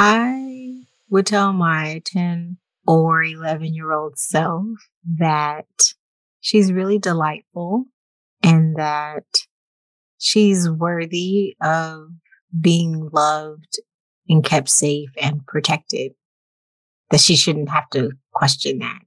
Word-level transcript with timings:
I 0.00 0.84
would 1.10 1.26
tell 1.26 1.52
my 1.52 2.00
10 2.04 2.58
or 2.86 3.24
11 3.24 3.74
year 3.74 3.90
old 3.92 4.16
self 4.16 4.64
that 5.18 5.66
she's 6.38 6.72
really 6.72 7.00
delightful 7.00 7.86
and 8.40 8.76
that 8.76 9.24
she's 10.16 10.70
worthy 10.70 11.56
of 11.60 12.10
being 12.60 13.08
loved 13.12 13.80
and 14.28 14.44
kept 14.44 14.68
safe 14.68 15.10
and 15.20 15.44
protected. 15.44 16.12
That 17.10 17.20
she 17.20 17.34
shouldn't 17.34 17.70
have 17.70 17.90
to 17.90 18.12
question 18.32 18.78
that 18.78 19.00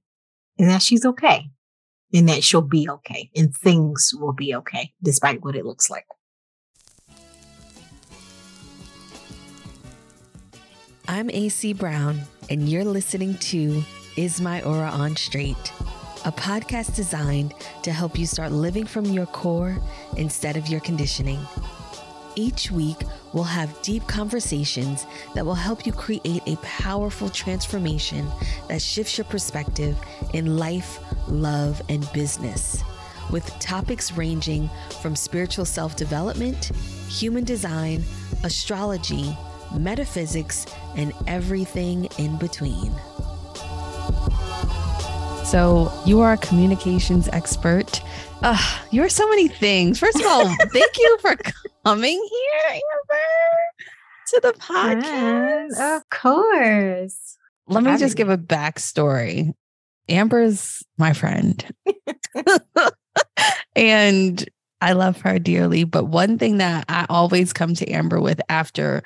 and 0.58 0.68
that 0.68 0.82
she's 0.82 1.06
okay 1.06 1.46
and 2.12 2.28
that 2.28 2.44
she'll 2.44 2.60
be 2.60 2.86
okay 2.90 3.30
and 3.34 3.56
things 3.56 4.12
will 4.14 4.34
be 4.34 4.54
okay 4.56 4.92
despite 5.02 5.42
what 5.42 5.56
it 5.56 5.64
looks 5.64 5.88
like. 5.88 6.04
I'm 11.12 11.28
AC 11.28 11.74
Brown, 11.74 12.22
and 12.48 12.70
you're 12.70 12.86
listening 12.86 13.36
to 13.36 13.82
Is 14.16 14.40
My 14.40 14.62
Aura 14.62 14.88
On 14.88 15.14
Straight, 15.14 15.70
a 16.24 16.32
podcast 16.32 16.96
designed 16.96 17.52
to 17.82 17.92
help 17.92 18.18
you 18.18 18.24
start 18.24 18.50
living 18.50 18.86
from 18.86 19.04
your 19.04 19.26
core 19.26 19.76
instead 20.16 20.56
of 20.56 20.68
your 20.68 20.80
conditioning. 20.80 21.38
Each 22.34 22.70
week, 22.70 22.96
we'll 23.34 23.44
have 23.44 23.82
deep 23.82 24.06
conversations 24.06 25.04
that 25.34 25.44
will 25.44 25.54
help 25.54 25.84
you 25.84 25.92
create 25.92 26.44
a 26.46 26.56
powerful 26.62 27.28
transformation 27.28 28.26
that 28.68 28.80
shifts 28.80 29.18
your 29.18 29.26
perspective 29.26 29.98
in 30.32 30.56
life, 30.56 30.98
love, 31.28 31.82
and 31.90 32.10
business. 32.14 32.82
With 33.30 33.44
topics 33.60 34.12
ranging 34.12 34.70
from 35.02 35.14
spiritual 35.14 35.66
self 35.66 35.94
development, 35.94 36.74
human 37.10 37.44
design, 37.44 38.02
astrology, 38.44 39.36
metaphysics, 39.78 40.66
and 40.96 41.12
everything 41.26 42.06
in 42.18 42.36
between. 42.38 42.92
So, 45.44 45.92
you 46.06 46.20
are 46.20 46.32
a 46.32 46.38
communications 46.38 47.28
expert. 47.28 48.00
Uh, 48.42 48.58
you're 48.90 49.08
so 49.08 49.28
many 49.28 49.48
things. 49.48 49.98
First 49.98 50.18
of 50.18 50.26
all, 50.26 50.46
thank 50.72 50.98
you 50.98 51.18
for 51.20 51.36
coming 51.84 52.28
here, 52.30 52.80
Amber, 52.80 53.20
to 54.28 54.40
the 54.40 54.52
podcast. 54.54 55.96
of 55.96 56.08
course. 56.10 57.36
Let 57.68 57.84
me 57.84 57.96
just 57.98 58.16
give 58.16 58.28
a 58.28 58.38
backstory. 58.38 59.52
Amber's 60.08 60.82
my 60.98 61.12
friend. 61.12 61.64
and 63.76 64.48
I 64.80 64.92
love 64.92 65.20
her 65.20 65.38
dearly. 65.38 65.84
But 65.84 66.06
one 66.06 66.38
thing 66.38 66.58
that 66.58 66.84
I 66.88 67.06
always 67.08 67.52
come 67.52 67.74
to 67.74 67.88
Amber 67.90 68.20
with 68.20 68.40
after 68.48 69.02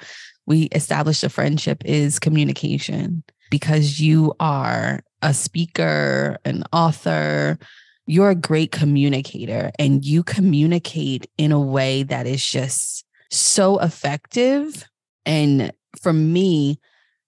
we 0.47 0.65
establish 0.73 1.23
a 1.23 1.29
friendship 1.29 1.83
is 1.85 2.19
communication 2.19 3.25
because 3.51 4.01
you 4.01 4.35
are 4.41 5.01
a 5.23 5.35
speaker, 5.35 6.39
an 6.45 6.65
author, 6.73 7.59
you're 8.07 8.31
a 8.31 8.37
great 8.37 8.71
communicator 8.71 9.73
and 9.79 10.05
you 10.05 10.23
communicate 10.23 11.29
in 11.37 11.53
a 11.53 11.61
way 11.61 12.05
that 12.05 12.27
is 12.27 12.45
just 12.45 13.05
so 13.31 13.79
effective. 13.79 14.85
And 15.25 15.73
for 16.01 16.13
me, 16.13 16.79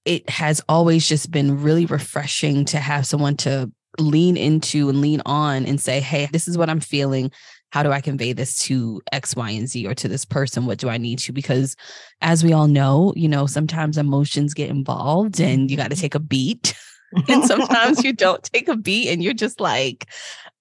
it 0.05 0.29
has 0.31 0.63
always 0.69 1.07
just 1.07 1.31
been 1.31 1.63
really 1.63 1.87
refreshing 1.87 2.65
to 2.67 2.79
have 2.79 3.07
someone 3.07 3.37
to 3.39 3.71
lean 3.99 4.37
into 4.37 4.89
and 4.89 5.01
lean 5.01 5.21
on 5.27 5.67
and 5.67 5.81
say, 5.81 6.01
Hey, 6.01 6.29
this 6.33 6.47
is 6.47 6.57
what 6.57 6.71
I'm 6.71 6.81
feeling 6.81 7.33
how 7.71 7.83
do 7.83 7.93
I 7.93 8.01
convey 8.01 8.33
this 8.33 8.59
to 8.61 9.03
X, 9.13 9.37
Y, 9.37 9.51
and 9.51 9.69
Z 9.69 9.87
or 9.87 9.95
to 9.95 10.09
this 10.09 10.25
person? 10.25 10.67
What 10.67 10.79
do 10.79 10.89
I 10.89 10.97
need 10.97 11.19
to? 11.21 11.33
Because 11.33 11.77
as 12.21 12.43
we 12.43 12.53
all 12.53 12.67
know, 12.67 13.13
you 13.17 13.29
know, 13.29 13.47
sometimes 13.47 13.99
emotions 13.99 14.55
get 14.55 14.71
involved 14.71 15.41
and 15.41 15.71
you 15.71 15.77
got 15.77 15.91
to 15.91 15.95
mm-hmm. 15.95 16.01
take 16.01 16.15
a 16.15 16.21
beat. 16.21 16.75
and 17.29 17.45
sometimes 17.45 18.05
you 18.05 18.13
don't 18.13 18.43
take 18.43 18.69
a 18.69 18.77
beat 18.77 19.09
and 19.09 19.23
you're 19.23 19.35
just 19.35 19.61
like, 19.61 20.07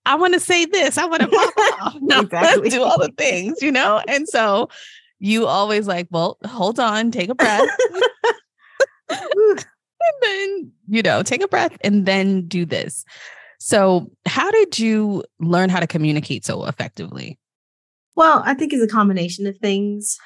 I 0.05 0.16
want 0.16 0.33
to 0.33 0.39
say 0.39 0.66
this. 0.66 0.97
I 0.97 1.06
want 1.06 1.22
to 1.23 1.28
pop 1.28 1.53
off. 1.81 1.97
No, 2.01 2.22
exactly. 2.22 2.69
do 2.69 2.84
all 2.84 2.97
the 2.97 3.12
things, 3.18 3.62
you 3.62 3.72
know? 3.72 4.01
And 4.07 4.28
so 4.28 4.69
you 5.19 5.45
always 5.45 5.88
like, 5.88 6.07
well, 6.12 6.38
hold 6.45 6.79
on, 6.79 7.12
take 7.12 7.29
a 7.29 7.35
breath. 7.35 7.69
and 9.09 9.66
then, 10.22 10.72
you 10.88 11.01
know, 11.01 11.24
take 11.24 11.41
a 11.41 11.47
breath 11.47 11.78
and 11.81 12.06
then 12.06 12.47
do 12.47 12.66
this. 12.66 13.06
So, 13.59 14.12
how 14.25 14.51
did 14.51 14.78
you 14.78 15.23
learn 15.40 15.69
how 15.69 15.79
to 15.79 15.88
communicate 15.88 16.45
so 16.45 16.66
effectively? 16.66 17.40
Well, 18.16 18.41
I 18.45 18.53
think 18.53 18.73
it's 18.73 18.84
a 18.84 18.88
combination 18.88 19.47
of 19.47 19.57
things. 19.57 20.18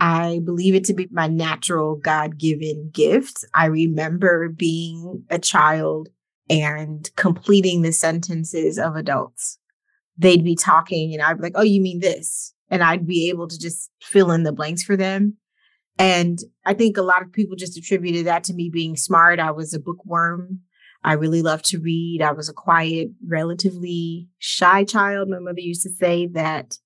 I 0.00 0.40
believe 0.44 0.74
it 0.74 0.84
to 0.84 0.94
be 0.94 1.08
my 1.10 1.28
natural 1.28 1.96
God 1.96 2.38
given 2.38 2.90
gift. 2.92 3.44
I 3.54 3.66
remember 3.66 4.48
being 4.48 5.24
a 5.30 5.38
child 5.38 6.08
and 6.50 7.08
completing 7.16 7.82
the 7.82 7.92
sentences 7.92 8.78
of 8.78 8.96
adults. 8.96 9.58
They'd 10.16 10.44
be 10.44 10.56
talking 10.56 11.12
and 11.12 11.22
I'd 11.22 11.38
be 11.38 11.42
like, 11.42 11.54
oh, 11.56 11.62
you 11.62 11.80
mean 11.80 12.00
this? 12.00 12.54
And 12.70 12.82
I'd 12.82 13.06
be 13.06 13.28
able 13.28 13.48
to 13.48 13.58
just 13.58 13.90
fill 14.00 14.30
in 14.30 14.42
the 14.42 14.52
blanks 14.52 14.82
for 14.82 14.96
them. 14.96 15.36
And 15.98 16.38
I 16.64 16.74
think 16.74 16.96
a 16.96 17.02
lot 17.02 17.22
of 17.22 17.32
people 17.32 17.56
just 17.56 17.76
attributed 17.78 18.26
that 18.26 18.44
to 18.44 18.54
me 18.54 18.68
being 18.68 18.96
smart. 18.96 19.38
I 19.38 19.52
was 19.52 19.72
a 19.74 19.78
bookworm. 19.78 20.60
I 21.04 21.12
really 21.12 21.42
loved 21.42 21.66
to 21.66 21.78
read. 21.78 22.22
I 22.22 22.32
was 22.32 22.48
a 22.48 22.54
quiet, 22.54 23.10
relatively 23.26 24.28
shy 24.38 24.84
child. 24.84 25.28
My 25.28 25.38
mother 25.38 25.60
used 25.60 25.82
to 25.82 25.90
say 25.90 26.26
that 26.28 26.78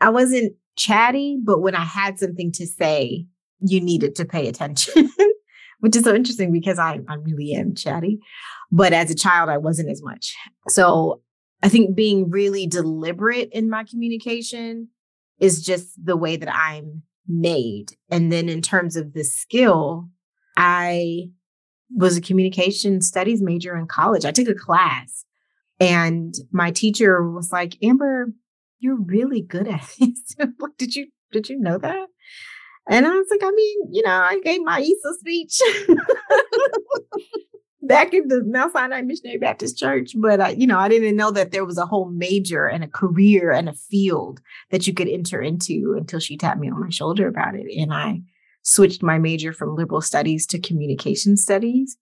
I 0.00 0.08
wasn't 0.10 0.54
chatty, 0.76 1.38
but 1.42 1.60
when 1.60 1.74
I 1.74 1.84
had 1.84 2.18
something 2.18 2.52
to 2.52 2.66
say, 2.66 3.26
you 3.60 3.80
needed 3.80 4.14
to 4.16 4.24
pay 4.24 4.48
attention, 4.48 5.10
which 5.80 5.94
is 5.94 6.04
so 6.04 6.14
interesting 6.14 6.52
because 6.52 6.78
I, 6.78 7.00
I 7.08 7.14
really 7.16 7.52
am 7.52 7.74
chatty. 7.74 8.18
But 8.72 8.92
as 8.92 9.10
a 9.10 9.14
child, 9.14 9.50
I 9.50 9.58
wasn't 9.58 9.90
as 9.90 10.02
much. 10.02 10.34
So 10.68 11.20
I 11.62 11.68
think 11.68 11.94
being 11.94 12.30
really 12.30 12.66
deliberate 12.66 13.50
in 13.52 13.70
my 13.70 13.84
communication 13.84 14.88
is 15.38 15.64
just 15.64 15.92
the 16.02 16.16
way 16.16 16.36
that 16.36 16.54
I'm 16.54 17.02
made. 17.28 17.92
And 18.10 18.32
then 18.32 18.48
in 18.48 18.62
terms 18.62 18.96
of 18.96 19.12
the 19.12 19.24
skill, 19.24 20.08
I 20.56 21.30
was 21.94 22.16
a 22.16 22.20
communication 22.20 23.00
studies 23.00 23.42
major 23.42 23.76
in 23.76 23.86
college. 23.86 24.24
I 24.24 24.32
took 24.32 24.48
a 24.48 24.54
class 24.54 25.24
and 25.78 26.34
my 26.50 26.70
teacher 26.70 27.28
was 27.28 27.52
like, 27.52 27.76
Amber, 27.82 28.32
you're 28.78 29.00
really 29.00 29.42
good 29.42 29.68
at 29.68 29.88
this. 30.00 30.36
did 30.78 30.94
you 30.94 31.08
did 31.32 31.48
you 31.48 31.58
know 31.58 31.78
that? 31.78 32.06
And 32.88 33.04
I 33.04 33.10
was 33.10 33.26
like, 33.30 33.42
I 33.42 33.50
mean, 33.50 33.78
you 33.90 34.02
know, 34.02 34.12
I 34.12 34.40
gave 34.44 34.62
my 34.62 34.80
Easter 34.80 35.12
speech 35.18 35.60
back 37.82 38.14
in 38.14 38.28
the 38.28 38.44
Mount 38.44 38.72
Sinai 38.72 39.02
Missionary 39.02 39.38
Baptist 39.38 39.76
Church, 39.76 40.12
but 40.16 40.40
I, 40.40 40.50
you 40.50 40.68
know, 40.68 40.78
I 40.78 40.88
didn't 40.88 41.16
know 41.16 41.32
that 41.32 41.50
there 41.50 41.64
was 41.64 41.78
a 41.78 41.86
whole 41.86 42.08
major 42.08 42.66
and 42.66 42.84
a 42.84 42.88
career 42.88 43.50
and 43.50 43.68
a 43.68 43.72
field 43.72 44.40
that 44.70 44.86
you 44.86 44.94
could 44.94 45.08
enter 45.08 45.42
into 45.42 45.96
until 45.98 46.20
she 46.20 46.36
tapped 46.36 46.60
me 46.60 46.70
on 46.70 46.80
my 46.80 46.90
shoulder 46.90 47.26
about 47.26 47.56
it. 47.56 47.66
And 47.76 47.92
I 47.92 48.20
switched 48.66 49.02
my 49.02 49.16
major 49.16 49.52
from 49.52 49.76
liberal 49.76 50.00
studies 50.00 50.44
to 50.44 50.58
communication 50.58 51.36
studies. 51.36 51.96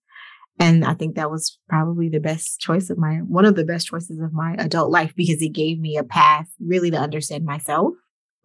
And 0.59 0.83
I 0.83 0.93
think 0.93 1.15
that 1.15 1.29
was 1.29 1.59
probably 1.69 2.09
the 2.09 2.19
best 2.19 2.59
choice 2.59 2.89
of 2.89 2.97
my, 2.97 3.17
one 3.17 3.45
of 3.45 3.55
the 3.55 3.65
best 3.65 3.87
choices 3.87 4.19
of 4.19 4.33
my 4.33 4.55
adult 4.57 4.89
life 4.89 5.13
because 5.15 5.41
it 5.41 5.49
gave 5.49 5.79
me 5.79 5.95
a 5.97 6.03
path 6.03 6.47
really 6.59 6.89
to 6.91 6.97
understand 6.97 7.45
myself 7.45 7.93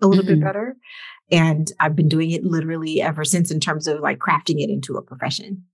a 0.02 0.06
little 0.06 0.24
mm-hmm. 0.24 0.34
bit 0.34 0.44
better. 0.44 0.76
And 1.30 1.70
I've 1.80 1.96
been 1.96 2.08
doing 2.08 2.30
it 2.32 2.44
literally 2.44 3.00
ever 3.00 3.24
since 3.24 3.50
in 3.50 3.60
terms 3.60 3.86
of 3.86 4.00
like 4.00 4.18
crafting 4.18 4.60
it 4.60 4.70
into 4.70 4.96
a 4.96 5.02
profession. 5.02 5.64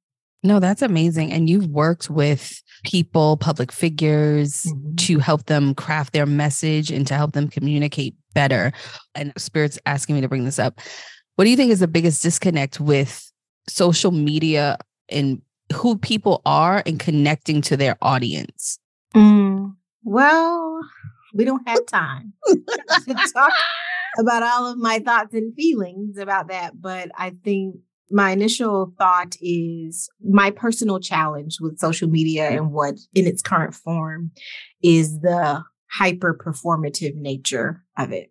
No, 0.43 0.61
that's 0.61 0.83
amazing. 0.83 1.33
And 1.33 1.51
you've 1.51 1.67
worked 1.67 2.11
with 2.11 2.63
people, 2.85 3.39
public 3.39 3.73
figures 3.73 4.67
mm-hmm. 4.67 4.95
to 4.97 5.19
help 5.19 5.47
them 5.47 5.75
craft 5.75 6.13
their 6.13 6.27
message 6.27 6.93
and 6.93 7.07
to 7.09 7.15
help 7.15 7.33
them 7.33 7.49
communicate 7.49 8.15
better. 8.35 8.73
And 9.17 9.33
Spirit's 9.37 9.79
asking 9.87 10.15
me 10.15 10.21
to 10.21 10.29
bring 10.29 10.45
this 10.45 10.61
up. 10.61 10.79
What 11.37 11.45
do 11.45 11.51
you 11.51 11.57
think 11.57 11.71
is 11.71 11.81
the 11.81 11.89
biggest 11.89 12.23
disconnect 12.23 12.81
with 12.81 13.31
social 13.69 14.11
media 14.11 14.79
and 15.11 15.43
who 15.73 15.99
people 15.99 16.41
are 16.47 16.83
and 16.87 16.99
connecting 16.99 17.61
to 17.63 17.77
their 17.77 17.97
audience? 18.01 18.79
Mm, 19.15 19.77
well, 20.03 20.81
we 21.35 21.45
don't 21.45 21.67
have 21.69 21.85
time 21.87 22.33
to 22.47 23.31
talk 23.35 23.53
about 24.19 24.43
all 24.43 24.67
of 24.67 24.79
my 24.79 24.99
thoughts 24.99 25.35
and 25.35 25.55
feelings 25.55 26.17
about 26.17 26.49
that. 26.49 26.81
But 26.81 27.11
I 27.17 27.35
think 27.45 27.77
my 28.11 28.31
initial 28.31 28.95
thought 28.99 29.37
is 29.43 30.09
my 30.23 30.51
personal 30.51 31.01
challenge 31.01 31.59
with 31.61 31.79
social 31.79 32.09
media 32.09 32.49
and 32.49 32.73
what 32.73 32.95
in 33.15 33.27
its 33.27 33.43
current 33.43 33.75
form 33.75 34.31
is 34.83 35.21
the 35.21 35.63
hyper 35.91 36.35
performative 36.35 37.15
nature 37.15 37.83
of 37.99 38.13
it. 38.13 38.31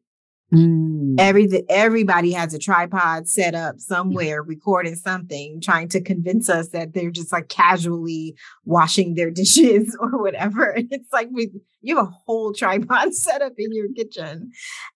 Mm. 0.54 1.16
Every 1.18 1.50
everybody 1.70 2.32
has 2.34 2.54
a 2.54 2.60
tripod 2.60 3.28
set 3.28 3.56
up 3.56 3.80
somewhere, 3.80 4.44
recording 4.44 4.96
something, 4.96 5.60
trying 5.60 5.90
to 5.90 6.02
convince 6.02 6.50
us 6.50 6.70
that 6.70 6.94
they're 6.94 7.10
just 7.10 7.32
like 7.32 7.50
casually 7.50 8.36
washing 8.64 9.16
their 9.16 9.32
dishes 9.32 9.98
or 10.00 10.22
whatever. 10.22 10.70
And 10.70 10.88
it's 10.92 11.12
like 11.12 11.30
we, 11.32 11.52
you 11.82 11.98
have 11.98 12.08
a 12.08 12.12
whole 12.26 12.54
tripod 12.54 13.14
set 13.16 13.42
up 13.42 13.54
in 13.58 13.74
your 13.74 13.88
kitchen, 13.96 14.52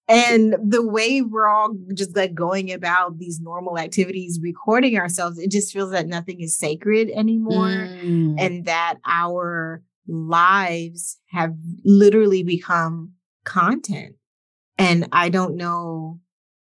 and 0.08 0.56
the 0.64 0.86
way 0.86 1.24
we're 1.24 1.48
all 1.48 1.76
just 1.96 2.16
like 2.16 2.36
going 2.36 2.72
about 2.72 3.18
these 3.18 3.40
normal 3.42 3.80
activities, 3.80 4.40
recording 4.42 4.98
ourselves, 5.00 5.40
it 5.40 5.50
just 5.50 5.74
feels 5.74 5.92
that 5.92 6.08
nothing 6.08 6.42
is 6.42 6.56
sacred 6.56 7.10
anymore, 7.10 7.70
mm. 7.70 8.36
and 8.38 8.66
that 8.66 8.96
our 9.08 9.82
lives 10.08 11.18
have 11.32 11.56
literally 11.84 12.44
become 12.44 13.14
content 13.46 14.16
and 14.80 15.08
I 15.12 15.30
don't 15.30 15.58
know 15.58 16.20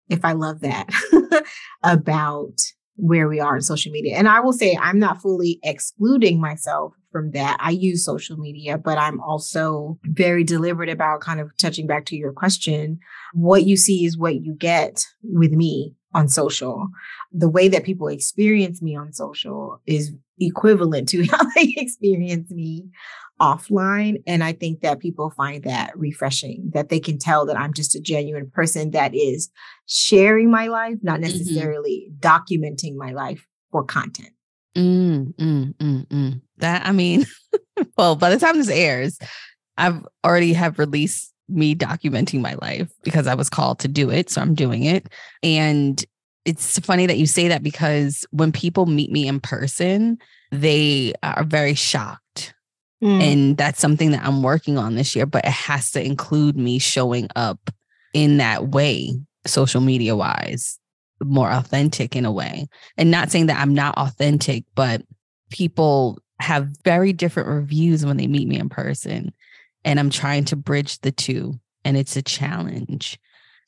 if 0.10 0.26
I 0.26 0.34
love 0.34 0.62
that 0.62 0.90
about 1.84 2.60
where 2.96 3.30
we 3.30 3.40
are 3.40 3.56
in 3.56 3.62
social 3.62 3.92
media. 3.92 4.18
And 4.18 4.28
I 4.28 4.42
will 4.42 4.52
say, 4.52 4.78
I'm 4.82 5.00
not 5.00 5.22
fully 5.22 5.60
excluding 5.64 6.42
myself 6.42 6.94
from 7.12 7.32
that. 7.32 7.58
I 7.60 7.70
use 7.70 8.04
social 8.04 8.36
media, 8.36 8.78
but 8.78 8.98
I'm 8.98 9.22
also 9.22 9.98
very 10.04 10.44
deliberate 10.44 10.90
about 10.90 11.22
kind 11.22 11.40
of 11.40 11.56
touching 11.58 11.88
back 11.88 12.06
to 12.08 12.18
your 12.18 12.34
question. 12.34 13.00
What 13.34 13.64
you 13.64 13.78
see 13.78 14.06
is 14.06 14.18
what 14.18 14.42
you 14.42 14.54
get 14.54 15.06
with 15.24 15.52
me 15.52 15.96
on 16.14 16.28
social. 16.28 16.88
The 17.32 17.50
way 17.50 17.68
that 17.68 17.84
people 17.84 18.08
experience 18.08 18.82
me 18.82 18.96
on 18.96 19.14
social 19.14 19.82
is 19.86 20.14
equivalent 20.40 21.10
to 21.10 21.24
how 21.32 21.44
they 21.56 21.74
experience 21.78 22.50
me 22.52 22.88
offline. 23.40 24.22
And 24.28 24.44
I 24.44 24.54
think 24.54 24.82
that 24.82 25.00
people 25.00 25.32
find 25.32 25.64
that 25.64 25.98
refreshing, 25.98 26.72
that 26.74 26.90
they 26.90 27.00
can 27.00 27.18
tell 27.18 27.46
that 27.46 27.58
I'm 27.58 27.74
just 27.74 27.96
a 27.96 28.02
genuine 28.02 28.50
person 28.50 28.92
that 28.92 29.16
is 29.16 29.50
sharing 29.86 30.52
my 30.52 30.68
life, 30.68 30.98
not 31.02 31.16
mm-hmm. 31.16 31.24
necessarily 31.24 32.10
mm-hmm. 32.10 32.20
documenting 32.20 32.96
my 32.96 33.12
life 33.12 33.46
for 33.72 33.84
content. 33.84 34.32
Mm, 34.78 35.34
mm, 35.36 35.74
mm, 35.76 36.08
mm. 36.08 36.42
That, 36.58 36.86
I 36.86 36.92
mean, 36.92 37.26
well, 37.98 38.16
by 38.16 38.30
the 38.30 38.40
time 38.40 38.58
this 38.58 38.70
airs, 38.70 39.18
I've 39.78 40.06
already 40.26 40.54
have 40.54 40.78
released 40.78 41.34
me 41.50 41.76
documenting 41.76 42.42
my 42.42 42.56
life 42.62 42.90
because 43.04 43.28
I 43.28 43.36
was 43.36 43.50
called 43.50 43.80
to 43.80 43.88
do 43.88 44.10
it. 44.10 44.30
So 44.30 44.42
I'm 44.42 44.56
doing 44.56 44.84
it. 44.84 45.08
And 45.44 46.04
it's 46.46 46.80
funny 46.80 47.06
that 47.06 47.18
you 47.18 47.26
say 47.26 47.48
that 47.50 47.64
because 47.64 48.26
when 48.32 48.52
people 48.52 48.86
meet 48.86 49.12
me 49.12 49.28
in 49.28 49.40
person, 49.40 50.18
they 50.52 51.14
are 51.22 51.44
very 51.44 51.74
shocked 51.74 52.54
Mm. 53.02 53.22
And 53.22 53.58
that's 53.58 53.80
something 53.80 54.12
that 54.12 54.26
I'm 54.26 54.44
working 54.44 54.78
on 54.78 54.96
this 54.96 55.16
year, 55.16 55.26
but 55.26 55.46
it 55.46 55.52
has 55.52 55.92
to 55.92 56.04
include 56.04 56.58
me 56.58 56.80
showing 56.80 57.30
up 57.36 57.70
in 58.14 58.38
that 58.38 58.70
way, 58.70 59.14
social 59.46 59.82
media 59.82 60.16
wise, 60.16 60.78
more 61.22 61.50
authentic 61.50 62.16
in 62.16 62.26
a 62.26 62.32
way. 62.32 62.68
And 62.98 63.10
not 63.10 63.32
saying 63.32 63.46
that 63.48 63.60
I'm 63.60 63.74
not 63.74 63.98
authentic, 63.98 64.66
but 64.76 65.02
people 65.50 66.20
have 66.40 66.70
very 66.84 67.14
different 67.14 67.50
reviews 67.50 68.06
when 68.06 68.18
they 68.18 68.28
meet 68.28 68.48
me 68.48 68.60
in 68.60 68.70
person. 68.70 69.34
And 69.86 70.00
I'm 70.00 70.10
trying 70.10 70.46
to 70.46 70.56
bridge 70.56 71.00
the 71.00 71.12
two. 71.12 71.60
And 71.86 71.96
it's 71.96 72.18
a 72.18 72.22
challenge 72.22 73.20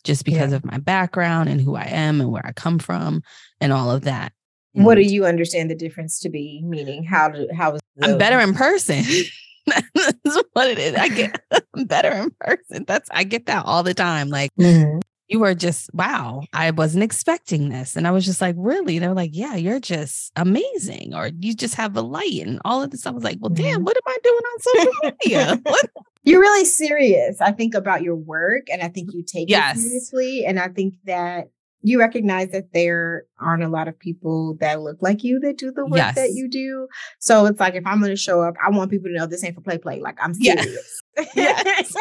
just 0.04 0.26
because 0.26 0.52
yeah. 0.52 0.58
of 0.58 0.66
my 0.66 0.78
background 0.78 1.50
and 1.50 1.62
who 1.62 1.76
I 1.76 1.86
am 1.86 2.20
and 2.22 2.32
where 2.32 2.46
I 2.46 2.52
come 2.52 2.80
from 2.80 3.24
and 3.60 3.72
all 3.72 3.92
of 3.92 4.02
that. 4.04 4.34
What 4.74 4.96
do 4.96 5.02
you 5.02 5.26
understand 5.26 5.70
the 5.70 5.76
difference 5.76 6.20
to 6.22 6.30
be? 6.30 6.62
Meaning, 6.64 7.04
how 7.04 7.30
do 7.30 7.48
how 7.54 7.76
is 7.76 7.82
I'm 8.02 8.18
better 8.18 8.40
in 8.40 8.54
person. 8.54 9.04
That's 9.66 10.44
what 10.54 10.70
it 10.70 10.80
is. 10.80 10.96
I 10.96 11.10
get 11.10 11.42
I'm 11.76 11.86
better 11.86 12.12
in 12.12 12.32
person. 12.40 12.86
That's 12.88 13.10
I 13.12 13.24
get 13.26 13.48
that 13.48 13.66
all 13.66 13.84
the 13.84 13.94
time. 13.94 14.30
Like 14.30 14.52
mm-hmm. 14.60 15.00
You 15.32 15.40
were 15.40 15.56
just 15.56 15.90
wow, 15.94 16.44
I 16.52 16.72
wasn't 16.72 17.04
expecting 17.04 17.70
this. 17.70 17.96
And 17.96 18.06
I 18.06 18.12
was 18.12 18.26
just 18.26 18.42
like, 18.42 18.56
really? 18.58 19.00
They're 19.00 19.14
like, 19.14 19.32
yeah, 19.34 19.56
you're 19.56 19.80
just 19.80 20.34
amazing. 20.36 21.16
Or 21.16 21.32
you 21.40 21.56
just 21.56 21.76
have 21.76 21.96
a 21.96 22.02
light 22.02 22.42
and 22.46 22.60
all 22.66 22.84
of 22.84 22.92
this. 22.92 23.08
I 23.08 23.12
was 23.12 23.24
like, 23.24 23.38
well, 23.40 23.50
damn, 23.50 23.76
mm-hmm. 23.76 23.84
what 23.86 23.96
am 23.96 24.04
I 24.08 24.18
doing 24.24 24.42
on 24.44 24.60
social 24.60 25.16
media? 25.24 25.62
You're 26.24 26.42
really 26.42 26.66
serious, 26.66 27.42
I 27.42 27.52
think, 27.52 27.74
about 27.74 28.04
your 28.04 28.16
work. 28.16 28.68
And 28.72 28.84
I 28.84 28.90
think 28.90 29.12
you 29.12 29.24
take 29.24 29.50
yes. 29.50 29.78
it 29.78 29.82
seriously. 29.82 30.46
And 30.46 30.60
I 30.60 30.68
think 30.68 30.94
that 31.06 31.50
you 31.82 31.98
recognize 31.98 32.50
that 32.50 32.74
there 32.74 33.24
aren't 33.40 33.64
a 33.64 33.68
lot 33.68 33.88
of 33.88 33.98
people 33.98 34.56
that 34.60 34.82
look 34.82 34.98
like 35.02 35.24
you 35.24 35.40
that 35.40 35.58
do 35.58 35.72
the 35.72 35.84
work 35.84 35.98
yes. 35.98 36.14
that 36.14 36.34
you 36.34 36.48
do. 36.48 36.88
So 37.18 37.48
it's 37.48 37.60
like 37.60 37.74
if 37.74 37.88
I'm 37.88 38.00
going 38.00 38.12
to 38.12 38.16
show 38.16 38.42
up, 38.44 38.54
I 38.64 38.70
want 38.70 38.92
people 38.92 39.10
to 39.10 39.16
know 39.16 39.26
this 39.26 39.44
ain't 39.44 39.56
for 39.56 39.62
play 39.62 39.80
play. 39.80 40.00
Like 40.00 40.20
I'm 40.22 40.36
serious. 40.36 41.01
Yes. 41.36 41.94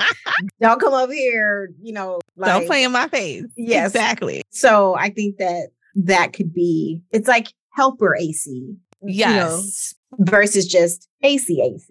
Don't 0.60 0.80
come 0.80 0.94
over 0.94 1.12
here, 1.12 1.70
you 1.80 1.92
know. 1.92 2.20
Like, 2.36 2.52
Don't 2.52 2.66
play 2.66 2.84
in 2.84 2.92
my 2.92 3.08
face. 3.08 3.44
Yes, 3.56 3.90
exactly. 3.90 4.42
So 4.50 4.94
I 4.94 5.10
think 5.10 5.38
that 5.38 5.68
that 5.94 6.32
could 6.32 6.52
be. 6.52 7.02
It's 7.12 7.28
like 7.28 7.48
helper 7.70 8.16
AC. 8.16 8.74
Yes. 9.02 9.94
You 10.10 10.18
know, 10.18 10.30
versus 10.30 10.66
just 10.66 11.08
AC 11.22 11.60
AC. 11.60 11.86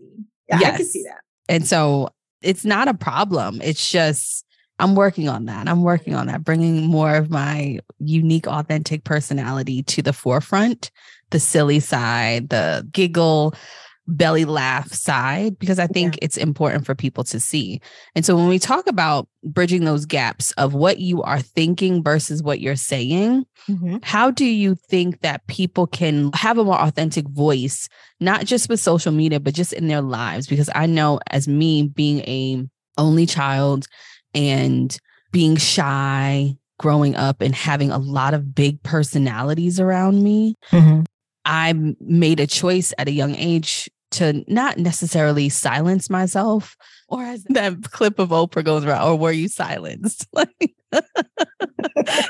Yeah, 0.50 0.60
yes. 0.60 0.74
I 0.74 0.78
can 0.78 0.86
see 0.86 1.04
that. 1.04 1.22
And 1.50 1.68
so 1.68 2.10
it's 2.42 2.66
not 2.66 2.88
a 2.88 2.94
problem. 2.94 3.62
It's 3.62 3.92
just 3.92 4.46
I'm 4.80 4.96
working 4.96 5.28
on 5.28 5.46
that. 5.46 5.68
I'm 5.68 5.82
working 5.82 6.14
on 6.14 6.28
that, 6.28 6.44
bringing 6.44 6.86
more 6.86 7.16
of 7.16 7.30
my 7.32 7.80
unique, 8.00 8.48
authentic 8.48 9.04
personality 9.04 9.84
to 9.84 10.02
the 10.02 10.14
forefront, 10.14 10.92
the 11.32 11.40
silly 11.40 11.80
side, 11.80 12.50
the 12.50 12.88
giggle, 12.92 13.56
belly 14.08 14.46
laugh 14.46 14.92
side, 14.94 15.60
because 15.60 15.80
I 15.80 15.88
think 15.88 16.16
yeah. 16.16 16.20
it's 16.24 16.38
important 16.38 16.86
for 16.86 16.96
people 16.96 17.24
to 17.26 17.40
see. 17.40 17.82
And 18.16 18.26
so 18.26 18.36
when 18.36 18.48
we 18.48 18.60
talk 18.60 18.88
about 18.88 19.28
bridging 19.44 19.84
those 19.84 20.06
gaps 20.06 20.52
of 20.54 20.74
what 20.74 21.00
you 21.00 21.22
are 21.24 21.42
thinking 21.42 22.04
versus 22.04 22.42
what 22.42 22.62
you're 22.62 22.76
saying, 22.76 23.46
mm-hmm. 23.70 23.98
how 24.04 24.32
do 24.32 24.46
you 24.46 24.76
think 24.76 25.22
that 25.22 25.46
people 25.48 25.88
can 25.88 26.32
have 26.34 26.58
a 26.58 26.64
more 26.64 26.80
authentic 26.80 27.28
voice, 27.28 27.90
not 28.20 28.46
just 28.46 28.70
with 28.70 28.80
social 28.80 29.12
media, 29.12 29.40
but 29.40 29.54
just 29.54 29.74
in 29.74 29.88
their 29.88 30.02
lives? 30.02 30.48
Because 30.48 30.70
I 30.74 30.86
know 30.86 31.20
as 31.30 31.48
me 31.48 31.84
being 31.84 32.20
a 32.22 32.66
only 32.98 33.26
child, 33.26 33.88
and 34.34 35.00
being 35.32 35.56
shy 35.56 36.56
growing 36.80 37.16
up 37.16 37.42
and 37.42 37.56
having 37.56 37.92
a 37.92 37.98
lot 37.98 38.34
of 38.34 38.54
big 38.54 38.82
personalities 38.84 39.80
around 39.80 40.24
me, 40.24 40.56
mm-hmm. 40.72 41.02
I 41.46 41.74
made 42.00 42.40
a 42.40 42.48
choice 42.48 42.94
at 42.98 43.08
a 43.08 43.12
young 43.12 43.36
age 43.36 43.90
to 44.12 44.44
not 44.48 44.78
necessarily 44.78 45.50
silence 45.50 46.10
myself, 46.10 46.76
or 47.08 47.24
as 47.24 47.44
that 47.50 47.92
clip 47.92 48.20
of 48.20 48.30
Oprah 48.30 48.64
goes 48.64 48.86
around, 48.86 49.08
or 49.08 49.18
were 49.18 49.32
you 49.32 49.48
silenced? 49.48 50.28
Like, 50.34 50.76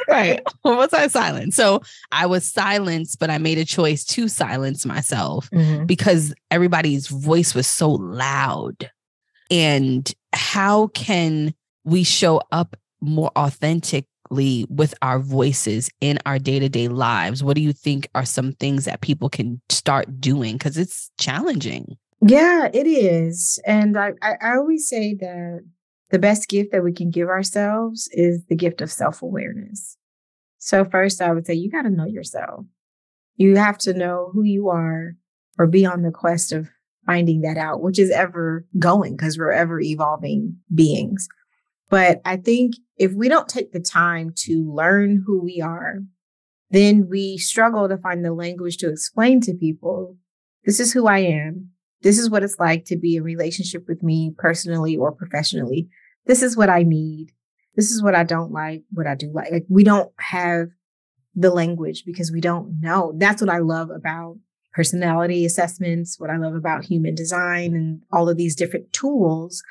right. 0.07 0.41
Or 0.63 0.77
was 0.77 0.91
I 0.91 1.07
silent? 1.07 1.53
So 1.53 1.81
I 2.12 2.25
was 2.25 2.47
silenced, 2.47 3.19
but 3.19 3.29
I 3.29 3.38
made 3.38 3.59
a 3.59 3.65
choice 3.65 4.03
to 4.06 4.27
silence 4.27 4.85
myself 4.85 5.50
mm-hmm. 5.51 5.85
because 5.85 6.33
everybody's 6.50 7.07
voice 7.07 7.53
was 7.53 7.68
so 7.68 7.91
loud. 7.91 8.89
And 9.51 10.12
how 10.33 10.88
can 10.88 11.53
we 11.83 12.03
show 12.03 12.41
up 12.51 12.75
more 13.00 13.31
authentically 13.38 14.07
with 14.29 14.94
our 15.01 15.19
voices 15.19 15.89
in 16.01 16.19
our 16.25 16.39
day-to-day 16.39 16.88
lives? 16.88 17.44
What 17.44 17.56
do 17.56 17.62
you 17.62 17.74
think 17.74 18.07
are 18.15 18.25
some 18.25 18.53
things 18.53 18.85
that 18.85 19.01
people 19.01 19.29
can 19.29 19.62
start 19.69 20.19
doing? 20.19 20.54
Because 20.54 20.78
it's 20.78 21.11
challenging. 21.19 21.97
Yeah 22.21 22.69
it 22.73 22.87
is 22.87 23.59
and 23.66 23.97
I, 23.97 24.13
I 24.21 24.56
always 24.56 24.87
say 24.87 25.13
that 25.16 25.63
the 26.09 26.19
best 26.19 26.49
gift 26.49 26.71
that 26.71 26.83
we 26.83 26.94
can 26.94 27.11
give 27.11 27.28
ourselves 27.28 28.09
is 28.11 28.44
the 28.45 28.56
gift 28.56 28.81
of 28.81 28.92
self-awareness. 28.92 29.97
So 30.57 30.83
first 30.83 31.21
i 31.21 31.31
would 31.31 31.45
say 31.45 31.54
you 31.54 31.69
got 31.69 31.83
to 31.83 31.90
know 31.90 32.06
yourself. 32.06 32.66
You 33.35 33.56
have 33.57 33.78
to 33.80 33.94
know 33.94 34.31
who 34.33 34.44
you 34.44 34.69
are 34.69 35.16
or 35.59 35.68
be 35.68 35.85
on 35.85 36.01
the 36.01 36.11
quest 36.11 36.51
of 36.51 36.69
finding 37.06 37.42
that 37.42 37.57
out 37.57 37.81
which 37.81 37.99
is 37.99 38.09
ever 38.11 38.66
going 38.80 39.16
because 39.16 39.37
we're 39.37 39.51
ever 39.51 39.80
evolving 39.80 40.57
beings 40.73 41.28
but 41.89 42.21
I 42.25 42.37
think 42.37 42.75
if 42.97 43.13
we 43.13 43.29
don't 43.29 43.47
take 43.47 43.71
the 43.71 43.79
time 43.79 44.33
to 44.37 44.71
learn 44.73 45.23
who 45.25 45.41
we 45.41 45.61
are, 45.61 45.99
then 46.69 47.07
we 47.09 47.37
struggle 47.37 47.87
to 47.87 47.97
find 47.97 48.25
the 48.25 48.33
language 48.33 48.77
to 48.77 48.89
explain 48.89 49.41
to 49.41 49.53
people 49.53 50.17
this 50.65 50.79
is 50.81 50.91
who 50.91 51.07
I 51.07 51.19
am. 51.19 51.69
This 52.01 52.19
is 52.19 52.29
what 52.29 52.44
it's 52.44 52.59
like 52.59 52.85
to 52.85 52.97
be 52.97 53.15
in 53.15 53.23
relationship 53.23 53.87
with 53.87 54.03
me 54.03 54.33
personally 54.37 54.97
or 54.97 55.11
professionally. 55.11 55.87
This 56.25 56.44
is 56.44 56.57
what 56.57 56.69
I 56.69 56.83
need. 56.83 57.31
This 57.75 57.89
is 57.89 58.03
what 58.03 58.15
I 58.15 58.23
don't 58.23 58.51
like, 58.51 58.83
what 58.91 59.07
I 59.07 59.15
do 59.15 59.31
like. 59.33 59.51
Like 59.51 59.65
we 59.69 59.83
don't 59.83 60.11
have 60.19 60.67
the 61.35 61.51
language 61.51 62.03
because 62.06 62.31
we 62.31 62.41
don't 62.41 62.81
know. 62.81 63.13
That's 63.15 63.41
what 63.41 63.49
I 63.49 63.59
love 63.59 63.89
about 63.91 64.37
personality 64.73 65.45
assessments, 65.45 66.19
what 66.19 66.29
I 66.29 66.37
love 66.37 66.53
about 66.53 66.83
human 66.83 67.15
design 67.15 67.73
and 67.73 68.01
all 68.11 68.29
of 68.29 68.37
these 68.37 68.56
different 68.56 68.91
tools 68.91 69.63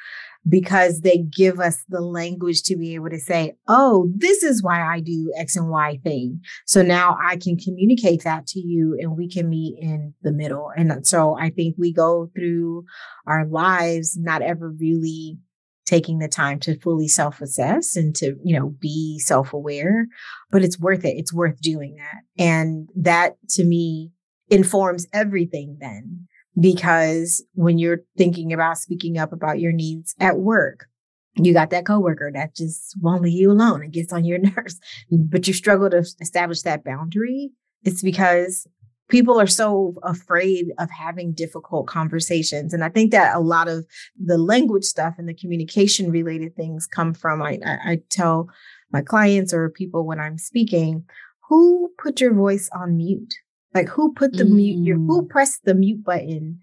because 0.48 1.00
they 1.00 1.18
give 1.18 1.58
us 1.58 1.84
the 1.88 2.00
language 2.00 2.62
to 2.64 2.76
be 2.76 2.94
able 2.94 3.10
to 3.10 3.18
say, 3.18 3.56
oh, 3.68 4.10
this 4.14 4.42
is 4.42 4.62
why 4.62 4.80
I 4.80 5.00
do 5.00 5.32
X 5.36 5.56
and 5.56 5.68
Y 5.68 5.98
thing. 6.04 6.40
So 6.66 6.82
now 6.82 7.18
I 7.22 7.36
can 7.36 7.56
communicate 7.56 8.22
that 8.24 8.46
to 8.48 8.60
you 8.60 8.96
and 9.00 9.16
we 9.16 9.28
can 9.28 9.48
meet 9.48 9.78
in 9.80 10.14
the 10.22 10.32
middle. 10.32 10.70
And 10.76 11.06
so 11.06 11.36
I 11.36 11.50
think 11.50 11.76
we 11.78 11.92
go 11.92 12.30
through 12.34 12.84
our 13.26 13.44
lives 13.46 14.16
not 14.16 14.42
ever 14.42 14.70
really 14.70 15.38
taking 15.84 16.18
the 16.18 16.28
time 16.28 16.58
to 16.58 16.78
fully 16.80 17.06
self-assess 17.06 17.96
and 17.96 18.14
to, 18.16 18.36
you 18.42 18.58
know, 18.58 18.74
be 18.80 19.20
self-aware, 19.20 20.06
but 20.50 20.64
it's 20.64 20.80
worth 20.80 21.04
it. 21.04 21.16
It's 21.16 21.32
worth 21.32 21.60
doing 21.60 21.96
that. 21.96 22.42
And 22.42 22.88
that 22.96 23.36
to 23.50 23.64
me 23.64 24.10
informs 24.48 25.06
everything 25.12 25.78
then 25.80 26.26
because 26.58 27.44
when 27.54 27.78
you're 27.78 28.02
thinking 28.16 28.52
about 28.52 28.78
speaking 28.78 29.18
up 29.18 29.32
about 29.32 29.60
your 29.60 29.72
needs 29.72 30.14
at 30.20 30.38
work, 30.38 30.86
you 31.34 31.52
got 31.52 31.70
that 31.70 31.86
coworker 31.86 32.30
that 32.32 32.56
just 32.56 32.94
won't 33.00 33.22
leave 33.22 33.38
you 33.38 33.50
alone 33.50 33.82
and 33.82 33.92
gets 33.92 34.12
on 34.12 34.24
your 34.24 34.38
nerves, 34.56 34.80
but 35.10 35.46
you 35.46 35.52
struggle 35.52 35.90
to 35.90 35.98
establish 36.20 36.62
that 36.62 36.84
boundary. 36.84 37.50
It's 37.84 38.02
because 38.02 38.66
people 39.08 39.40
are 39.40 39.46
so 39.46 39.94
afraid 40.02 40.72
of 40.78 40.90
having 40.90 41.32
difficult 41.32 41.86
conversations. 41.86 42.72
And 42.72 42.82
I 42.82 42.88
think 42.88 43.12
that 43.12 43.36
a 43.36 43.40
lot 43.40 43.68
of 43.68 43.86
the 44.22 44.38
language 44.38 44.84
stuff 44.84 45.14
and 45.18 45.28
the 45.28 45.34
communication 45.34 46.10
related 46.10 46.56
things 46.56 46.86
come 46.86 47.14
from, 47.14 47.42
I, 47.42 47.58
I, 47.64 47.78
I 47.84 48.02
tell 48.10 48.48
my 48.92 49.02
clients 49.02 49.52
or 49.52 49.68
people 49.70 50.06
when 50.06 50.18
I'm 50.18 50.38
speaking, 50.38 51.04
who 51.48 51.92
put 51.98 52.20
your 52.20 52.34
voice 52.34 52.68
on 52.72 52.96
mute? 52.96 53.34
Like 53.76 53.90
who 53.90 54.14
put 54.14 54.32
the 54.32 54.44
mm. 54.44 54.52
mute, 54.52 54.86
your, 54.86 54.96
who 54.96 55.20
mm. 55.20 55.28
pressed 55.28 55.66
the 55.66 55.74
mute 55.74 56.02
button 56.02 56.60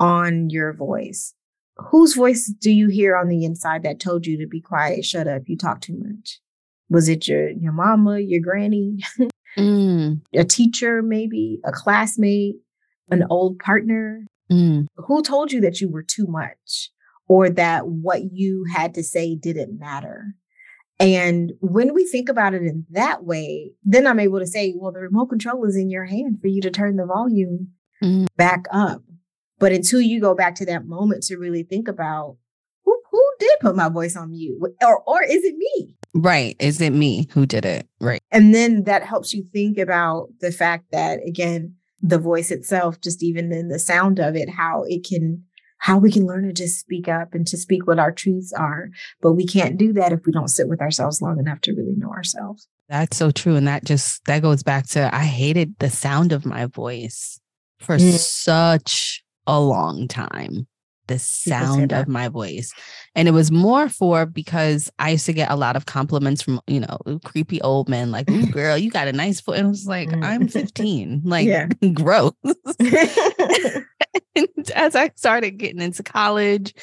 on 0.00 0.50
your 0.50 0.72
voice? 0.72 1.32
Whose 1.76 2.14
voice 2.14 2.52
do 2.60 2.72
you 2.72 2.88
hear 2.88 3.14
on 3.14 3.28
the 3.28 3.44
inside 3.44 3.84
that 3.84 4.00
told 4.00 4.26
you 4.26 4.36
to 4.38 4.48
be 4.48 4.60
quiet, 4.60 5.04
shut 5.04 5.28
up, 5.28 5.42
you 5.46 5.56
talk 5.56 5.80
too 5.80 5.96
much? 5.96 6.40
Was 6.90 7.08
it 7.08 7.28
your 7.28 7.50
your 7.50 7.70
mama, 7.70 8.18
your 8.18 8.40
granny? 8.40 8.98
mm. 9.56 10.20
a 10.34 10.44
teacher, 10.44 11.02
maybe 11.02 11.60
a 11.64 11.70
classmate, 11.70 12.56
an 13.12 13.24
old 13.30 13.60
partner. 13.60 14.26
Mm. 14.50 14.88
Who 14.96 15.22
told 15.22 15.52
you 15.52 15.60
that 15.60 15.80
you 15.80 15.88
were 15.88 16.02
too 16.02 16.26
much 16.26 16.90
or 17.28 17.48
that 17.48 17.86
what 17.86 18.32
you 18.32 18.64
had 18.74 18.92
to 18.94 19.04
say 19.04 19.36
didn't 19.36 19.78
matter? 19.78 20.34
And 20.98 21.52
when 21.60 21.92
we 21.92 22.06
think 22.06 22.28
about 22.28 22.54
it 22.54 22.62
in 22.62 22.86
that 22.90 23.24
way, 23.24 23.72
then 23.84 24.06
I'm 24.06 24.20
able 24.20 24.38
to 24.38 24.46
say, 24.46 24.74
well, 24.76 24.92
the 24.92 25.00
remote 25.00 25.26
control 25.26 25.64
is 25.66 25.76
in 25.76 25.90
your 25.90 26.06
hand 26.06 26.38
for 26.40 26.46
you 26.46 26.62
to 26.62 26.70
turn 26.70 26.96
the 26.96 27.06
volume 27.06 27.68
mm. 28.02 28.26
back 28.36 28.64
up. 28.72 29.02
But 29.58 29.72
until 29.72 30.00
you 30.00 30.20
go 30.20 30.34
back 30.34 30.54
to 30.56 30.66
that 30.66 30.86
moment 30.86 31.22
to 31.24 31.36
really 31.36 31.62
think 31.62 31.88
about 31.88 32.36
who, 32.84 32.98
who 33.10 33.22
did 33.38 33.58
put 33.60 33.76
my 33.76 33.88
voice 33.88 34.16
on 34.16 34.30
mute 34.30 34.58
or, 34.82 35.02
or 35.06 35.22
is 35.22 35.44
it 35.44 35.56
me? 35.56 35.96
Right. 36.14 36.56
Is 36.58 36.80
it 36.80 36.90
me 36.90 37.28
who 37.32 37.44
did 37.44 37.66
it? 37.66 37.86
Right. 38.00 38.20
And 38.30 38.54
then 38.54 38.84
that 38.84 39.02
helps 39.02 39.34
you 39.34 39.44
think 39.52 39.76
about 39.76 40.28
the 40.40 40.52
fact 40.52 40.86
that, 40.92 41.20
again, 41.26 41.74
the 42.00 42.18
voice 42.18 42.50
itself, 42.50 43.00
just 43.00 43.22
even 43.22 43.52
in 43.52 43.68
the 43.68 43.78
sound 43.78 44.18
of 44.18 44.34
it, 44.34 44.48
how 44.48 44.84
it 44.86 45.06
can, 45.06 45.44
how 45.78 45.98
we 45.98 46.10
can 46.10 46.26
learn 46.26 46.44
to 46.44 46.52
just 46.52 46.78
speak 46.78 47.08
up 47.08 47.34
and 47.34 47.46
to 47.46 47.56
speak 47.56 47.86
what 47.86 47.98
our 47.98 48.12
truths 48.12 48.52
are. 48.52 48.90
But 49.20 49.32
we 49.32 49.46
can't 49.46 49.76
do 49.76 49.92
that 49.94 50.12
if 50.12 50.24
we 50.26 50.32
don't 50.32 50.48
sit 50.48 50.68
with 50.68 50.80
ourselves 50.80 51.20
long 51.20 51.38
enough 51.38 51.60
to 51.62 51.72
really 51.72 51.94
know 51.96 52.10
ourselves. 52.10 52.66
That's 52.88 53.16
so 53.16 53.30
true. 53.30 53.56
And 53.56 53.66
that 53.68 53.84
just, 53.84 54.24
that 54.26 54.42
goes 54.42 54.62
back 54.62 54.86
to 54.88 55.14
I 55.14 55.24
hated 55.24 55.74
the 55.78 55.90
sound 55.90 56.32
of 56.32 56.46
my 56.46 56.66
voice 56.66 57.40
for 57.78 57.98
mm. 57.98 58.12
such 58.12 59.22
a 59.46 59.60
long 59.60 60.08
time 60.08 60.66
the 61.06 61.18
sound 61.18 61.92
of 61.92 62.08
my 62.08 62.28
voice. 62.28 62.72
And 63.14 63.28
it 63.28 63.32
was 63.32 63.50
more 63.50 63.88
for 63.88 64.26
because 64.26 64.90
I 64.98 65.10
used 65.10 65.26
to 65.26 65.32
get 65.32 65.50
a 65.50 65.56
lot 65.56 65.76
of 65.76 65.86
compliments 65.86 66.42
from, 66.42 66.60
you 66.66 66.80
know, 66.80 66.98
creepy 67.24 67.60
old 67.62 67.88
men 67.88 68.10
like, 68.10 68.30
Ooh, 68.30 68.46
girl, 68.50 68.76
you 68.76 68.90
got 68.90 69.08
a 69.08 69.12
nice 69.12 69.40
foot. 69.40 69.58
And 69.58 69.66
I 69.66 69.70
was 69.70 69.86
like, 69.86 70.12
I'm 70.12 70.48
mm. 70.48 70.52
15, 70.52 71.22
like, 71.24 71.48
gross. 71.94 72.32
as 74.74 74.96
I 74.96 75.10
started 75.14 75.58
getting 75.58 75.80
into 75.80 76.02
college 76.02 76.74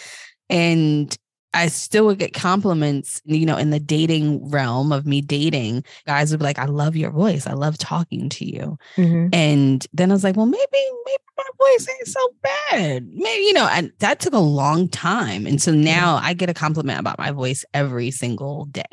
and 0.50 1.16
I 1.54 1.68
still 1.68 2.08
would 2.08 2.18
get 2.18 2.34
compliments, 2.34 3.22
you 3.26 3.46
know, 3.46 3.58
in 3.58 3.70
the 3.70 3.80
dating 3.80 4.50
realm 4.50 4.92
of 4.92 5.06
me 5.06 5.22
dating. 5.22 5.84
Guys 6.08 6.32
would 6.32 6.40
be 6.40 6.46
like, 6.46 6.58
I 6.58 6.66
love 6.66 6.96
your 6.96 7.12
voice. 7.12 7.46
I 7.46 7.54
love 7.54 7.78
talking 7.78 8.30
to 8.30 8.46
you. 8.46 8.78
Mm-hmm. 8.98 9.28
And 9.34 9.86
then 9.94 10.10
I 10.10 10.16
was 10.16 10.24
like, 10.24 10.36
well, 10.36 10.48
maybe, 10.48 10.64
maybe 10.72 11.24
my 11.38 11.44
voice 11.60 11.88
ain't 11.88 12.08
so 12.08 12.30
bad. 12.42 13.08
Maybe, 13.08 13.44
you 13.44 13.54
know, 13.54 13.68
and 13.72 13.92
that 14.00 14.20
took 14.20 14.34
a 14.34 14.40
long 14.40 14.90
time. 14.90 15.46
And 15.46 15.62
so 15.62 15.72
now 15.72 16.18
mm-hmm. 16.18 16.26
I 16.26 16.34
get 16.34 16.50
a 16.50 16.56
compliment 16.56 17.00
about 17.00 17.20
my 17.20 17.32
voice 17.32 17.64
every 17.74 18.10
single 18.10 18.66
day. 18.66 18.84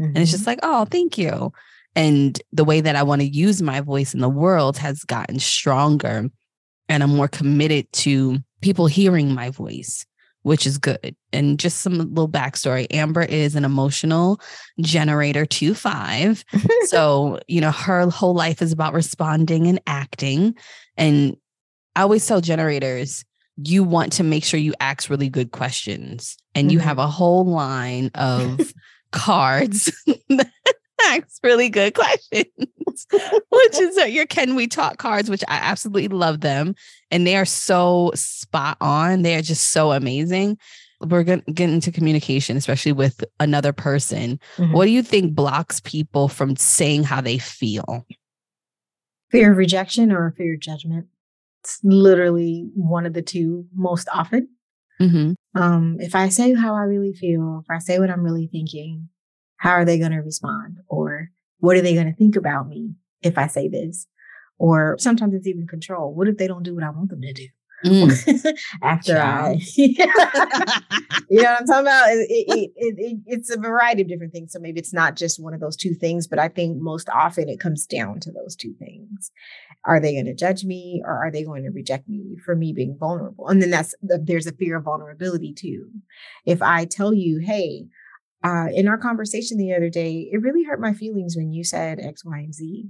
Mm-hmm. 0.00 0.04
And 0.04 0.18
it's 0.18 0.30
just 0.30 0.42
mm-hmm. 0.42 0.50
like, 0.50 0.60
oh, 0.62 0.86
thank 0.86 1.18
you. 1.18 1.52
And 1.94 2.40
the 2.52 2.64
way 2.64 2.80
that 2.80 2.96
I 2.96 3.02
want 3.02 3.20
to 3.20 3.28
use 3.28 3.60
my 3.60 3.80
voice 3.80 4.14
in 4.14 4.20
the 4.20 4.28
world 4.28 4.78
has 4.78 5.04
gotten 5.04 5.38
stronger. 5.40 6.30
And 6.88 7.02
I'm 7.02 7.14
more 7.14 7.28
committed 7.28 7.92
to 7.92 8.38
people 8.60 8.86
hearing 8.86 9.34
my 9.34 9.50
voice 9.50 10.06
which 10.42 10.66
is 10.66 10.78
good. 10.78 11.14
And 11.32 11.58
just 11.58 11.82
some 11.82 11.98
little 11.98 12.28
backstory 12.28 12.86
Amber 12.90 13.22
is 13.22 13.54
an 13.54 13.64
emotional 13.64 14.40
generator 14.80 15.44
2 15.44 15.74
5. 15.74 16.44
so, 16.84 17.38
you 17.48 17.60
know, 17.60 17.70
her 17.70 18.08
whole 18.08 18.34
life 18.34 18.62
is 18.62 18.72
about 18.72 18.94
responding 18.94 19.66
and 19.66 19.80
acting. 19.86 20.54
And 20.96 21.36
I 21.94 22.02
always 22.02 22.26
tell 22.26 22.40
generators, 22.40 23.24
you 23.62 23.84
want 23.84 24.12
to 24.14 24.22
make 24.22 24.44
sure 24.44 24.58
you 24.58 24.74
ask 24.80 25.10
really 25.10 25.28
good 25.28 25.50
questions 25.50 26.38
and 26.54 26.68
mm-hmm. 26.68 26.74
you 26.74 26.78
have 26.78 26.98
a 26.98 27.08
whole 27.08 27.44
line 27.44 28.10
of 28.14 28.72
cards 29.12 29.90
ask 31.06 31.42
really 31.42 31.68
good 31.68 31.94
questions, 31.94 32.46
which 33.10 33.78
is 33.78 33.96
your 34.12 34.26
Can 34.26 34.54
We 34.54 34.66
Talk 34.66 34.98
cards, 34.98 35.30
which 35.30 35.44
I 35.48 35.56
absolutely 35.56 36.08
love 36.08 36.40
them. 36.40 36.74
And 37.10 37.26
they 37.26 37.36
are 37.36 37.44
so 37.44 38.12
spot 38.14 38.76
on. 38.80 39.22
They 39.22 39.36
are 39.36 39.42
just 39.42 39.68
so 39.68 39.92
amazing. 39.92 40.58
We're 41.00 41.22
going 41.22 41.42
to 41.42 41.52
get 41.52 41.70
into 41.70 41.92
communication, 41.92 42.56
especially 42.56 42.92
with 42.92 43.24
another 43.38 43.72
person. 43.72 44.40
Mm-hmm. 44.56 44.72
What 44.72 44.86
do 44.86 44.90
you 44.90 45.02
think 45.02 45.34
blocks 45.34 45.80
people 45.80 46.28
from 46.28 46.56
saying 46.56 47.04
how 47.04 47.20
they 47.20 47.38
feel? 47.38 48.04
Fear 49.30 49.52
of 49.52 49.58
rejection 49.58 50.10
or 50.10 50.34
fear 50.36 50.54
of 50.54 50.60
judgment. 50.60 51.06
It's 51.62 51.78
literally 51.84 52.68
one 52.74 53.06
of 53.06 53.12
the 53.12 53.22
two 53.22 53.66
most 53.74 54.08
often. 54.12 54.48
Mm-hmm. 55.00 55.60
Um, 55.60 55.98
if 56.00 56.14
I 56.14 56.28
say 56.28 56.54
how 56.54 56.74
I 56.74 56.82
really 56.82 57.12
feel, 57.12 57.62
if 57.64 57.70
I 57.70 57.78
say 57.78 57.98
what 57.98 58.10
I'm 58.10 58.24
really 58.24 58.48
thinking, 58.50 59.08
how 59.58 59.72
are 59.72 59.84
they 59.84 59.98
going 59.98 60.12
to 60.12 60.18
respond? 60.18 60.78
Or 60.88 61.30
what 61.58 61.76
are 61.76 61.82
they 61.82 61.94
going 61.94 62.10
to 62.10 62.16
think 62.16 62.36
about 62.36 62.68
me 62.68 62.94
if 63.22 63.36
I 63.36 63.46
say 63.46 63.68
this? 63.68 64.06
Or 64.58 64.96
sometimes 64.98 65.34
it's 65.34 65.46
even 65.46 65.66
control. 65.66 66.14
What 66.14 66.28
if 66.28 66.36
they 66.36 66.48
don't 66.48 66.64
do 66.64 66.74
what 66.74 66.84
I 66.84 66.90
want 66.90 67.10
them 67.10 67.20
to 67.20 67.32
do? 67.32 67.46
Mm. 67.84 68.56
After 68.82 69.18
I, 69.18 69.52
you 69.76 69.94
know 69.98 70.06
what 70.16 71.60
I'm 71.60 71.66
talking 71.66 71.80
about? 71.80 72.08
It, 72.08 72.26
it, 72.28 72.70
it, 72.76 73.18
it's 73.26 73.54
a 73.54 73.58
variety 73.58 74.02
of 74.02 74.08
different 74.08 74.32
things. 74.32 74.52
So 74.52 74.58
maybe 74.58 74.80
it's 74.80 74.92
not 74.92 75.16
just 75.16 75.42
one 75.42 75.54
of 75.54 75.60
those 75.60 75.76
two 75.76 75.94
things, 75.94 76.26
but 76.26 76.38
I 76.38 76.48
think 76.48 76.80
most 76.80 77.08
often 77.10 77.48
it 77.48 77.60
comes 77.60 77.86
down 77.86 78.20
to 78.20 78.32
those 78.32 78.56
two 78.56 78.74
things. 78.80 79.30
Are 79.84 80.00
they 80.00 80.14
going 80.14 80.26
to 80.26 80.34
judge 80.34 80.64
me 80.64 81.02
or 81.04 81.24
are 81.24 81.30
they 81.30 81.44
going 81.44 81.62
to 81.64 81.70
reject 81.70 82.08
me 82.08 82.36
for 82.44 82.56
me 82.56 82.72
being 82.72 82.96
vulnerable? 82.98 83.48
And 83.48 83.62
then 83.62 83.70
that's 83.70 83.94
there's 84.02 84.48
a 84.48 84.52
fear 84.52 84.76
of 84.78 84.84
vulnerability 84.84 85.52
too. 85.52 85.88
If 86.44 86.62
I 86.62 86.84
tell 86.84 87.14
you, 87.14 87.38
hey, 87.38 87.86
uh, 88.44 88.66
in 88.72 88.88
our 88.88 88.98
conversation 88.98 89.58
the 89.58 89.74
other 89.74 89.90
day, 89.90 90.28
it 90.30 90.40
really 90.40 90.64
hurt 90.64 90.80
my 90.80 90.92
feelings 90.92 91.36
when 91.36 91.52
you 91.52 91.64
said 91.64 91.98
X, 92.00 92.24
Y, 92.24 92.38
and 92.38 92.54
Z. 92.54 92.88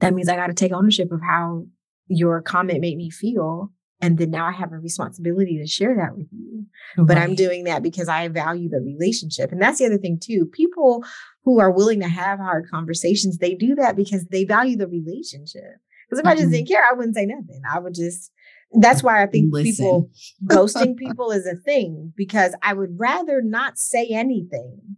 That 0.00 0.14
means 0.14 0.28
I 0.28 0.36
got 0.36 0.48
to 0.48 0.54
take 0.54 0.72
ownership 0.72 1.10
of 1.10 1.20
how 1.26 1.64
your 2.08 2.42
comment 2.42 2.80
made 2.80 2.96
me 2.96 3.10
feel. 3.10 3.72
And 4.00 4.18
then 4.18 4.30
now 4.30 4.46
I 4.46 4.52
have 4.52 4.72
a 4.72 4.78
responsibility 4.78 5.58
to 5.58 5.66
share 5.66 5.96
that 5.96 6.16
with 6.16 6.26
you. 6.30 6.66
Right. 6.98 7.06
But 7.06 7.16
I'm 7.16 7.34
doing 7.34 7.64
that 7.64 7.82
because 7.82 8.08
I 8.08 8.28
value 8.28 8.68
the 8.68 8.80
relationship. 8.80 9.52
And 9.52 9.60
that's 9.60 9.78
the 9.78 9.86
other 9.86 9.96
thing, 9.96 10.20
too. 10.22 10.46
People 10.52 11.02
who 11.44 11.60
are 11.60 11.70
willing 11.70 12.00
to 12.00 12.08
have 12.08 12.38
hard 12.38 12.66
conversations, 12.70 13.38
they 13.38 13.54
do 13.54 13.74
that 13.76 13.96
because 13.96 14.26
they 14.26 14.44
value 14.44 14.76
the 14.76 14.86
relationship. 14.86 15.62
Because 16.08 16.18
if 16.20 16.24
mm-hmm. 16.24 16.28
I 16.28 16.34
just 16.34 16.44
mm-hmm. 16.44 16.52
didn't 16.52 16.68
care, 16.68 16.82
I 16.82 16.94
wouldn't 16.94 17.16
say 17.16 17.26
nothing. 17.26 17.62
I 17.72 17.78
would 17.78 17.94
just 17.94 18.30
that's 18.72 19.02
why 19.02 19.22
I 19.22 19.26
think 19.26 19.52
Listen. 19.52 19.72
people 19.72 20.10
ghosting 20.44 20.96
people 20.96 21.30
is 21.30 21.46
a 21.46 21.54
thing 21.54 22.12
because 22.16 22.54
I 22.62 22.72
would 22.74 22.98
rather 22.98 23.40
not 23.42 23.78
say 23.78 24.08
anything 24.08 24.96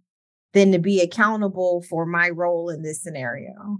than 0.52 0.72
to 0.72 0.78
be 0.78 1.00
accountable 1.00 1.84
for 1.88 2.06
my 2.06 2.30
role 2.30 2.70
in 2.70 2.82
this 2.82 3.02
scenario 3.02 3.78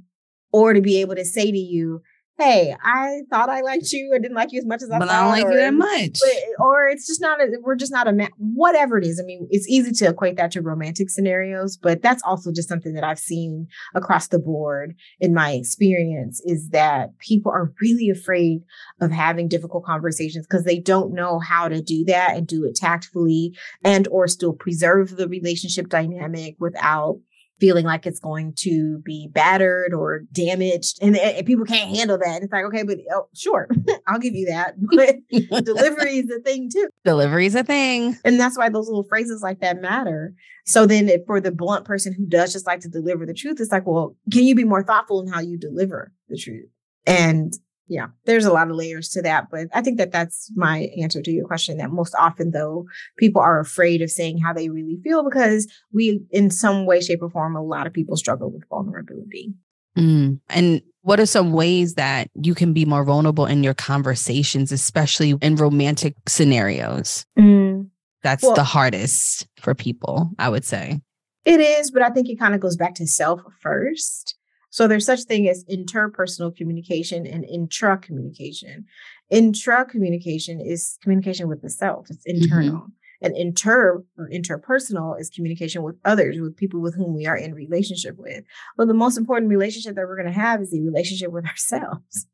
or 0.53 0.73
to 0.73 0.81
be 0.81 1.01
able 1.01 1.15
to 1.15 1.25
say 1.25 1.51
to 1.51 1.59
you, 1.59 2.03
hey, 2.39 2.75
I 2.83 3.23
thought 3.31 3.49
I 3.49 3.63
liked 3.63 3.93
you. 3.93 4.13
I 4.15 4.19
didn't 4.19 4.37
like 4.37 4.53
you 4.53 4.61
as 4.61 4.67
much 4.67 4.83
as 4.83 4.91
I 4.91 4.99
but 4.99 5.09
thought. 5.09 5.13
But 5.13 5.15
I 5.15 5.21
don't 5.23 5.31
like 5.31 5.45
or, 5.47 5.51
you 5.53 5.59
that 5.59 5.75
much. 5.75 6.19
But, 6.21 6.65
or 6.65 6.87
it's 6.87 7.07
just 7.07 7.21
not, 7.21 7.41
a, 7.41 7.49
we're 7.63 7.75
just 7.75 7.93
not 7.93 8.07
a, 8.07 8.13
ma- 8.13 8.29
whatever 8.37 8.97
it 8.97 9.05
is. 9.05 9.21
I 9.21 9.25
mean, 9.25 9.49
it's 9.51 9.69
easy 9.69 9.91
to 9.91 10.11
equate 10.11 10.37
that 10.37 10.53
to 10.53 10.63
romantic 10.63 11.11
scenarios, 11.11 11.77
but 11.77 12.01
that's 12.01 12.23
also 12.23 12.53
just 12.53 12.69
something 12.69 12.95
that 12.95 13.03
I've 13.03 13.19
seen 13.19 13.67
across 13.95 14.29
the 14.29 14.39
board 14.39 14.95
in 15.19 15.35
my 15.35 15.53
experience 15.53 16.41
is 16.45 16.71
that 16.71 17.19
people 17.19 17.51
are 17.51 17.73
really 17.81 18.09
afraid 18.09 18.63
of 19.01 19.11
having 19.11 19.49
difficult 19.49 19.85
conversations 19.85 20.47
because 20.47 20.65
they 20.65 20.79
don't 20.79 21.13
know 21.13 21.41
how 21.41 21.69
to 21.69 21.83
do 21.83 22.05
that 22.05 22.37
and 22.37 22.47
do 22.47 22.65
it 22.65 22.77
tactfully 22.77 23.57
and 23.85 24.07
or 24.09 24.29
still 24.29 24.53
preserve 24.53 25.17
the 25.17 25.29
relationship 25.29 25.89
dynamic 25.89 26.55
without 26.61 27.19
feeling 27.61 27.85
like 27.85 28.07
it's 28.07 28.21
going 28.21 28.53
to 28.55 28.99
be 29.01 29.29
battered 29.33 29.93
or 29.93 30.21
damaged 30.33 30.99
and, 31.03 31.17
eh, 31.17 31.35
and 31.39 31.47
people 31.47 31.65
can't 31.65 31.95
handle 31.95 32.19
that. 32.19 32.43
It's 32.43 32.53
like, 32.53 32.65
okay, 32.67 32.83
but 32.83 32.99
oh, 33.13 33.29
sure, 33.35 33.69
I'll 34.07 34.19
give 34.19 34.35
you 34.35 34.47
that. 34.47 34.75
But 34.99 35.17
delivery 35.65 36.19
is 36.19 36.31
a 36.31 36.41
thing 36.41 36.71
too. 36.71 36.89
Delivery 37.05 37.47
is 37.47 37.55
a 37.55 37.63
thing. 37.63 38.17
And 38.25 38.41
that's 38.41 38.59
why 38.59 38.69
those 38.69 38.89
little 38.89 39.05
phrases 39.05 39.43
like 39.43 39.61
that 39.61 39.81
matter. 39.81 40.35
So 40.65 40.87
then 40.87 41.11
for 41.27 41.41
the 41.41 41.53
blunt 41.53 41.85
person 41.85 42.13
who 42.13 42.27
does 42.27 42.53
just 42.53 42.67
like 42.67 42.81
to 42.81 42.89
deliver 42.89 43.25
the 43.25 43.35
truth, 43.35 43.61
it's 43.61 43.71
like, 43.71 43.87
well, 43.87 44.17
can 44.33 44.45
you 44.45 44.55
be 44.55 44.65
more 44.65 44.83
thoughtful 44.83 45.21
in 45.21 45.29
how 45.29 45.41
you 45.41 45.57
deliver 45.57 46.13
the 46.29 46.37
truth? 46.37 46.69
And 47.07 47.55
yeah, 47.89 48.09
there's 48.25 48.45
a 48.45 48.53
lot 48.53 48.71
of 48.71 48.77
layers 48.77 49.09
to 49.11 49.23
that, 49.23 49.47
but 49.51 49.69
I 49.73 49.81
think 49.81 49.99
that 49.99 50.13
that's 50.13 50.51
my 50.55 50.91
answer 51.01 51.23
to 51.23 51.31
your 51.31 51.47
question. 51.47 51.79
That 51.79 51.91
most 51.91 52.15
often, 52.19 52.51
though, 52.51 52.87
people 53.17 53.41
are 53.41 53.61
afraid 53.61 54.03
of 54.03 54.11
saying 54.11 54.39
how 54.39 54.53
they 54.53 54.69
really 54.69 54.99
feel 55.03 55.25
because 55.25 55.67
we, 55.93 56.21
in 56.31 56.51
some 56.51 56.87
way, 56.87 57.01
shape, 57.01 57.23
or 57.23 57.31
form, 57.31 57.57
a 57.57 57.63
lot 57.63 57.87
of 57.87 57.93
people 57.93 58.17
struggle 58.17 58.51
with 58.51 58.69
vulnerability. 58.69 59.55
Mm. 59.97 60.41
And 60.51 60.83
what 61.03 61.19
are 61.19 61.27
some 61.27 61.53
ways 61.53 61.95
that 61.95 62.31
you 62.35 62.55
can 62.55 62.73
be 62.73 62.85
more 62.85 63.05
vulnerable 63.05 63.47
in 63.47 63.63
your 63.65 63.75
conversations, 63.75 64.71
especially 64.71 65.35
in 65.41 65.57
romantic 65.57 66.15
scenarios? 66.27 67.25
Mm. 67.39 67.89
That's 68.23 68.43
well, 68.43 68.55
the 68.55 68.65
hardest 68.65 69.47
for 69.61 69.75
people, 69.75 70.31
I 70.39 70.49
would 70.49 70.65
say. 70.65 71.01
It 71.45 71.61
is, 71.61 71.91
but 71.91 72.03
I 72.03 72.11
think 72.11 72.29
it 72.29 72.39
kind 72.39 72.55
of 72.55 72.61
goes 72.61 72.77
back 72.77 72.95
to 72.97 73.07
self 73.07 73.41
first. 73.61 74.37
So 74.71 74.87
there's 74.87 75.07
such 75.07 75.23
thing 75.23 75.49
as 75.49 75.65
interpersonal 75.65 76.55
communication 76.55 77.27
and 77.27 77.45
intra 77.45 77.97
communication. 77.99 78.85
Intra 79.31 79.85
communication 79.85 80.61
is 80.61 80.99
communication 81.03 81.49
with 81.49 81.63
the 81.63 81.71
self. 81.71 82.09
It's 82.11 82.27
mm-hmm. 82.27 82.43
internal. 82.43 82.81
Mm-hmm. 82.81 82.93
And 83.21 83.37
inter 83.37 84.05
or 84.17 84.29
interpersonal 84.33 85.21
is 85.21 85.29
communication 85.29 85.83
with 85.83 85.97
others, 86.05 86.39
with 86.41 86.57
people 86.57 86.81
with 86.81 86.95
whom 86.95 87.17
we 87.17 87.27
are 87.27 87.37
in 87.37 87.53
relationship 87.53 88.17
with. 88.17 88.45
Well, 88.77 88.87
the 88.87 88.95
most 88.95 89.17
important 89.17 89.51
relationship 89.51 89.97
that 89.97 90.07
we're 90.07 90.17
going 90.17 90.33
to 90.33 90.41
have 90.41 90.61
is 90.61 90.71
the 90.71 90.81
relationship 90.83 91.33
with 91.33 91.45
ourselves. 91.49 92.27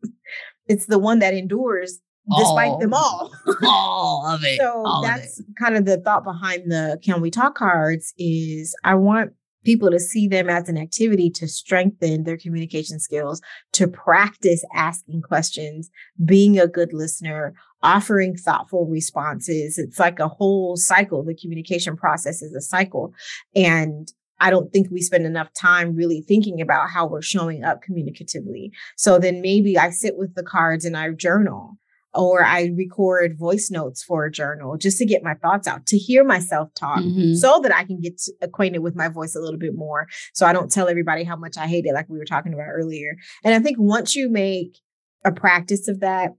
it's 0.66 0.84
the 0.84 0.98
one 0.98 1.20
that 1.20 1.32
endures 1.32 2.00
despite 2.38 2.70
all, 2.70 2.78
them 2.78 2.94
all. 2.94 3.32
all 3.64 4.26
of 4.26 4.44
it. 4.44 4.58
So 4.58 5.00
that's 5.02 5.40
it. 5.40 5.46
kind 5.58 5.76
of 5.76 5.84
the 5.84 5.98
thought 5.98 6.24
behind 6.24 6.70
the 6.70 6.98
can 7.02 7.20
we 7.20 7.30
talk 7.30 7.54
cards 7.54 8.14
is 8.18 8.74
I 8.84 8.94
want 8.94 9.32
people 9.64 9.90
to 9.90 9.98
see 9.98 10.28
them 10.28 10.48
as 10.48 10.68
an 10.68 10.78
activity 10.78 11.30
to 11.30 11.48
strengthen 11.48 12.24
their 12.24 12.36
communication 12.36 13.00
skills, 13.00 13.40
to 13.72 13.88
practice 13.88 14.64
asking 14.74 15.22
questions, 15.22 15.90
being 16.24 16.58
a 16.58 16.66
good 16.66 16.92
listener, 16.92 17.54
offering 17.82 18.36
thoughtful 18.36 18.86
responses. 18.86 19.78
It's 19.78 19.98
like 19.98 20.18
a 20.18 20.28
whole 20.28 20.76
cycle. 20.76 21.22
The 21.22 21.34
communication 21.34 21.96
process 21.96 22.42
is 22.42 22.54
a 22.54 22.60
cycle. 22.60 23.12
And 23.54 24.12
I 24.40 24.50
don't 24.50 24.72
think 24.72 24.88
we 24.90 25.00
spend 25.00 25.26
enough 25.26 25.52
time 25.54 25.94
really 25.94 26.20
thinking 26.20 26.60
about 26.60 26.90
how 26.90 27.06
we're 27.06 27.22
showing 27.22 27.64
up 27.64 27.82
communicatively. 27.82 28.70
So 28.96 29.18
then 29.18 29.40
maybe 29.40 29.78
I 29.78 29.90
sit 29.90 30.16
with 30.16 30.34
the 30.34 30.42
cards 30.42 30.84
and 30.84 30.96
I 30.96 31.10
journal 31.10 31.78
or 32.14 32.44
I 32.44 32.70
record 32.76 33.38
voice 33.38 33.70
notes 33.70 34.02
for 34.02 34.24
a 34.24 34.30
journal 34.30 34.76
just 34.76 34.98
to 34.98 35.06
get 35.06 35.22
my 35.22 35.34
thoughts 35.34 35.66
out, 35.66 35.86
to 35.86 35.98
hear 35.98 36.24
myself 36.24 36.72
talk 36.74 37.00
mm-hmm. 37.00 37.34
so 37.34 37.60
that 37.62 37.74
I 37.74 37.84
can 37.84 38.00
get 38.00 38.20
acquainted 38.40 38.80
with 38.80 38.94
my 38.94 39.08
voice 39.08 39.34
a 39.34 39.40
little 39.40 39.58
bit 39.58 39.74
more. 39.74 40.06
So 40.32 40.46
I 40.46 40.52
don't 40.52 40.70
tell 40.70 40.88
everybody 40.88 41.24
how 41.24 41.36
much 41.36 41.56
I 41.56 41.66
hate 41.66 41.86
it, 41.86 41.94
like 41.94 42.08
we 42.08 42.18
were 42.18 42.24
talking 42.24 42.54
about 42.54 42.68
earlier. 42.68 43.16
And 43.42 43.54
I 43.54 43.58
think 43.58 43.78
once 43.78 44.14
you 44.14 44.28
make 44.28 44.78
a 45.24 45.32
practice 45.32 45.88
of 45.88 46.00
that, 46.00 46.30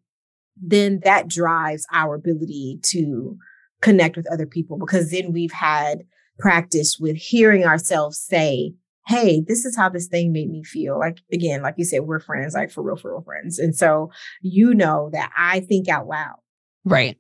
then 0.56 1.02
that 1.04 1.28
drives 1.28 1.86
our 1.92 2.16
ability 2.16 2.80
to 2.84 3.38
connect 3.82 4.16
with 4.16 4.32
other 4.32 4.46
people 4.46 4.78
because 4.78 5.12
then 5.12 5.34
we've 5.34 5.52
had 5.52 6.04
practice 6.40 6.98
with 7.00 7.16
hearing 7.16 7.66
ourselves 7.66 8.18
say, 8.18 8.74
hey, 9.08 9.44
this 9.48 9.66
is 9.66 9.76
how 9.76 9.90
this 9.90 10.08
thing 10.08 10.32
made 10.32 10.50
me 10.50 10.64
feel. 10.64 11.00
Like, 11.00 11.20
again, 11.32 11.62
like 11.62 11.76
you 11.78 11.86
said, 11.86 12.02
we're 12.02 12.20
friends, 12.20 12.56
like 12.56 12.72
for 12.72 12.82
real, 12.84 12.96
for 12.96 13.12
real 13.12 13.22
friends. 13.22 13.60
And 13.60 13.76
so 13.76 14.12
you 14.42 14.74
know 14.74 15.10
that 15.14 15.32
I 15.38 15.60
think 15.62 15.88
out 15.88 16.08
loud. 16.08 16.38
Right. 16.84 17.18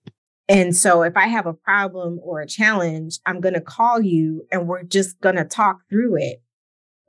And 0.47 0.75
so 0.75 1.01
if 1.01 1.17
I 1.17 1.27
have 1.27 1.45
a 1.45 1.53
problem 1.53 2.19
or 2.21 2.41
a 2.41 2.47
challenge, 2.47 3.19
I'm 3.25 3.41
going 3.41 3.55
to 3.55 3.61
call 3.61 4.01
you 4.01 4.45
and 4.51 4.67
we're 4.67 4.83
just 4.83 5.19
going 5.19 5.35
to 5.35 5.45
talk 5.45 5.77
through 5.89 6.17
it. 6.17 6.41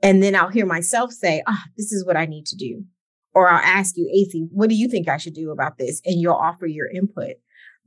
And 0.01 0.21
then 0.21 0.35
I'll 0.35 0.49
hear 0.49 0.65
myself 0.65 1.11
say, 1.11 1.43
oh, 1.47 1.63
this 1.75 1.91
is 1.91 2.05
what 2.05 2.17
I 2.17 2.25
need 2.25 2.45
to 2.47 2.55
do. 2.55 2.83
Or 3.33 3.47
I'll 3.47 3.63
ask 3.63 3.95
you, 3.97 4.09
AC, 4.11 4.47
what 4.51 4.69
do 4.69 4.75
you 4.75 4.87
think 4.87 5.07
I 5.07 5.17
should 5.17 5.35
do 5.35 5.51
about 5.51 5.77
this? 5.77 6.01
And 6.05 6.19
you'll 6.19 6.33
offer 6.33 6.65
your 6.65 6.89
input. 6.89 7.35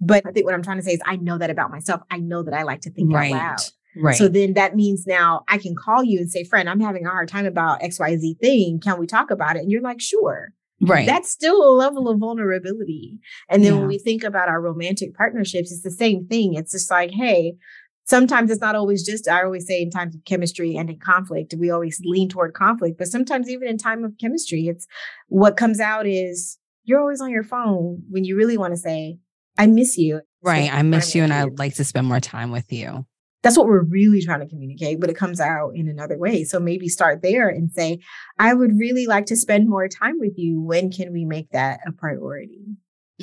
But 0.01 0.25
I 0.27 0.31
think 0.31 0.47
what 0.47 0.55
I'm 0.55 0.63
trying 0.63 0.79
to 0.79 0.83
say 0.83 0.93
is 0.93 1.01
I 1.05 1.17
know 1.17 1.39
that 1.39 1.51
about 1.51 1.71
myself. 1.71 2.01
I 2.11 2.19
know 2.19 2.43
that 2.45 2.55
I 2.55 2.63
like 2.63 2.83
to 2.83 2.91
think 2.91 3.13
right. 3.13 3.33
out 3.33 3.39
loud. 3.39 3.61
Right. 3.97 4.17
So 4.17 4.29
then 4.29 4.55
that 4.55 4.77
means 4.77 5.07
now 5.07 5.45
I 5.49 5.59
can 5.59 5.75
call 5.75 6.05
you 6.05 6.19
and 6.19 6.31
say, 6.31 6.45
friend, 6.45 6.69
I'm 6.69 6.81
having 6.81 7.07
a 7.07 7.11
hard 7.11 7.29
time 7.29 7.47
about 7.47 7.81
XYZ 7.81 8.39
thing. 8.39 8.81
Can 8.81 8.99
we 8.99 9.07
talk 9.07 9.31
about 9.31 9.57
it? 9.57 9.61
And 9.61 9.71
you're 9.71 9.83
like, 9.83 10.01
sure. 10.01 10.53
Right. 10.81 11.07
That's 11.07 11.31
still 11.31 11.63
a 11.63 11.75
level 11.75 12.09
of 12.09 12.19
vulnerability. 12.19 13.19
And 13.49 13.63
then 13.63 13.75
yeah. 13.75 13.79
when 13.81 13.89
we 13.89 13.99
think 13.99 14.25
about 14.25 14.49
our 14.49 14.61
romantic 14.61 15.15
partnerships, 15.15 15.71
it's 15.73 15.83
the 15.83 15.91
same 15.91 16.27
thing. 16.27 16.55
It's 16.55 16.73
just 16.73 16.91
like, 16.91 17.11
hey, 17.11 17.57
sometimes 18.05 18.51
it's 18.51 18.63
not 18.63 18.75
always 18.75 19.05
just, 19.05 19.29
I 19.29 19.43
always 19.43 19.67
say 19.67 19.83
in 19.83 19.91
times 19.91 20.15
of 20.15 20.25
chemistry 20.25 20.77
and 20.77 20.89
in 20.89 20.99
conflict, 20.99 21.55
we 21.59 21.71
always 21.71 22.01
lean 22.03 22.29
toward 22.29 22.55
conflict. 22.55 22.97
But 22.97 23.09
sometimes 23.09 23.51
even 23.51 23.69
in 23.69 23.77
time 23.77 24.05
of 24.05 24.15
chemistry, 24.19 24.69
it's 24.69 24.87
what 25.29 25.57
comes 25.57 25.81
out 25.81 26.07
is 26.07 26.59
you're 26.85 27.01
always 27.01 27.21
on 27.21 27.31
your 27.31 27.45
phone 27.45 28.03
when 28.09 28.25
you 28.25 28.37
really 28.37 28.57
want 28.57 28.73
to 28.73 28.79
say, 28.79 29.19
I 29.59 29.67
miss 29.67 29.99
you. 29.99 30.23
Right. 30.43 30.73
I 30.73 30.81
miss 30.83 31.15
you 31.15 31.23
and 31.23 31.33
I'd 31.33 31.59
like 31.59 31.75
to 31.75 31.85
spend 31.85 32.07
more 32.07 32.21
time 32.21 32.51
with 32.51 32.73
you 32.73 33.05
that's 33.43 33.57
what 33.57 33.67
we're 33.67 33.83
really 33.83 34.23
trying 34.23 34.41
to 34.41 34.47
communicate, 34.47 35.01
but 35.01 35.11
it 35.11 35.17
comes 35.17 35.41
out 35.41 35.71
in 35.75 35.89
another 35.89 36.19
way. 36.19 36.45
So 36.45 36.61
maybe 36.61 36.89
start 36.89 37.23
there 37.23 37.49
and 37.49 37.71
say, 37.73 38.01
I 38.39 38.55
would 38.55 38.79
really 38.79 39.07
like 39.07 39.27
to 39.27 39.37
spend 39.37 39.69
more 39.69 39.89
time 39.89 40.19
with 40.19 40.37
you. 40.37 40.61
When 40.61 40.91
can 40.91 41.13
we 41.13 41.25
make 41.25 41.51
that 41.51 41.81
a 41.87 41.93
priority? 41.93 42.65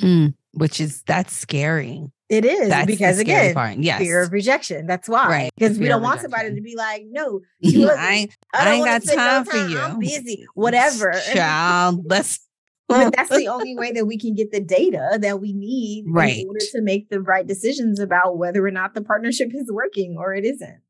Mm, 0.00 0.34
which 0.52 0.80
is 0.80 1.02
that's 1.02 1.32
scary. 1.32 2.10
It 2.28 2.44
is 2.44 2.68
that's 2.68 2.86
because 2.86 3.18
again, 3.18 3.54
part. 3.54 3.78
Yes. 3.78 4.00
fear 4.00 4.22
of 4.22 4.32
rejection. 4.32 4.86
That's 4.86 5.08
why. 5.08 5.28
Right. 5.28 5.50
Because 5.56 5.78
we 5.78 5.88
don't 5.88 6.02
want 6.02 6.20
somebody 6.20 6.54
to 6.54 6.60
be 6.60 6.76
like, 6.76 7.04
no, 7.08 7.40
I, 7.64 8.28
I, 8.52 8.68
I 8.68 8.72
ain't 8.74 8.84
got 8.84 9.02
time, 9.04 9.16
time 9.16 9.44
for 9.44 9.56
you. 9.68 9.78
I'm 9.78 9.98
busy. 9.98 10.44
Whatever. 10.54 11.14
Child, 11.32 12.04
let's 12.06 12.40
but 12.88 13.14
that's 13.14 13.30
the 13.30 13.48
only 13.48 13.76
way 13.76 13.92
that 13.92 14.06
we 14.06 14.18
can 14.18 14.34
get 14.34 14.50
the 14.50 14.60
data 14.60 15.18
that 15.20 15.40
we 15.40 15.52
need 15.52 16.06
right. 16.08 16.38
in 16.38 16.48
order 16.48 16.64
to 16.72 16.80
make 16.80 17.10
the 17.10 17.20
right 17.20 17.46
decisions 17.46 18.00
about 18.00 18.38
whether 18.38 18.64
or 18.66 18.70
not 18.70 18.94
the 18.94 19.02
partnership 19.02 19.50
is 19.52 19.70
working 19.70 20.16
or 20.18 20.34
it 20.34 20.44
isn't. 20.44 20.80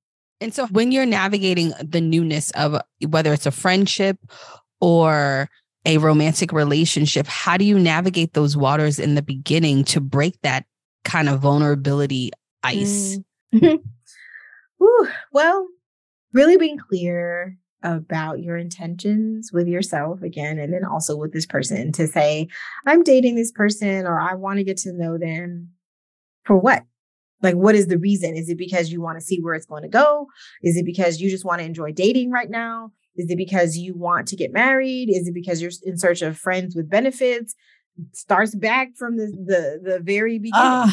And 0.40 0.54
so 0.54 0.66
when 0.68 0.92
you're 0.92 1.06
navigating 1.06 1.72
the 1.82 2.00
newness 2.00 2.52
of 2.52 2.80
whether 3.08 3.32
it's 3.32 3.46
a 3.46 3.50
friendship 3.50 4.18
or 4.80 5.50
a 5.84 5.98
romantic 5.98 6.52
relationship, 6.52 7.26
how 7.26 7.56
do 7.56 7.64
you 7.64 7.78
navigate 7.78 8.34
those 8.34 8.56
waters 8.56 9.00
in 9.00 9.16
the 9.16 9.22
beginning 9.22 9.82
to 9.84 10.00
break 10.00 10.40
that 10.42 10.66
kind 11.04 11.28
of 11.28 11.40
vulnerability 11.40 12.30
ice? 12.62 13.18
Mm. 13.52 13.82
well, 15.32 15.66
really 16.32 16.56
being 16.56 16.78
clear 16.78 17.58
about 17.82 18.40
your 18.40 18.56
intentions 18.56 19.50
with 19.52 19.68
yourself 19.68 20.22
again, 20.22 20.58
and 20.58 20.72
then 20.72 20.84
also 20.84 21.16
with 21.16 21.32
this 21.32 21.46
person 21.46 21.92
to 21.92 22.06
say, 22.06 22.48
I'm 22.86 23.02
dating 23.02 23.36
this 23.36 23.52
person 23.52 24.06
or 24.06 24.20
I 24.20 24.34
want 24.34 24.58
to 24.58 24.64
get 24.64 24.78
to 24.78 24.92
know 24.92 25.18
them 25.18 25.70
for 26.44 26.56
what? 26.56 26.84
Like, 27.40 27.54
what 27.54 27.76
is 27.76 27.86
the 27.86 27.98
reason? 27.98 28.36
Is 28.36 28.48
it 28.48 28.58
because 28.58 28.90
you 28.90 29.00
want 29.00 29.18
to 29.18 29.24
see 29.24 29.40
where 29.40 29.54
it's 29.54 29.66
going 29.66 29.84
to 29.84 29.88
go? 29.88 30.26
Is 30.62 30.76
it 30.76 30.84
because 30.84 31.20
you 31.20 31.30
just 31.30 31.44
want 31.44 31.60
to 31.60 31.66
enjoy 31.66 31.92
dating 31.92 32.32
right 32.32 32.50
now? 32.50 32.90
Is 33.14 33.30
it 33.30 33.36
because 33.36 33.76
you 33.76 33.96
want 33.96 34.26
to 34.28 34.36
get 34.36 34.52
married? 34.52 35.08
Is 35.08 35.28
it 35.28 35.34
because 35.34 35.62
you're 35.62 35.70
in 35.84 35.98
search 35.98 36.22
of 36.22 36.36
friends 36.36 36.74
with 36.74 36.90
benefits? 36.90 37.54
starts 38.12 38.54
back 38.54 38.94
from 38.96 39.16
the 39.16 39.26
the, 39.26 39.90
the 39.90 40.00
very 40.00 40.38
beginning. 40.38 40.66
Uh, 40.66 40.90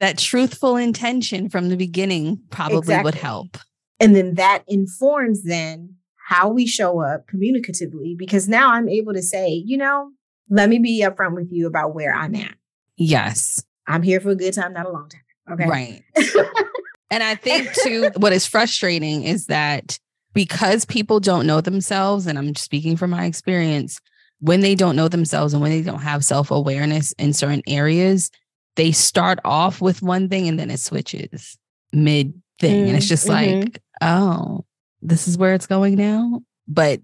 that 0.00 0.18
truthful 0.18 0.76
intention 0.76 1.48
from 1.48 1.68
the 1.68 1.76
beginning 1.76 2.40
probably 2.50 2.78
exactly. 2.78 3.04
would 3.04 3.14
help. 3.14 3.56
And 4.00 4.14
then 4.14 4.34
that 4.34 4.64
informs 4.66 5.44
then 5.44 5.96
how 6.28 6.48
we 6.48 6.66
show 6.66 7.00
up 7.00 7.26
communicatively 7.26 8.16
because 8.16 8.48
now 8.48 8.72
I'm 8.72 8.88
able 8.88 9.12
to 9.12 9.22
say, 9.22 9.50
you 9.50 9.76
know, 9.76 10.10
let 10.48 10.68
me 10.68 10.78
be 10.78 11.02
upfront 11.02 11.34
with 11.34 11.52
you 11.52 11.66
about 11.66 11.94
where 11.94 12.14
I'm 12.14 12.34
at. 12.34 12.54
Yes. 12.96 13.62
I'm 13.86 14.02
here 14.02 14.20
for 14.20 14.30
a 14.30 14.34
good 14.36 14.54
time, 14.54 14.72
not 14.72 14.86
a 14.86 14.90
long 14.90 15.08
time. 15.08 15.20
Okay. 15.52 15.68
Right. 15.68 16.02
and 17.10 17.22
I 17.22 17.34
think 17.34 17.72
too, 17.74 18.10
what 18.16 18.32
is 18.32 18.46
frustrating 18.46 19.22
is 19.24 19.46
that 19.46 19.98
because 20.32 20.84
people 20.84 21.20
don't 21.20 21.46
know 21.46 21.60
themselves, 21.60 22.26
and 22.26 22.38
I'm 22.38 22.54
speaking 22.56 22.96
from 22.96 23.10
my 23.10 23.24
experience, 23.24 24.00
when 24.40 24.60
they 24.60 24.74
don't 24.74 24.96
know 24.96 25.08
themselves 25.08 25.52
and 25.52 25.62
when 25.62 25.70
they 25.70 25.82
don't 25.82 26.00
have 26.00 26.24
self 26.24 26.50
awareness 26.50 27.12
in 27.12 27.32
certain 27.32 27.62
areas, 27.66 28.30
they 28.76 28.92
start 28.92 29.38
off 29.44 29.80
with 29.80 30.02
one 30.02 30.28
thing 30.28 30.48
and 30.48 30.58
then 30.58 30.70
it 30.70 30.80
switches 30.80 31.56
mid 31.92 32.34
thing. 32.60 32.84
Mm, 32.84 32.88
and 32.88 32.96
it's 32.96 33.08
just 33.08 33.28
mm-hmm. 33.28 33.60
like, 33.60 33.82
oh, 34.00 34.64
this 35.02 35.28
is 35.28 35.38
where 35.38 35.54
it's 35.54 35.66
going 35.66 35.96
now. 35.96 36.42
But 36.66 37.00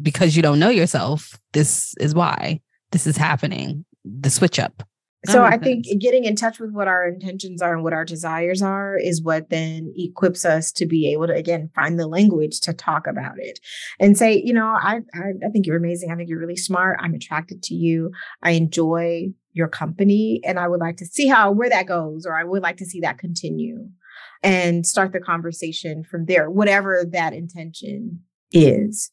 because 0.00 0.36
you 0.36 0.42
don't 0.42 0.58
know 0.58 0.70
yourself, 0.70 1.38
this 1.52 1.94
is 2.00 2.14
why 2.14 2.60
this 2.92 3.06
is 3.06 3.16
happening. 3.16 3.84
The 4.04 4.30
switch 4.30 4.58
up. 4.58 4.82
So 5.26 5.40
oh, 5.40 5.44
I 5.44 5.56
think 5.56 5.86
sense. 5.86 5.96
getting 6.02 6.24
in 6.24 6.36
touch 6.36 6.60
with 6.60 6.72
what 6.72 6.86
our 6.86 7.06
intentions 7.08 7.62
are 7.62 7.72
and 7.72 7.82
what 7.82 7.94
our 7.94 8.04
desires 8.04 8.60
are 8.60 8.98
is 8.98 9.22
what 9.22 9.48
then 9.48 9.92
equips 9.96 10.44
us 10.44 10.70
to 10.72 10.86
be 10.86 11.10
able 11.12 11.26
to 11.28 11.32
again 11.32 11.70
find 11.74 11.98
the 11.98 12.06
language 12.06 12.60
to 12.60 12.74
talk 12.74 13.06
about 13.06 13.38
it 13.38 13.58
and 13.98 14.18
say, 14.18 14.42
you 14.44 14.52
know, 14.52 14.66
I 14.66 15.00
I, 15.14 15.46
I 15.46 15.48
think 15.50 15.66
you're 15.66 15.78
amazing. 15.78 16.10
I 16.10 16.16
think 16.16 16.28
you're 16.28 16.38
really 16.38 16.56
smart. 16.56 16.98
I'm 17.00 17.14
attracted 17.14 17.62
to 17.64 17.74
you. 17.74 18.10
I 18.42 18.50
enjoy 18.50 19.28
your 19.54 19.68
company, 19.68 20.40
and 20.44 20.58
I 20.58 20.68
would 20.68 20.80
like 20.80 20.98
to 20.98 21.06
see 21.06 21.26
how 21.26 21.52
where 21.52 21.70
that 21.70 21.86
goes, 21.86 22.26
or 22.26 22.36
I 22.36 22.44
would 22.44 22.62
like 22.62 22.76
to 22.78 22.86
see 22.86 23.00
that 23.00 23.18
continue, 23.18 23.88
and 24.44 24.86
start 24.86 25.12
the 25.12 25.20
conversation 25.20 26.04
from 26.04 26.26
there, 26.26 26.50
whatever 26.50 27.04
that 27.12 27.32
intention 27.32 28.20
is. 28.52 29.10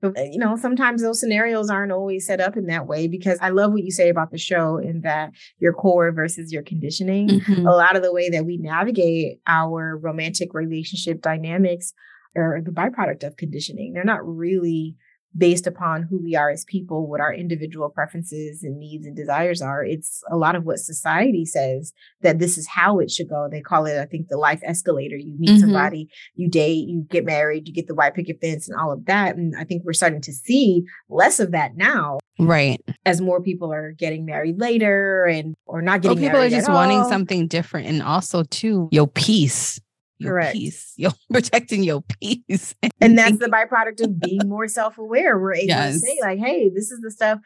But, 0.00 0.18
uh, 0.18 0.22
you 0.22 0.38
know, 0.38 0.56
sometimes 0.56 1.02
those 1.02 1.20
scenarios 1.20 1.70
aren't 1.70 1.92
always 1.92 2.26
set 2.26 2.40
up 2.40 2.56
in 2.56 2.66
that 2.66 2.86
way 2.86 3.06
because 3.06 3.38
I 3.40 3.50
love 3.50 3.72
what 3.72 3.84
you 3.84 3.90
say 3.90 4.08
about 4.08 4.30
the 4.30 4.38
show 4.38 4.78
in 4.78 5.02
that 5.02 5.32
your 5.58 5.74
core 5.74 6.10
versus 6.12 6.52
your 6.52 6.62
conditioning. 6.62 7.28
Mm-hmm. 7.28 7.66
A 7.66 7.76
lot 7.76 7.94
of 7.94 8.02
the 8.02 8.12
way 8.12 8.30
that 8.30 8.46
we 8.46 8.56
navigate 8.56 9.40
our 9.46 9.98
romantic 9.98 10.54
relationship 10.54 11.20
dynamics 11.20 11.92
are 12.36 12.60
the 12.62 12.72
byproduct 12.72 13.22
of 13.22 13.36
conditioning. 13.36 13.92
They're 13.92 14.02
not 14.02 14.26
really 14.26 14.96
based 15.36 15.66
upon 15.66 16.02
who 16.02 16.22
we 16.22 16.36
are 16.36 16.50
as 16.50 16.64
people, 16.64 17.08
what 17.08 17.20
our 17.20 17.34
individual 17.34 17.88
preferences 17.88 18.62
and 18.62 18.78
needs 18.78 19.06
and 19.06 19.16
desires 19.16 19.60
are. 19.60 19.84
It's 19.84 20.22
a 20.30 20.36
lot 20.36 20.54
of 20.54 20.64
what 20.64 20.78
society 20.78 21.44
says 21.44 21.92
that 22.22 22.38
this 22.38 22.56
is 22.56 22.68
how 22.68 23.00
it 23.00 23.10
should 23.10 23.28
go. 23.28 23.48
They 23.50 23.60
call 23.60 23.86
it, 23.86 23.98
I 23.98 24.06
think, 24.06 24.28
the 24.28 24.36
life 24.36 24.60
escalator. 24.64 25.16
You 25.16 25.34
meet 25.38 25.50
mm-hmm. 25.50 25.60
somebody, 25.60 26.08
you 26.36 26.48
date, 26.48 26.88
you 26.88 27.04
get 27.10 27.24
married, 27.24 27.66
you 27.66 27.74
get 27.74 27.88
the 27.88 27.94
white 27.94 28.14
picket 28.14 28.40
fence 28.40 28.68
and 28.68 28.78
all 28.78 28.92
of 28.92 29.06
that. 29.06 29.36
And 29.36 29.54
I 29.58 29.64
think 29.64 29.82
we're 29.84 29.92
starting 29.92 30.22
to 30.22 30.32
see 30.32 30.84
less 31.08 31.40
of 31.40 31.50
that 31.50 31.76
now. 31.76 32.18
Right. 32.38 32.80
As 33.06 33.20
more 33.20 33.40
people 33.40 33.72
are 33.72 33.92
getting 33.92 34.24
married 34.24 34.60
later 34.60 35.24
and 35.24 35.54
or 35.66 35.82
not 35.82 36.02
getting 36.02 36.20
well, 36.20 36.30
people 36.30 36.40
are 36.40 36.50
just 36.50 36.68
wanting 36.68 37.04
something 37.04 37.48
different. 37.48 37.88
And 37.88 38.02
also 38.02 38.42
too, 38.44 38.88
your 38.90 39.06
peace 39.06 39.80
your 40.18 40.32
Correct. 40.32 40.54
peace. 40.54 40.92
You're 40.96 41.12
protecting 41.30 41.82
your 41.82 42.02
peace. 42.20 42.74
and 43.00 43.18
that's 43.18 43.38
the 43.38 43.46
byproduct 43.46 44.02
of 44.02 44.20
being 44.20 44.48
more 44.48 44.68
self-aware. 44.68 45.38
We're 45.38 45.54
able 45.54 45.68
yes. 45.68 45.94
to 45.94 46.00
say, 46.00 46.18
like, 46.22 46.38
hey, 46.38 46.68
this 46.68 46.90
is 46.90 47.00
the 47.00 47.10
stuff 47.10 47.38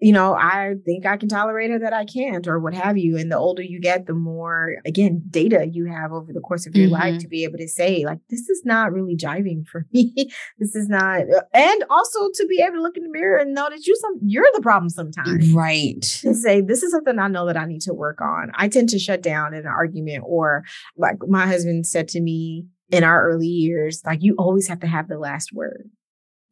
you 0.00 0.12
know, 0.12 0.34
I 0.34 0.74
think 0.84 1.06
I 1.06 1.16
can 1.16 1.28
tolerate 1.28 1.70
it 1.70 1.80
that 1.80 1.92
I 1.92 2.04
can't, 2.04 2.46
or 2.46 2.58
what 2.58 2.74
have 2.74 2.98
you. 2.98 3.16
And 3.16 3.30
the 3.30 3.38
older 3.38 3.62
you 3.62 3.80
get, 3.80 4.06
the 4.06 4.14
more, 4.14 4.76
again, 4.84 5.22
data 5.30 5.68
you 5.70 5.86
have 5.86 6.12
over 6.12 6.32
the 6.32 6.40
course 6.40 6.66
of 6.66 6.74
your 6.74 6.86
mm-hmm. 6.86 6.94
life 6.94 7.18
to 7.20 7.28
be 7.28 7.44
able 7.44 7.58
to 7.58 7.68
say, 7.68 8.04
like, 8.04 8.18
this 8.28 8.48
is 8.48 8.62
not 8.64 8.92
really 8.92 9.16
jiving 9.16 9.66
for 9.66 9.86
me. 9.92 10.12
this 10.58 10.74
is 10.74 10.88
not, 10.88 11.20
and 11.52 11.84
also 11.90 12.28
to 12.34 12.46
be 12.48 12.60
able 12.60 12.74
to 12.74 12.82
look 12.82 12.96
in 12.96 13.04
the 13.04 13.08
mirror 13.08 13.38
and 13.38 13.54
know 13.54 13.68
that 13.70 13.86
you 13.86 13.96
some 13.96 14.18
you're 14.22 14.48
the 14.54 14.62
problem 14.62 14.90
sometimes. 14.90 15.52
Right. 15.52 16.02
To 16.02 16.34
say, 16.34 16.60
this 16.60 16.82
is 16.82 16.90
something 16.90 17.18
I 17.18 17.28
know 17.28 17.46
that 17.46 17.56
I 17.56 17.64
need 17.64 17.82
to 17.82 17.94
work 17.94 18.20
on. 18.20 18.50
I 18.54 18.68
tend 18.68 18.88
to 18.90 18.98
shut 18.98 19.22
down 19.22 19.54
in 19.54 19.60
an 19.60 19.66
argument, 19.66 20.24
or 20.26 20.64
like 20.96 21.16
my 21.28 21.46
husband 21.46 21.86
said 21.86 22.08
to 22.08 22.20
me 22.20 22.66
in 22.90 23.04
our 23.04 23.28
early 23.30 23.46
years, 23.46 24.02
like, 24.04 24.22
you 24.22 24.34
always 24.38 24.68
have 24.68 24.80
to 24.80 24.86
have 24.86 25.08
the 25.08 25.18
last 25.18 25.52
word 25.52 25.88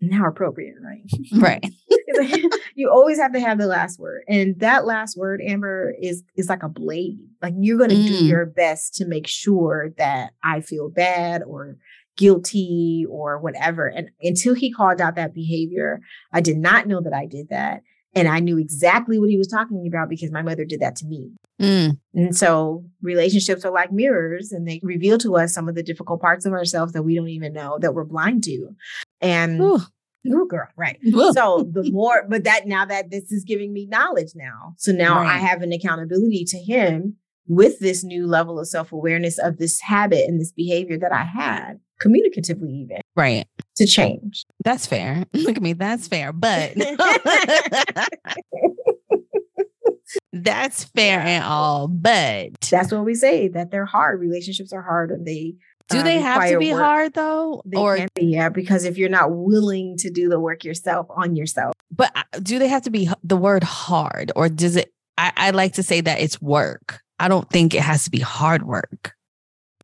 now 0.03 0.27
appropriate, 0.27 0.75
right? 0.83 1.03
Right. 1.33 1.65
you 2.75 2.91
always 2.91 3.19
have 3.19 3.33
to 3.33 3.41
have 3.41 3.59
the 3.59 3.67
last 3.67 3.99
word. 3.99 4.23
And 4.29 4.59
that 4.61 4.85
last 4.85 5.17
word, 5.17 5.41
Amber, 5.47 5.95
is 6.01 6.23
is 6.37 6.49
like 6.49 6.63
a 6.63 6.69
blade. 6.69 7.19
Like 7.41 7.55
you're 7.57 7.79
gonna 7.79 7.95
mm. 7.95 8.07
do 8.07 8.25
your 8.25 8.47
best 8.47 8.95
to 8.97 9.07
make 9.07 9.27
sure 9.27 9.93
that 9.99 10.33
I 10.43 10.61
feel 10.61 10.89
bad 10.91 11.43
or 11.43 11.77
guilty 12.17 13.07
or 13.09 13.39
whatever. 13.39 13.87
And 13.87 14.11
until 14.21 14.55
he 14.55 14.73
called 14.73 15.01
out 15.01 15.15
that 15.17 15.35
behavior, 15.35 16.01
I 16.33 16.41
did 16.41 16.59
not 16.59 16.87
know 16.87 17.01
that 17.01 17.15
I 17.15 17.27
did 17.27 17.49
that. 17.49 17.83
And 18.15 18.29
I 18.29 18.41
knew 18.41 18.59
exactly 18.59 19.19
what 19.19 19.31
he 19.31 19.39
was 19.39 19.49
talking 19.49 19.87
about 19.89 20.11
because 20.11 20.31
my 20.31 20.43
mother 20.43 20.67
did 20.67 20.81
that 20.81 20.97
to 20.97 21.07
me. 21.07 21.31
Mm. 21.61 21.99
And 22.13 22.37
so 22.37 22.85
relationships 23.01 23.65
are 23.65 23.73
like 23.73 23.93
mirrors 23.93 24.53
and 24.53 24.69
they 24.69 24.81
reveal 24.83 25.17
to 25.19 25.37
us 25.37 25.55
some 25.55 25.69
of 25.69 25.75
the 25.75 25.83
difficult 25.83 26.21
parts 26.21 26.45
of 26.45 26.53
ourselves 26.53 26.93
that 26.93 27.05
we 27.05 27.15
don't 27.15 27.29
even 27.29 27.53
know 27.53 27.79
that 27.81 27.95
we're 27.95 28.05
blind 28.05 28.45
to. 28.45 28.69
And 29.23 29.61
Ooh. 29.61 29.81
Ooh, 30.27 30.47
girl, 30.49 30.69
right. 30.77 30.99
Ooh. 31.07 31.33
So 31.33 31.69
the 31.73 31.91
more, 31.91 32.25
but 32.29 32.45
that 32.45 32.67
now 32.67 32.85
that 32.85 33.11
this 33.11 33.33
is 33.33 33.45
giving 33.45 33.73
me 33.73 33.87
knowledge 33.87 34.33
now. 34.35 34.75
So 34.77 34.93
now 34.93 35.17
right. 35.17 35.35
I 35.35 35.39
have 35.39 35.63
an 35.63 35.73
accountability 35.73 36.45
to 36.49 36.59
him 36.59 37.17
with 37.49 37.79
this 37.81 38.05
new 38.05 38.27
level 38.27 38.59
of 38.61 38.69
self 38.69 38.93
awareness 38.93 39.39
of 39.39 39.59
this 39.59 39.81
habit 39.81 40.29
and 40.29 40.41
this 40.41 40.53
behavior 40.53 40.99
that 40.99 41.13
I 41.13 41.25
had, 41.25 41.81
communicatively, 42.01 42.71
even. 42.83 42.99
Right. 43.17 43.47
To 43.77 43.87
change. 43.87 44.45
That's 44.65 44.87
fair. 44.87 45.25
Look 45.33 45.57
at 45.57 45.63
me. 45.63 45.73
That's 45.73 46.09
fair. 46.09 46.33
But 46.33 46.75
that's 50.33 50.85
fair 50.85 51.21
and 51.21 51.45
all. 51.45 51.89
But 51.89 52.53
that's 52.71 52.93
what 52.93 53.05
we 53.05 53.15
say 53.15 53.49
that 53.49 53.71
they're 53.71 53.87
hard. 53.87 54.21
Relationships 54.21 54.73
are 54.73 54.83
hard 54.83 55.11
and 55.11 55.27
they 55.27 55.57
do 55.89 56.03
they 56.03 56.19
have 56.19 56.49
to 56.49 56.59
be 56.59 56.73
work. 56.73 56.83
hard 56.83 57.15
though? 57.15 57.63
They 57.65 57.79
or 57.79 58.07
be, 58.15 58.27
yeah, 58.27 58.49
because 58.49 58.85
if 58.85 58.99
you're 58.99 59.09
not 59.09 59.33
willing 59.33 59.97
to 59.99 60.11
do 60.11 60.29
the 60.29 60.41
work 60.41 60.65
yourself 60.65 61.07
on 61.11 61.37
yourself. 61.37 61.75
But 61.91 62.13
uh, 62.15 62.39
do 62.41 62.59
they 62.59 62.69
have 62.69 62.83
to 62.83 62.91
be 62.91 63.09
the 63.23 63.37
word 63.37 63.63
hard, 63.63 64.33
or 64.37 64.49
does 64.49 64.77
it? 64.77 64.93
I, 65.19 65.33
I 65.37 65.51
like 65.51 65.75
to 65.75 65.83
say 65.83 66.01
that 66.01 66.21
it's 66.21 66.41
work. 66.41 67.01
I 67.19 67.29
don't 67.29 67.49
think 67.49 67.75
it 67.75 67.83
has 67.83 68.05
to 68.05 68.11
be 68.11 68.21
hard 68.21 68.63
work. 68.65 69.15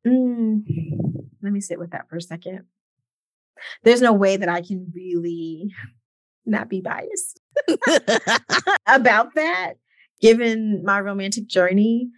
Mm, 0.07 0.63
let 1.43 1.53
me 1.53 1.61
sit 1.61 1.79
with 1.79 1.91
that 1.91 2.09
for 2.09 2.17
a 2.17 2.23
second. 2.23 2.65
There's 3.83 4.01
no 4.01 4.13
way 4.13 4.37
that 4.37 4.49
I 4.49 4.63
can 4.63 4.93
really 4.95 5.75
not 6.47 6.69
be 6.69 6.81
biased 6.81 7.41
about 8.87 9.35
that, 9.35 9.75
given 10.21 10.83
my 10.85 11.01
romantic 11.01 11.47
journey. 11.47 12.09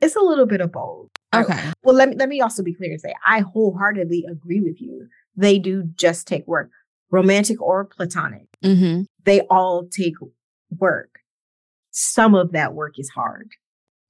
It's 0.00 0.16
a 0.16 0.20
little 0.20 0.46
bit 0.46 0.60
of 0.60 0.72
both. 0.72 1.10
Okay. 1.42 1.72
Well, 1.82 1.94
let 1.94 2.08
me 2.10 2.16
let 2.16 2.28
me 2.28 2.40
also 2.40 2.62
be 2.62 2.74
clear 2.74 2.90
and 2.90 3.00
say 3.00 3.14
I 3.26 3.40
wholeheartedly 3.40 4.24
agree 4.30 4.60
with 4.60 4.80
you. 4.80 5.06
They 5.36 5.58
do 5.58 5.84
just 5.94 6.26
take 6.26 6.46
work, 6.46 6.70
romantic 7.10 7.60
or 7.60 7.84
platonic. 7.84 8.46
Mm-hmm. 8.64 9.02
They 9.24 9.40
all 9.42 9.86
take 9.86 10.14
work. 10.78 11.18
Some 11.90 12.34
of 12.34 12.52
that 12.52 12.74
work 12.74 12.98
is 12.98 13.08
hard. 13.10 13.50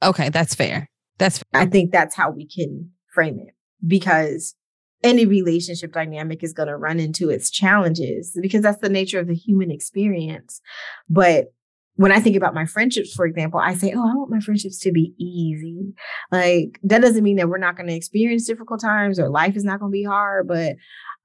Okay, 0.02 0.28
that's 0.28 0.54
fair. 0.54 0.88
That's 1.18 1.38
fair. 1.38 1.62
I 1.62 1.66
think 1.66 1.92
that's 1.92 2.14
how 2.14 2.30
we 2.30 2.46
can 2.46 2.90
frame 3.12 3.38
it 3.38 3.54
because 3.86 4.54
any 5.02 5.26
relationship 5.26 5.92
dynamic 5.92 6.42
is 6.42 6.52
going 6.52 6.68
to 6.68 6.76
run 6.76 6.98
into 6.98 7.28
its 7.28 7.50
challenges 7.50 8.36
because 8.40 8.62
that's 8.62 8.80
the 8.80 8.88
nature 8.88 9.20
of 9.20 9.28
the 9.28 9.34
human 9.34 9.70
experience. 9.70 10.60
But 11.08 11.52
when 11.96 12.12
I 12.12 12.20
think 12.20 12.36
about 12.36 12.54
my 12.54 12.66
friendships, 12.66 13.14
for 13.14 13.24
example, 13.24 13.60
I 13.60 13.74
say, 13.74 13.92
Oh, 13.94 14.08
I 14.08 14.14
want 14.14 14.30
my 14.30 14.40
friendships 14.40 14.78
to 14.80 14.92
be 14.92 15.14
easy. 15.18 15.94
Like, 16.32 16.80
that 16.82 17.02
doesn't 17.02 17.22
mean 17.22 17.36
that 17.36 17.48
we're 17.48 17.58
not 17.58 17.76
going 17.76 17.88
to 17.88 17.94
experience 17.94 18.46
difficult 18.46 18.80
times 18.80 19.20
or 19.20 19.28
life 19.28 19.56
is 19.56 19.64
not 19.64 19.80
going 19.80 19.92
to 19.92 19.96
be 19.96 20.04
hard, 20.04 20.48
but 20.48 20.74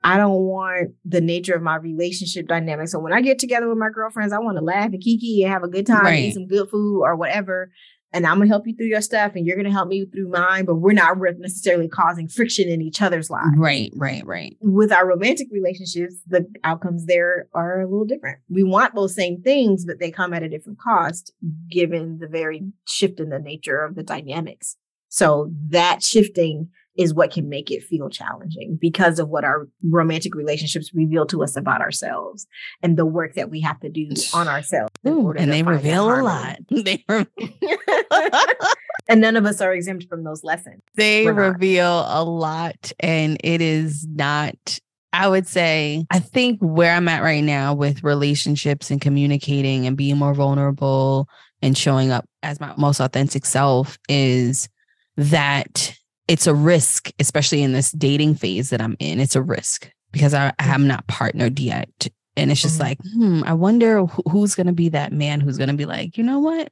I 0.04 0.18
don't 0.18 0.44
want 0.44 0.92
the 1.04 1.22
nature 1.22 1.56
of 1.56 1.62
my 1.62 1.76
relationship 1.76 2.48
dynamic. 2.48 2.88
So 2.88 3.00
when 3.00 3.14
I 3.14 3.22
get 3.22 3.40
together 3.40 3.68
with 3.68 3.78
my 3.78 3.90
girlfriends, 3.94 4.32
I 4.32 4.40
want 4.40 4.58
to 4.58 4.64
laugh 4.64 4.92
and 4.94 5.02
kiki 5.02 5.44
and 5.44 5.52
have 5.52 5.64
a 5.64 5.68
good 5.68 5.86
time, 5.86 6.04
right. 6.06 6.20
eat 6.20 6.34
some 6.36 6.48
good 6.48 6.70
food 6.70 7.02
or 7.02 7.16
whatever 7.16 7.72
and 8.12 8.26
I'm 8.26 8.38
gonna 8.38 8.48
help 8.48 8.68
you 8.68 8.76
through 8.76 8.88
your 8.88 9.02
stuff 9.02 9.34
and 9.36 9.46
you're 9.46 9.56
gonna 9.56 9.72
help 9.72 9.88
me 9.88 10.06
through 10.06 10.30
mine, 10.30 10.66
but 10.66 10.76
we're 10.76 10.94
not 10.94 11.18
necessarily 11.38 11.88
causing 11.88 12.28
friction 12.28 12.70
in 12.70 12.82
each 12.82 13.02
other's 13.02 13.30
lives. 13.30 13.56
Right, 13.58 13.92
right, 13.96 14.26
right. 14.26 14.58
With 14.62 14.92
our 14.92 15.08
romantic 15.08 15.48
relationships, 15.52 16.16
the 16.28 16.46
outcomes 16.64 17.06
there 17.06 17.48
are 17.54 17.82
a 17.82 17.86
little 17.86 18.06
different. 18.06 18.40
We 18.50 18.64
want 18.64 18.96
those 18.96 19.16
same 19.16 19.42
things, 19.42 19.86
but 19.86 20.00
they 20.00 20.12
come 20.12 20.34
at 20.34 20.44
a 20.44 20.50
different 20.50 20.80
cost 20.80 21.34
given 21.70 22.18
the 22.20 22.28
very 22.28 22.64
shift 22.88 23.20
in 23.20 23.30
the 23.30 23.40
nature 23.40 23.84
of 23.84 23.96
the 23.96 24.04
dynamics. 24.04 24.76
So 25.10 25.52
that 25.70 26.04
shifting 26.04 26.70
is 27.00 27.14
what 27.14 27.32
can 27.32 27.48
make 27.48 27.72
it 27.72 27.82
feel 27.82 28.10
challenging 28.10 28.78
because 28.80 29.20
of 29.20 29.30
what 29.30 29.46
our 29.46 29.70
romantic 29.86 30.36
relationships 30.36 30.94
reveal 30.94 31.26
to 31.26 31.42
us 31.42 31.56
about 31.56 31.80
ourselves 31.80 32.46
and 32.84 32.98
the 32.98 33.06
work 33.06 33.36
that 33.36 33.50
we 33.50 33.62
have 33.62 33.80
to 33.80 33.88
do 33.90 34.10
on 34.34 34.48
ourselves. 34.50 34.92
Ooh, 35.08 35.32
and 35.32 35.50
they 35.50 35.64
reveal 35.64 36.06
a 36.06 36.20
lot. 36.22 36.60
They 36.70 37.04
re- 37.08 37.26
and 39.10 39.22
none 39.22 39.38
of 39.38 39.46
us 39.46 39.62
are 39.62 39.74
exempt 39.74 40.08
from 40.10 40.26
those 40.26 40.44
lessons. 40.44 40.82
They 40.96 41.26
reveal 41.28 42.06
a 42.08 42.24
lot, 42.24 42.92
and 43.00 43.38
it 43.44 43.62
is 43.62 44.06
not 44.08 44.80
I 45.12 45.28
would 45.28 45.48
say, 45.48 46.06
I 46.12 46.20
think 46.20 46.60
where 46.60 46.94
I'm 46.94 47.08
at 47.08 47.24
right 47.24 47.44
now 47.44 47.74
with 47.74 48.04
relationships 48.04 48.92
and 48.92 49.02
communicating 49.02 49.88
and 49.88 49.98
being 49.98 50.18
more 50.18 50.36
vulnerable 50.36 51.28
and 51.64 51.76
showing 51.76 52.12
up 52.12 52.26
as 52.44 52.60
my 52.60 52.76
most 52.78 53.00
authentic 53.00 53.46
self 53.46 53.98
is 54.08 54.70
that 55.18 55.96
it's 56.30 56.46
a 56.46 56.54
risk, 56.54 57.12
especially 57.20 57.64
in 57.64 57.74
this 57.74 57.92
dating 57.92 58.36
phase 58.36 58.70
that 58.70 58.82
I'm 58.82 58.96
in. 59.00 59.20
It's 59.20 59.36
a 59.36 59.42
risk 59.42 59.90
because 60.12 60.36
I, 60.36 60.54
am 60.60 60.88
not 60.88 61.08
partnered 61.08 61.60
yet. 61.60 62.08
And 62.38 62.52
it's 62.52 62.62
just 62.62 62.80
mm-hmm. 62.80 62.84
like, 62.84 63.00
hmm, 63.02 63.44
I 63.44 63.54
wonder 63.54 64.06
who's 64.06 64.54
going 64.54 64.68
to 64.68 64.74
be 64.74 64.90
that 64.90 65.12
man 65.12 65.42
who's 65.42 65.58
going 65.58 65.70
to 65.70 65.76
be 65.76 65.88
like, 65.88 66.18
you 66.18 66.24
know 66.24 66.40
what? 66.40 66.70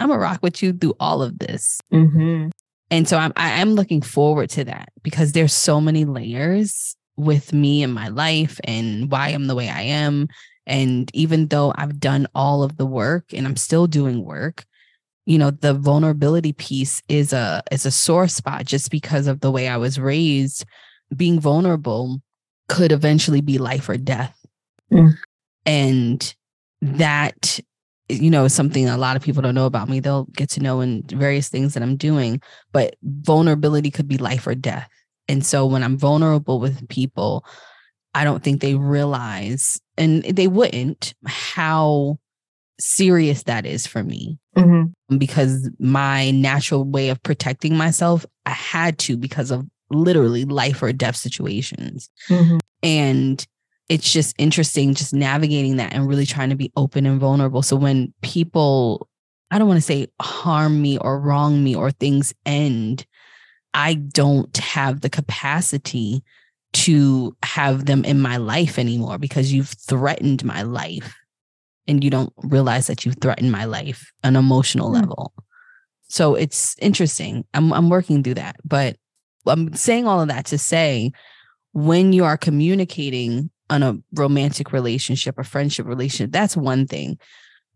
I'm 0.00 0.08
going 0.08 0.18
to 0.18 0.22
rock 0.22 0.40
with 0.42 0.62
you 0.62 0.72
through 0.72 0.94
all 0.98 1.22
of 1.22 1.38
this. 1.38 1.80
Mm-hmm. 1.92 2.48
And 2.90 3.08
so 3.08 3.18
I'm, 3.18 3.32
I 3.36 3.60
am 3.60 3.70
looking 3.70 4.02
forward 4.02 4.50
to 4.50 4.64
that 4.64 4.88
because 5.04 5.30
there's 5.30 5.52
so 5.52 5.80
many 5.80 6.04
layers 6.04 6.96
with 7.16 7.52
me 7.52 7.84
and 7.84 7.94
my 7.94 8.08
life 8.08 8.58
and 8.64 9.10
why 9.10 9.28
I'm 9.28 9.46
the 9.46 9.54
way 9.54 9.68
I 9.68 9.82
am. 9.82 10.28
And 10.66 11.08
even 11.14 11.46
though 11.46 11.72
I've 11.76 12.00
done 12.00 12.26
all 12.34 12.64
of 12.64 12.76
the 12.76 12.86
work 12.86 13.32
and 13.32 13.46
I'm 13.46 13.56
still 13.56 13.86
doing 13.86 14.24
work, 14.24 14.66
you 15.28 15.36
know 15.36 15.50
the 15.50 15.74
vulnerability 15.74 16.54
piece 16.54 17.02
is 17.10 17.34
a 17.34 17.62
is 17.70 17.84
a 17.84 17.90
sore 17.90 18.28
spot 18.28 18.64
just 18.64 18.90
because 18.90 19.26
of 19.26 19.40
the 19.40 19.50
way 19.50 19.68
i 19.68 19.76
was 19.76 20.00
raised. 20.00 20.64
Being 21.14 21.38
vulnerable 21.38 22.20
could 22.68 22.92
eventually 22.92 23.42
be 23.42 23.58
life 23.58 23.88
or 23.88 23.96
death. 23.98 24.34
Mm. 24.90 25.12
and 25.66 26.34
that 26.80 27.60
you 28.08 28.30
know 28.30 28.48
something 28.48 28.88
a 28.88 28.96
lot 28.96 29.16
of 29.16 29.22
people 29.22 29.42
don't 29.42 29.54
know 29.54 29.66
about 29.66 29.90
me. 29.90 30.00
They'll 30.00 30.24
get 30.24 30.48
to 30.50 30.60
know 30.60 30.80
in 30.80 31.02
various 31.02 31.50
things 31.50 31.74
that 31.74 31.82
i'm 31.82 31.96
doing 31.96 32.40
but 32.72 32.96
vulnerability 33.02 33.90
could 33.90 34.08
be 34.08 34.16
life 34.16 34.46
or 34.46 34.54
death. 34.54 34.88
And 35.28 35.44
so 35.44 35.66
when 35.66 35.82
i'm 35.84 35.98
vulnerable 35.98 36.58
with 36.58 36.88
people 36.88 37.44
i 38.14 38.24
don't 38.24 38.42
think 38.42 38.62
they 38.62 38.76
realize 38.76 39.78
and 39.98 40.22
they 40.24 40.48
wouldn't 40.48 41.12
how 41.26 42.18
serious 42.80 43.42
that 43.42 43.66
is 43.66 43.86
for 43.86 44.02
me 44.02 44.38
mm-hmm. 44.58 45.16
because 45.16 45.70
my 45.78 46.30
natural 46.30 46.84
way 46.84 47.08
of 47.08 47.22
protecting 47.22 47.76
myself 47.76 48.24
i 48.46 48.50
had 48.50 48.98
to 48.98 49.16
because 49.16 49.50
of 49.50 49.66
literally 49.90 50.44
life 50.44 50.82
or 50.82 50.92
death 50.92 51.16
situations 51.16 52.10
mm-hmm. 52.28 52.58
and 52.82 53.46
it's 53.88 54.12
just 54.12 54.34
interesting 54.38 54.94
just 54.94 55.14
navigating 55.14 55.76
that 55.76 55.92
and 55.92 56.06
really 56.06 56.26
trying 56.26 56.50
to 56.50 56.56
be 56.56 56.72
open 56.76 57.06
and 57.06 57.20
vulnerable 57.20 57.62
so 57.62 57.76
when 57.76 58.12
people 58.22 59.08
i 59.50 59.58
don't 59.58 59.68
want 59.68 59.78
to 59.78 59.82
say 59.82 60.06
harm 60.20 60.80
me 60.82 60.98
or 60.98 61.18
wrong 61.18 61.62
me 61.64 61.74
or 61.74 61.90
things 61.90 62.34
end 62.44 63.06
i 63.74 63.94
don't 63.94 64.56
have 64.58 65.00
the 65.00 65.10
capacity 65.10 66.22
to 66.74 67.34
have 67.42 67.86
them 67.86 68.04
in 68.04 68.20
my 68.20 68.36
life 68.36 68.78
anymore 68.78 69.16
because 69.18 69.52
you've 69.52 69.70
threatened 69.70 70.44
my 70.44 70.62
life 70.62 71.17
and 71.88 72.04
you 72.04 72.10
don't 72.10 72.32
realize 72.44 72.86
that 72.86 73.04
you 73.04 73.12
threaten 73.12 73.50
my 73.50 73.64
life 73.64 74.12
on 74.22 74.36
an 74.36 74.44
emotional 74.44 74.90
mm. 74.90 74.94
level. 74.94 75.32
So 76.08 76.34
it's 76.34 76.76
interesting. 76.78 77.44
I'm 77.54 77.72
I'm 77.72 77.88
working 77.88 78.22
through 78.22 78.34
that, 78.34 78.56
but 78.64 78.96
I'm 79.46 79.74
saying 79.74 80.06
all 80.06 80.20
of 80.20 80.28
that 80.28 80.46
to 80.46 80.58
say 80.58 81.10
when 81.72 82.12
you 82.12 82.24
are 82.24 82.36
communicating 82.36 83.50
on 83.70 83.82
a 83.82 83.98
romantic 84.14 84.72
relationship, 84.72 85.38
a 85.38 85.44
friendship 85.44 85.86
relationship, 85.86 86.32
that's 86.32 86.56
one 86.56 86.86
thing. 86.86 87.18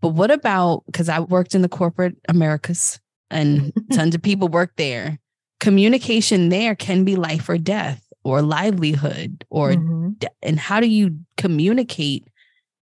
But 0.00 0.08
what 0.08 0.30
about 0.30 0.84
because 0.86 1.08
I 1.08 1.20
worked 1.20 1.54
in 1.54 1.62
the 1.62 1.68
corporate 1.68 2.16
Americas 2.28 3.00
and 3.30 3.72
tons 3.92 4.14
of 4.14 4.22
people 4.22 4.48
work 4.48 4.72
there. 4.76 5.18
Communication 5.60 6.48
there 6.48 6.74
can 6.74 7.04
be 7.04 7.16
life 7.16 7.48
or 7.48 7.58
death 7.58 8.02
or 8.24 8.42
livelihood 8.42 9.44
or 9.50 9.70
mm-hmm. 9.70 10.10
de- 10.18 10.28
and 10.42 10.58
how 10.58 10.80
do 10.80 10.88
you 10.88 11.18
communicate 11.36 12.28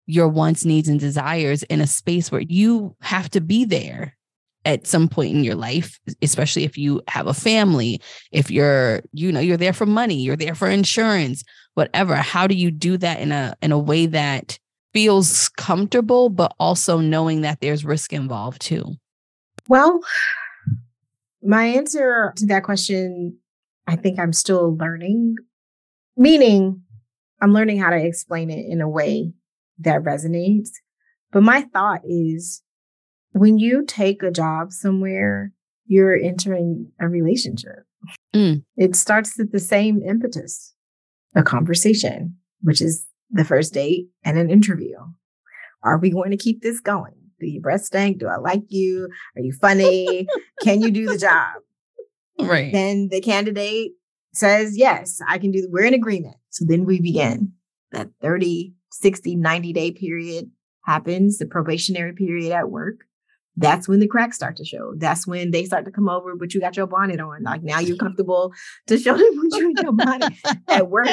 your 0.06 0.28
wants, 0.28 0.64
needs, 0.64 0.88
and 0.88 1.00
desires 1.00 1.62
in 1.64 1.80
a 1.80 1.86
space 1.86 2.30
where 2.30 2.40
you 2.42 2.96
have 3.00 3.30
to 3.30 3.40
be 3.40 3.64
there 3.64 4.16
at 4.64 4.86
some 4.86 5.08
point 5.08 5.34
in 5.34 5.44
your 5.44 5.54
life, 5.54 5.98
especially 6.20 6.64
if 6.64 6.78
you 6.78 7.02
have 7.08 7.26
a 7.26 7.34
family, 7.34 8.00
if 8.30 8.50
you're, 8.50 9.02
you 9.12 9.32
know, 9.32 9.40
you're 9.40 9.56
there 9.56 9.72
for 9.72 9.86
money, 9.86 10.14
you're 10.14 10.36
there 10.36 10.54
for 10.54 10.68
insurance, 10.68 11.42
whatever. 11.74 12.14
How 12.16 12.46
do 12.46 12.54
you 12.54 12.70
do 12.70 12.96
that 12.98 13.20
in 13.20 13.32
a 13.32 13.56
in 13.60 13.72
a 13.72 13.78
way 13.78 14.06
that 14.06 14.58
feels 14.92 15.48
comfortable, 15.50 16.28
but 16.28 16.54
also 16.60 16.98
knowing 16.98 17.40
that 17.40 17.60
there's 17.60 17.84
risk 17.84 18.12
involved 18.12 18.60
too? 18.60 18.84
Well, 19.68 20.00
my 21.42 21.64
answer 21.64 22.32
to 22.36 22.46
that 22.46 22.62
question, 22.62 23.38
I 23.86 23.96
think 23.96 24.18
I'm 24.18 24.32
still 24.32 24.76
learning, 24.76 25.36
meaning 26.16 26.82
I'm 27.40 27.52
learning 27.52 27.80
how 27.80 27.90
to 27.90 27.96
explain 27.96 28.50
it 28.50 28.66
in 28.66 28.80
a 28.80 28.88
way 28.88 29.32
that 29.78 30.02
resonates. 30.02 30.70
But 31.32 31.42
my 31.42 31.62
thought 31.72 32.02
is 32.04 32.62
when 33.32 33.58
you 33.58 33.84
take 33.84 34.22
a 34.22 34.30
job 34.30 34.72
somewhere, 34.72 35.52
you're 35.86 36.16
entering 36.16 36.92
a 37.00 37.08
relationship. 37.08 37.84
Mm. 38.34 38.64
It 38.76 38.96
starts 38.96 39.38
at 39.38 39.52
the 39.52 39.58
same 39.58 40.02
impetus 40.02 40.74
a 41.34 41.42
conversation, 41.42 42.36
which 42.60 42.80
is 42.80 43.06
the 43.30 43.44
first 43.44 43.72
date 43.72 44.08
and 44.24 44.38
an 44.38 44.50
interview. 44.50 44.96
Are 45.82 45.98
we 45.98 46.10
going 46.10 46.30
to 46.30 46.36
keep 46.36 46.62
this 46.62 46.80
going? 46.80 47.14
Do 47.40 47.46
your 47.46 47.62
breath 47.62 47.84
stink? 47.84 48.18
Do 48.18 48.28
I 48.28 48.36
like 48.36 48.64
you? 48.68 49.08
Are 49.36 49.42
you 49.42 49.52
funny? 49.60 50.28
can 50.62 50.80
you 50.80 50.90
do 50.90 51.06
the 51.06 51.18
job? 51.18 51.54
Right. 52.38 52.72
Then 52.72 53.08
the 53.08 53.20
candidate 53.20 53.92
says, 54.32 54.76
Yes, 54.76 55.20
I 55.26 55.38
can 55.38 55.50
do, 55.50 55.66
we're 55.70 55.84
in 55.84 55.94
agreement. 55.94 56.36
So 56.50 56.64
then 56.68 56.84
we 56.84 57.00
begin 57.00 57.52
that 57.90 58.10
30 58.20 58.74
60, 58.92 59.36
90 59.36 59.72
day 59.72 59.90
period 59.90 60.50
happens, 60.84 61.38
the 61.38 61.46
probationary 61.46 62.12
period 62.12 62.52
at 62.52 62.70
work, 62.70 63.04
that's 63.56 63.86
when 63.86 64.00
the 64.00 64.06
cracks 64.06 64.36
start 64.36 64.56
to 64.56 64.64
show. 64.64 64.94
That's 64.96 65.26
when 65.26 65.50
they 65.50 65.64
start 65.64 65.84
to 65.84 65.90
come 65.90 66.08
over, 66.08 66.34
but 66.36 66.54
you 66.54 66.60
got 66.60 66.76
your 66.76 66.86
bonnet 66.86 67.20
on. 67.20 67.42
Like 67.42 67.62
now 67.62 67.80
you're 67.80 67.98
comfortable 67.98 68.52
to 68.86 68.98
show 68.98 69.12
them 69.16 69.36
what 69.36 69.60
you 69.60 69.74
your 69.82 69.92
bonnet 69.92 70.32
at 70.68 70.88
work. 70.88 71.08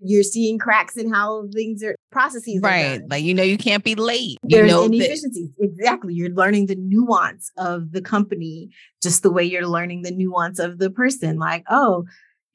You're 0.00 0.24
seeing 0.24 0.58
cracks 0.58 0.96
in 0.96 1.12
how 1.12 1.48
things 1.54 1.82
are 1.84 1.94
processes. 2.10 2.60
Right. 2.60 3.00
Like 3.08 3.22
you 3.22 3.34
know 3.34 3.44
you 3.44 3.56
can't 3.56 3.84
be 3.84 3.94
late. 3.94 4.38
You 4.42 4.58
There's 4.58 4.70
know 4.70 4.84
inefficiencies. 4.84 5.50
That- 5.58 5.64
exactly. 5.64 6.14
You're 6.14 6.30
learning 6.30 6.66
the 6.66 6.76
nuance 6.76 7.50
of 7.56 7.92
the 7.92 8.02
company, 8.02 8.70
just 9.02 9.22
the 9.22 9.30
way 9.30 9.44
you're 9.44 9.68
learning 9.68 10.02
the 10.02 10.10
nuance 10.10 10.58
of 10.58 10.78
the 10.78 10.90
person. 10.90 11.38
Like, 11.38 11.64
oh, 11.70 12.04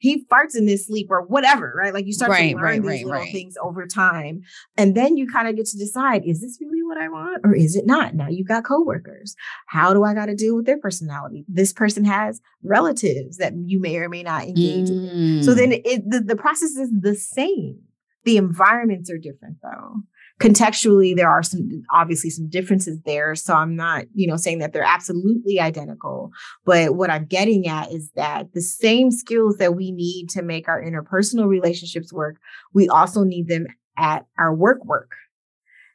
he 0.02 0.24
farts 0.24 0.56
in 0.56 0.66
his 0.66 0.84
sleep 0.84 1.06
or 1.10 1.22
whatever, 1.22 1.72
right? 1.76 1.94
Like 1.94 2.06
you 2.06 2.12
start 2.12 2.32
right, 2.32 2.50
to 2.50 2.56
learn 2.56 2.64
right, 2.64 2.82
these 2.82 3.04
right, 3.04 3.20
little 3.20 3.32
things 3.32 3.54
over 3.62 3.86
time. 3.86 4.42
And 4.76 4.96
then 4.96 5.16
you 5.16 5.28
kind 5.28 5.46
of 5.46 5.54
get 5.54 5.66
to 5.66 5.78
decide, 5.78 6.24
is 6.26 6.40
this 6.40 6.58
really 6.60 6.82
what 6.82 6.98
I 6.98 7.08
want 7.08 7.42
or 7.44 7.54
is 7.54 7.76
it 7.76 7.86
not? 7.86 8.16
Now 8.16 8.26
you've 8.28 8.48
got 8.48 8.64
coworkers. 8.64 9.36
How 9.68 9.94
do 9.94 10.02
I 10.02 10.12
got 10.12 10.26
to 10.26 10.34
deal 10.34 10.56
with 10.56 10.66
their 10.66 10.80
personality? 10.80 11.44
This 11.46 11.72
person 11.72 12.04
has 12.04 12.40
relatives 12.64 13.36
that 13.36 13.52
you 13.56 13.80
may 13.80 13.96
or 13.96 14.08
may 14.08 14.24
not 14.24 14.42
engage 14.42 14.88
mm. 14.88 15.36
with. 15.36 15.44
So 15.44 15.54
then 15.54 15.70
mm. 15.70 15.82
it, 15.84 16.02
the, 16.04 16.18
the 16.18 16.36
process 16.36 16.74
is 16.74 16.90
the 16.90 17.14
same. 17.14 17.78
The 18.24 18.38
environments 18.38 19.08
are 19.08 19.18
different 19.18 19.58
though 19.62 20.02
contextually 20.42 21.14
there 21.14 21.30
are 21.30 21.42
some 21.42 21.68
obviously 21.92 22.30
some 22.30 22.48
differences 22.48 22.98
there 23.04 23.34
so 23.34 23.54
i'm 23.54 23.76
not 23.76 24.04
you 24.14 24.26
know 24.26 24.36
saying 24.36 24.58
that 24.58 24.72
they're 24.72 24.82
absolutely 24.82 25.60
identical 25.60 26.30
but 26.64 26.94
what 26.94 27.10
i'm 27.10 27.24
getting 27.24 27.66
at 27.66 27.90
is 27.92 28.10
that 28.16 28.52
the 28.52 28.60
same 28.60 29.10
skills 29.10 29.56
that 29.56 29.74
we 29.74 29.90
need 29.92 30.28
to 30.28 30.42
make 30.42 30.68
our 30.68 30.82
interpersonal 30.82 31.46
relationships 31.46 32.12
work 32.12 32.36
we 32.74 32.88
also 32.88 33.24
need 33.24 33.48
them 33.48 33.66
at 33.96 34.26
our 34.38 34.54
work 34.54 34.84
work 34.84 35.12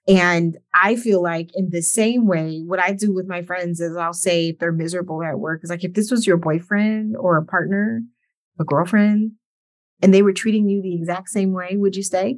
and 0.07 0.57
I 0.73 0.95
feel 0.95 1.21
like 1.21 1.49
in 1.53 1.69
the 1.69 1.81
same 1.81 2.27
way, 2.27 2.63
what 2.65 2.79
I 2.79 2.93
do 2.93 3.13
with 3.13 3.27
my 3.27 3.41
friends 3.41 3.81
is 3.81 3.97
I'll 3.97 4.13
say 4.13 4.49
if 4.49 4.59
they're 4.59 4.71
miserable 4.71 5.21
at 5.21 5.37
work, 5.37 5.61
is 5.63 5.69
like 5.69 5.83
if 5.83 5.95
this 5.95 6.09
was 6.09 6.25
your 6.25 6.37
boyfriend 6.37 7.17
or 7.17 7.35
a 7.35 7.43
partner, 7.43 8.01
a 8.57 8.63
girlfriend, 8.63 9.33
and 10.01 10.13
they 10.13 10.21
were 10.21 10.31
treating 10.31 10.69
you 10.69 10.81
the 10.81 10.95
exact 10.95 11.29
same 11.29 11.51
way, 11.51 11.75
would 11.75 11.95
you 11.95 12.03
stay? 12.03 12.37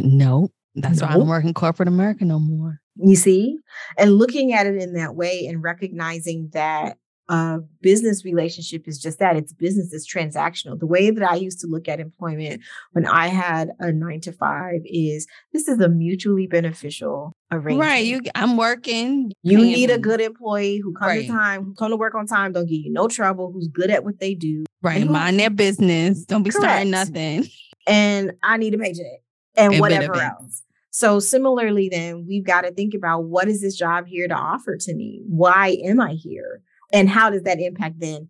No. 0.00 0.48
That's 0.74 1.00
nope. 1.00 1.08
why 1.08 1.14
I 1.14 1.18
don't 1.18 1.28
work 1.28 1.44
in 1.44 1.54
corporate 1.54 1.88
America 1.88 2.24
no 2.24 2.38
more. 2.38 2.80
You 2.96 3.16
see? 3.16 3.58
And 3.98 4.18
looking 4.18 4.52
at 4.52 4.66
it 4.66 4.76
in 4.76 4.94
that 4.94 5.14
way 5.14 5.46
and 5.46 5.62
recognizing 5.62 6.50
that 6.52 6.96
a 7.28 7.60
business 7.80 8.24
relationship 8.24 8.86
is 8.86 8.98
just 8.98 9.18
that 9.18 9.36
it's 9.36 9.52
business, 9.52 9.92
it's 9.92 10.12
transactional. 10.12 10.78
The 10.78 10.86
way 10.86 11.10
that 11.10 11.28
I 11.28 11.36
used 11.36 11.60
to 11.60 11.66
look 11.66 11.88
at 11.88 11.98
employment 11.98 12.62
when 12.92 13.06
I 13.06 13.28
had 13.28 13.70
a 13.78 13.92
nine 13.92 14.20
to 14.22 14.32
five 14.32 14.82
is 14.84 15.26
this 15.52 15.66
is 15.66 15.80
a 15.80 15.88
mutually 15.88 16.46
beneficial 16.46 17.32
arrangement. 17.50 17.80
Right. 17.80 18.04
You 18.04 18.20
I'm 18.34 18.56
working. 18.56 19.32
You 19.42 19.56
need 19.56 19.90
a 19.90 19.98
good 19.98 20.20
employee 20.20 20.78
who 20.78 20.92
comes 20.92 21.08
right. 21.08 21.26
to 21.26 21.32
time, 21.32 21.64
who 21.64 21.74
come 21.74 21.90
to 21.90 21.96
work 21.96 22.14
on 22.14 22.26
time, 22.26 22.52
don't 22.52 22.66
give 22.66 22.80
you 22.80 22.92
no 22.92 23.08
trouble, 23.08 23.50
who's 23.52 23.68
good 23.68 23.90
at 23.90 24.04
what 24.04 24.20
they 24.20 24.34
do. 24.34 24.64
Right. 24.82 25.08
Mind 25.08 25.40
their 25.40 25.50
business. 25.50 26.24
Don't 26.26 26.42
be 26.42 26.50
Correct. 26.50 26.62
starting 26.62 26.90
nothing. 26.90 27.46
And 27.86 28.32
I 28.42 28.58
need 28.58 28.74
a 28.74 28.78
paycheck 28.78 29.23
and, 29.56 29.80
whatever 29.80 30.14
else. 30.16 30.62
So 30.90 31.18
similarly, 31.18 31.88
then 31.88 32.24
we've 32.26 32.46
got 32.46 32.62
to 32.62 32.72
think 32.72 32.94
about 32.94 33.24
what 33.24 33.48
is 33.48 33.60
this 33.60 33.76
job 33.76 34.06
here 34.06 34.28
to 34.28 34.34
offer 34.34 34.76
to 34.76 34.94
me? 34.94 35.22
Why 35.26 35.76
am 35.84 36.00
I 36.00 36.12
here? 36.12 36.62
And 36.92 37.08
how 37.08 37.30
does 37.30 37.42
that 37.42 37.60
impact 37.60 37.98
then 37.98 38.28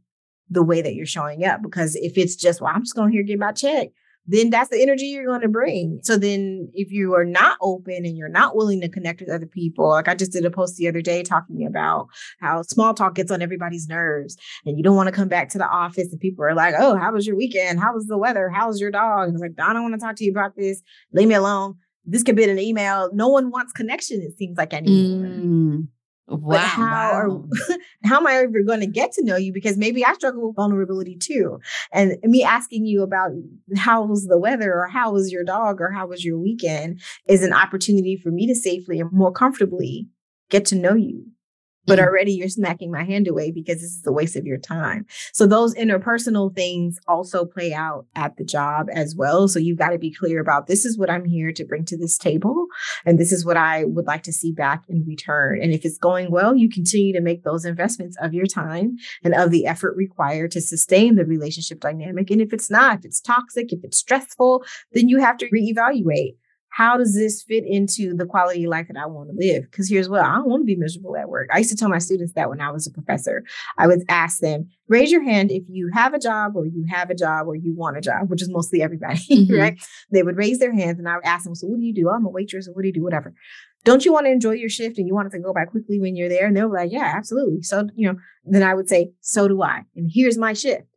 the 0.48 0.62
way 0.62 0.80
that 0.80 0.94
you're 0.94 1.04
showing 1.04 1.44
up? 1.44 1.60
Because 1.62 1.94
if 1.96 2.16
it's 2.16 2.36
just, 2.36 2.60
well, 2.60 2.72
I'm 2.74 2.82
just 2.82 2.94
going 2.94 3.12
here 3.12 3.22
to 3.22 3.28
get 3.28 3.38
my 3.38 3.52
check, 3.52 3.88
then 4.26 4.50
that's 4.50 4.70
the 4.70 4.80
energy 4.80 5.06
you're 5.06 5.26
going 5.26 5.40
to 5.40 5.48
bring. 5.48 6.00
So 6.02 6.16
then 6.16 6.70
if 6.74 6.90
you 6.90 7.14
are 7.14 7.24
not 7.24 7.58
open 7.60 8.04
and 8.04 8.16
you're 8.16 8.28
not 8.28 8.56
willing 8.56 8.80
to 8.80 8.88
connect 8.88 9.20
with 9.20 9.30
other 9.30 9.46
people, 9.46 9.88
like 9.90 10.08
I 10.08 10.14
just 10.14 10.32
did 10.32 10.44
a 10.44 10.50
post 10.50 10.76
the 10.76 10.88
other 10.88 11.02
day 11.02 11.22
talking 11.22 11.66
about 11.66 12.08
how 12.40 12.62
small 12.62 12.94
talk 12.94 13.14
gets 13.14 13.30
on 13.30 13.42
everybody's 13.42 13.88
nerves 13.88 14.36
and 14.64 14.76
you 14.76 14.82
don't 14.82 14.96
want 14.96 15.08
to 15.08 15.12
come 15.12 15.28
back 15.28 15.48
to 15.50 15.58
the 15.58 15.68
office 15.68 16.10
and 16.10 16.20
people 16.20 16.44
are 16.44 16.54
like, 16.54 16.74
oh, 16.78 16.96
how 16.96 17.12
was 17.12 17.26
your 17.26 17.36
weekend? 17.36 17.80
How 17.80 17.92
was 17.92 18.06
the 18.06 18.18
weather? 18.18 18.48
How's 18.48 18.80
your 18.80 18.90
dog? 18.90 19.28
And 19.28 19.34
it's 19.34 19.42
like, 19.42 19.52
I 19.58 19.72
don't 19.72 19.82
want 19.82 19.94
to 19.94 20.00
talk 20.00 20.16
to 20.16 20.24
you 20.24 20.30
about 20.30 20.56
this. 20.56 20.82
Leave 21.12 21.28
me 21.28 21.34
alone 21.34 21.76
this 22.06 22.22
could 22.22 22.36
be 22.36 22.44
an 22.44 22.58
email. 22.58 23.10
No 23.12 23.28
one 23.28 23.50
wants 23.50 23.72
connection, 23.72 24.20
it 24.20 24.36
seems 24.36 24.58
like 24.58 24.74
anymore. 24.74 25.26
Mm. 25.26 25.88
Wow. 26.26 26.58
How 26.58 26.82
wow. 26.82 27.12
are 27.12 27.76
how 28.04 28.16
am 28.18 28.26
I 28.26 28.36
ever 28.36 28.62
going 28.62 28.80
to 28.80 28.86
get 28.86 29.12
to 29.12 29.24
know 29.24 29.36
you? 29.36 29.52
Because 29.52 29.76
maybe 29.76 30.04
I 30.04 30.14
struggle 30.14 30.46
with 30.46 30.56
vulnerability 30.56 31.16
too. 31.16 31.60
And 31.92 32.16
me 32.22 32.42
asking 32.42 32.86
you 32.86 33.02
about 33.02 33.32
how 33.76 34.04
was 34.04 34.26
the 34.26 34.38
weather 34.38 34.72
or 34.72 34.88
how 34.88 35.12
was 35.12 35.30
your 35.30 35.44
dog 35.44 35.80
or 35.80 35.90
how 35.90 36.06
was 36.06 36.24
your 36.24 36.38
weekend 36.38 37.00
is 37.28 37.42
an 37.42 37.52
opportunity 37.52 38.16
for 38.16 38.30
me 38.30 38.46
to 38.46 38.54
safely 38.54 39.00
and 39.00 39.12
more 39.12 39.32
comfortably 39.32 40.08
get 40.50 40.64
to 40.66 40.76
know 40.76 40.94
you 40.94 41.26
but 41.86 41.98
mm. 41.98 42.02
already 42.02 42.32
you're 42.32 42.48
smacking 42.48 42.90
my 42.90 43.04
hand 43.04 43.28
away 43.28 43.50
because 43.50 43.80
this 43.80 43.90
is 43.90 44.06
a 44.06 44.12
waste 44.12 44.36
of 44.36 44.46
your 44.46 44.58
time. 44.58 45.06
So 45.32 45.46
those 45.46 45.74
interpersonal 45.74 46.54
things 46.54 46.98
also 47.06 47.44
play 47.44 47.72
out 47.72 48.06
at 48.14 48.36
the 48.36 48.44
job 48.44 48.88
as 48.92 49.14
well. 49.16 49.48
So 49.48 49.58
you've 49.58 49.78
got 49.78 49.90
to 49.90 49.98
be 49.98 50.12
clear 50.12 50.40
about 50.40 50.66
this 50.66 50.84
is 50.84 50.98
what 50.98 51.10
I'm 51.10 51.24
here 51.24 51.52
to 51.52 51.64
bring 51.64 51.84
to 51.86 51.96
this 51.96 52.18
table. 52.18 52.66
And 53.04 53.18
this 53.18 53.32
is 53.32 53.44
what 53.44 53.56
I 53.56 53.84
would 53.84 54.06
like 54.06 54.22
to 54.24 54.32
see 54.32 54.52
back 54.52 54.84
in 54.88 55.04
return. 55.06 55.60
And 55.62 55.72
if 55.72 55.84
it's 55.84 55.98
going 55.98 56.30
well, 56.30 56.54
you 56.54 56.68
continue 56.68 57.12
to 57.12 57.20
make 57.20 57.44
those 57.44 57.64
investments 57.64 58.16
of 58.20 58.34
your 58.34 58.46
time 58.46 58.96
and 59.22 59.34
of 59.34 59.50
the 59.50 59.66
effort 59.66 59.96
required 59.96 60.50
to 60.52 60.60
sustain 60.60 61.16
the 61.16 61.24
relationship 61.24 61.80
dynamic. 61.80 62.30
And 62.30 62.40
if 62.40 62.52
it's 62.52 62.70
not, 62.70 63.00
if 63.00 63.04
it's 63.04 63.20
toxic, 63.20 63.72
if 63.72 63.84
it's 63.84 63.98
stressful, 63.98 64.64
then 64.92 65.08
you 65.08 65.20
have 65.20 65.36
to 65.38 65.48
reevaluate 65.50 66.36
how 66.74 66.96
does 66.96 67.14
this 67.14 67.44
fit 67.44 67.62
into 67.64 68.16
the 68.16 68.26
quality 68.26 68.64
of 68.64 68.70
life 68.70 68.88
that 68.88 69.00
I 69.00 69.06
want 69.06 69.30
to 69.30 69.36
live? 69.36 69.62
Because 69.70 69.88
here's 69.88 70.08
what 70.08 70.22
I 70.22 70.34
don't 70.34 70.48
want 70.48 70.62
to 70.62 70.66
be 70.66 70.74
miserable 70.74 71.16
at 71.16 71.28
work. 71.28 71.48
I 71.52 71.58
used 71.58 71.70
to 71.70 71.76
tell 71.76 71.88
my 71.88 71.98
students 71.98 72.32
that 72.32 72.50
when 72.50 72.60
I 72.60 72.72
was 72.72 72.84
a 72.88 72.90
professor, 72.90 73.44
I 73.78 73.86
would 73.86 74.02
ask 74.08 74.40
them, 74.40 74.68
raise 74.88 75.12
your 75.12 75.22
hand 75.22 75.52
if 75.52 75.62
you 75.68 75.88
have 75.94 76.14
a 76.14 76.18
job 76.18 76.56
or 76.56 76.66
you 76.66 76.84
have 76.90 77.10
a 77.10 77.14
job 77.14 77.46
or 77.46 77.54
you 77.54 77.72
want 77.76 77.96
a 77.96 78.00
job, 78.00 78.28
which 78.28 78.42
is 78.42 78.50
mostly 78.50 78.82
everybody, 78.82 79.20
mm-hmm. 79.30 79.54
right? 79.54 79.86
They 80.10 80.24
would 80.24 80.36
raise 80.36 80.58
their 80.58 80.74
hands 80.74 80.98
and 80.98 81.08
I 81.08 81.14
would 81.14 81.24
ask 81.24 81.44
them, 81.44 81.54
so 81.54 81.68
what 81.68 81.78
do 81.78 81.86
you 81.86 81.94
do? 81.94 82.10
I'm 82.10 82.26
a 82.26 82.28
waitress 82.28 82.66
or 82.66 82.72
what 82.72 82.82
do 82.82 82.88
you 82.88 82.94
do? 82.94 83.04
Whatever. 83.04 83.34
Don't 83.84 84.04
you 84.04 84.12
want 84.12 84.26
to 84.26 84.32
enjoy 84.32 84.52
your 84.52 84.68
shift 84.68 84.98
and 84.98 85.06
you 85.06 85.14
want 85.14 85.28
it 85.28 85.36
to 85.36 85.38
go 85.38 85.52
by 85.52 85.66
quickly 85.66 86.00
when 86.00 86.16
you're 86.16 86.28
there? 86.28 86.46
And 86.46 86.56
they'll 86.56 86.68
be 86.68 86.74
like, 86.74 86.90
yeah, 86.92 87.12
absolutely. 87.16 87.62
So, 87.62 87.86
you 87.94 88.08
know, 88.08 88.18
then 88.44 88.64
I 88.64 88.74
would 88.74 88.88
say, 88.88 89.12
so 89.20 89.46
do 89.46 89.62
I. 89.62 89.82
And 89.94 90.10
here's 90.12 90.36
my 90.36 90.54
shift. 90.54 90.88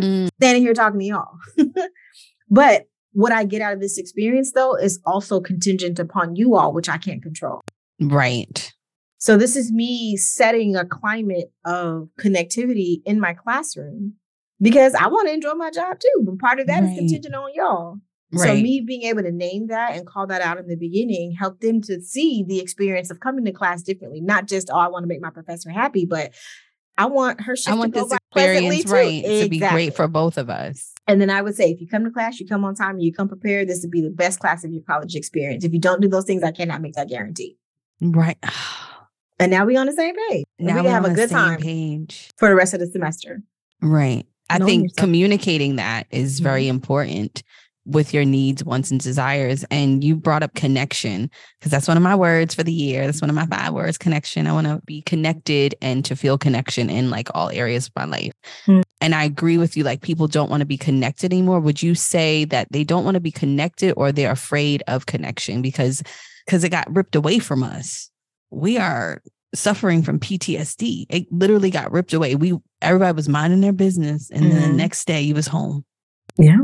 Mm. 0.00 0.28
Standing 0.40 0.62
here 0.64 0.74
talking 0.74 0.98
to 0.98 1.06
y'all. 1.06 1.38
but 2.50 2.86
what 3.12 3.32
I 3.32 3.44
get 3.44 3.62
out 3.62 3.72
of 3.72 3.80
this 3.80 3.98
experience, 3.98 4.52
though, 4.52 4.74
is 4.74 5.00
also 5.04 5.40
contingent 5.40 5.98
upon 5.98 6.36
you 6.36 6.56
all, 6.56 6.72
which 6.72 6.88
I 6.88 6.98
can't 6.98 7.22
control. 7.22 7.60
Right. 8.00 8.72
So, 9.18 9.36
this 9.36 9.56
is 9.56 9.72
me 9.72 10.16
setting 10.16 10.76
a 10.76 10.84
climate 10.84 11.52
of 11.64 12.08
connectivity 12.18 13.02
in 13.04 13.20
my 13.20 13.34
classroom 13.34 14.14
because 14.60 14.94
I 14.94 15.08
want 15.08 15.28
to 15.28 15.34
enjoy 15.34 15.54
my 15.54 15.70
job 15.70 15.98
too. 16.00 16.22
But 16.24 16.38
part 16.38 16.60
of 16.60 16.66
that 16.68 16.82
right. 16.82 16.90
is 16.90 16.98
contingent 16.98 17.34
on 17.34 17.50
y'all. 17.54 17.98
Right. 18.32 18.46
So, 18.46 18.54
me 18.54 18.80
being 18.80 19.02
able 19.02 19.22
to 19.22 19.32
name 19.32 19.66
that 19.66 19.96
and 19.96 20.06
call 20.06 20.26
that 20.28 20.40
out 20.40 20.58
in 20.58 20.68
the 20.68 20.76
beginning 20.76 21.32
helped 21.32 21.60
them 21.60 21.82
to 21.82 22.00
see 22.00 22.44
the 22.46 22.60
experience 22.60 23.10
of 23.10 23.20
coming 23.20 23.44
to 23.44 23.52
class 23.52 23.82
differently, 23.82 24.20
not 24.20 24.46
just, 24.46 24.70
oh, 24.72 24.78
I 24.78 24.88
want 24.88 25.02
to 25.02 25.08
make 25.08 25.20
my 25.20 25.30
professor 25.30 25.68
happy, 25.68 26.06
but 26.06 26.32
I 26.96 27.06
want 27.06 27.42
her 27.42 27.56
shift 27.56 27.70
I 27.70 27.74
want 27.74 27.92
this 27.92 28.12
experience 28.32 28.86
right 28.86 29.24
to 29.24 29.48
be 29.48 29.58
great 29.58 29.94
for 29.94 30.08
both 30.08 30.38
of 30.38 30.50
us. 30.50 30.92
And 31.06 31.20
then 31.20 31.30
I 31.30 31.42
would 31.42 31.56
say, 31.56 31.70
if 31.70 31.80
you 31.80 31.88
come 31.88 32.04
to 32.04 32.10
class, 32.10 32.38
you 32.38 32.46
come 32.46 32.64
on 32.64 32.74
time, 32.74 32.90
and 32.96 33.02
you 33.02 33.12
come 33.12 33.28
prepared. 33.28 33.68
This 33.68 33.82
would 33.82 33.90
be 33.90 34.00
the 34.00 34.10
best 34.10 34.38
class 34.38 34.64
of 34.64 34.72
your 34.72 34.82
college 34.82 35.16
experience. 35.16 35.64
If 35.64 35.72
you 35.72 35.80
don't 35.80 36.00
do 36.00 36.08
those 36.08 36.24
things, 36.24 36.42
I 36.42 36.52
cannot 36.52 36.82
make 36.82 36.94
that 36.94 37.08
guarantee. 37.08 37.56
Right. 38.00 38.38
and 39.38 39.50
now 39.50 39.64
we 39.64 39.76
on 39.76 39.86
the 39.86 39.92
same 39.92 40.14
page. 40.28 40.44
Now 40.58 40.76
we 40.76 40.82
can 40.82 40.90
have 40.90 41.04
a 41.04 41.14
good 41.14 41.30
time 41.30 41.60
page. 41.60 42.30
for 42.36 42.48
the 42.48 42.54
rest 42.54 42.74
of 42.74 42.80
the 42.80 42.86
semester. 42.86 43.42
Right. 43.82 44.26
I 44.48 44.58
think 44.58 44.84
yourself. 44.84 44.96
communicating 44.96 45.76
that 45.76 46.06
is 46.10 46.40
very 46.40 46.62
mm-hmm. 46.62 46.70
important 46.70 47.42
with 47.86 48.12
your 48.12 48.24
needs, 48.24 48.62
wants, 48.64 48.90
and 48.90 49.00
desires. 49.00 49.64
And 49.70 50.04
you 50.04 50.16
brought 50.16 50.42
up 50.42 50.54
connection 50.54 51.30
because 51.58 51.72
that's 51.72 51.88
one 51.88 51.96
of 51.96 52.02
my 52.02 52.14
words 52.14 52.54
for 52.54 52.62
the 52.62 52.72
year. 52.72 53.06
That's 53.06 53.20
one 53.20 53.30
of 53.30 53.36
my 53.36 53.46
five 53.46 53.72
words 53.72 53.98
connection. 53.98 54.46
I 54.46 54.52
want 54.52 54.66
to 54.66 54.80
be 54.86 55.02
connected 55.02 55.74
and 55.80 56.04
to 56.04 56.16
feel 56.16 56.38
connection 56.38 56.90
in 56.90 57.10
like 57.10 57.28
all 57.34 57.50
areas 57.50 57.86
of 57.86 57.92
my 57.96 58.04
life. 58.04 58.32
Mm. 58.66 58.82
And 59.00 59.14
I 59.14 59.24
agree 59.24 59.58
with 59.58 59.76
you, 59.76 59.84
like 59.84 60.02
people 60.02 60.26
don't 60.26 60.50
want 60.50 60.60
to 60.60 60.66
be 60.66 60.78
connected 60.78 61.32
anymore. 61.32 61.60
Would 61.60 61.82
you 61.82 61.94
say 61.94 62.44
that 62.46 62.68
they 62.70 62.84
don't 62.84 63.04
want 63.04 63.14
to 63.14 63.20
be 63.20 63.32
connected 63.32 63.92
or 63.96 64.12
they're 64.12 64.30
afraid 64.30 64.82
of 64.86 65.06
connection 65.06 65.62
because 65.62 66.02
because 66.46 66.64
it 66.64 66.70
got 66.70 66.94
ripped 66.94 67.16
away 67.16 67.38
from 67.38 67.62
us? 67.62 68.10
We 68.50 68.78
are 68.78 69.22
suffering 69.54 70.02
from 70.02 70.18
PTSD. 70.18 71.06
It 71.08 71.26
literally 71.32 71.70
got 71.70 71.92
ripped 71.92 72.12
away. 72.12 72.34
We 72.34 72.58
everybody 72.82 73.14
was 73.14 73.28
minding 73.28 73.60
their 73.60 73.72
business, 73.72 74.30
and 74.30 74.42
mm-hmm. 74.42 74.50
then 74.50 74.60
the 74.60 74.68
mm-hmm. 74.68 74.76
next 74.76 75.06
day 75.06 75.22
he 75.22 75.32
was 75.32 75.46
home. 75.46 75.84
Yeah. 76.38 76.58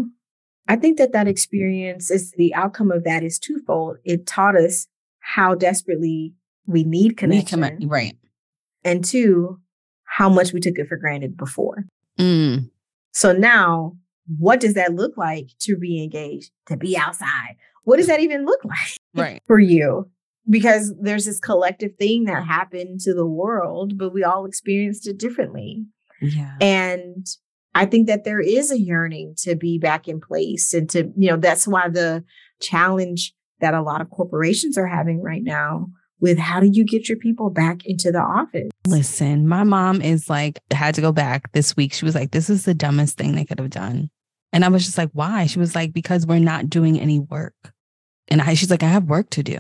I 0.68 0.76
think 0.76 0.98
that 0.98 1.12
that 1.12 1.28
experience 1.28 2.10
is 2.10 2.32
the 2.32 2.54
outcome 2.54 2.90
of 2.90 3.04
that 3.04 3.22
is 3.22 3.38
twofold. 3.38 3.98
It 4.04 4.26
taught 4.26 4.56
us 4.56 4.86
how 5.20 5.54
desperately 5.54 6.34
we 6.66 6.84
need 6.84 7.16
connection. 7.16 7.60
Need 7.60 7.90
right. 7.90 8.16
And 8.84 9.04
two, 9.04 9.60
how 10.04 10.28
much 10.28 10.52
we 10.52 10.60
took 10.60 10.78
it 10.78 10.88
for 10.88 10.96
granted 10.96 11.36
before. 11.36 11.84
Mm. 12.18 12.70
So 13.12 13.32
now, 13.32 13.96
what 14.38 14.60
does 14.60 14.74
that 14.74 14.94
look 14.94 15.16
like 15.16 15.50
to 15.60 15.76
re 15.76 16.02
engage, 16.02 16.50
to 16.66 16.76
be 16.76 16.96
outside? 16.96 17.56
What 17.84 17.98
does 17.98 18.08
that 18.08 18.20
even 18.20 18.44
look 18.44 18.60
like 18.64 18.96
right. 19.14 19.42
for 19.46 19.58
you? 19.58 20.10
Because 20.48 20.94
there's 21.00 21.24
this 21.24 21.40
collective 21.40 21.96
thing 21.96 22.24
that 22.24 22.44
happened 22.44 23.00
to 23.00 23.14
the 23.14 23.26
world, 23.26 23.98
but 23.98 24.12
we 24.12 24.22
all 24.22 24.46
experienced 24.46 25.06
it 25.08 25.18
differently. 25.18 25.84
Yeah. 26.20 26.54
And 26.60 27.26
I 27.76 27.84
think 27.84 28.06
that 28.06 28.24
there 28.24 28.40
is 28.40 28.72
a 28.72 28.80
yearning 28.80 29.34
to 29.40 29.54
be 29.54 29.78
back 29.78 30.08
in 30.08 30.18
place 30.18 30.72
and 30.72 30.88
to, 30.90 31.12
you 31.14 31.28
know, 31.28 31.36
that's 31.36 31.68
why 31.68 31.90
the 31.90 32.24
challenge 32.58 33.34
that 33.60 33.74
a 33.74 33.82
lot 33.82 34.00
of 34.00 34.08
corporations 34.08 34.78
are 34.78 34.86
having 34.86 35.22
right 35.22 35.42
now 35.42 35.88
with 36.18 36.38
how 36.38 36.58
do 36.58 36.70
you 36.72 36.86
get 36.86 37.06
your 37.06 37.18
people 37.18 37.50
back 37.50 37.84
into 37.84 38.10
the 38.10 38.20
office? 38.20 38.70
Listen, 38.86 39.46
my 39.46 39.62
mom 39.62 40.00
is 40.00 40.30
like, 40.30 40.58
had 40.70 40.94
to 40.94 41.02
go 41.02 41.12
back 41.12 41.52
this 41.52 41.76
week. 41.76 41.92
She 41.92 42.06
was 42.06 42.14
like, 42.14 42.30
this 42.30 42.48
is 42.48 42.64
the 42.64 42.72
dumbest 42.72 43.18
thing 43.18 43.34
they 43.34 43.44
could 43.44 43.58
have 43.58 43.68
done. 43.68 44.08
And 44.54 44.64
I 44.64 44.68
was 44.68 44.86
just 44.86 44.96
like, 44.96 45.10
why? 45.12 45.44
She 45.44 45.58
was 45.58 45.74
like, 45.74 45.92
because 45.92 46.26
we're 46.26 46.38
not 46.38 46.70
doing 46.70 46.98
any 46.98 47.20
work. 47.20 47.74
And 48.28 48.40
I, 48.40 48.54
she's 48.54 48.70
like, 48.70 48.82
I 48.82 48.88
have 48.88 49.04
work 49.04 49.28
to 49.30 49.42
do. 49.42 49.58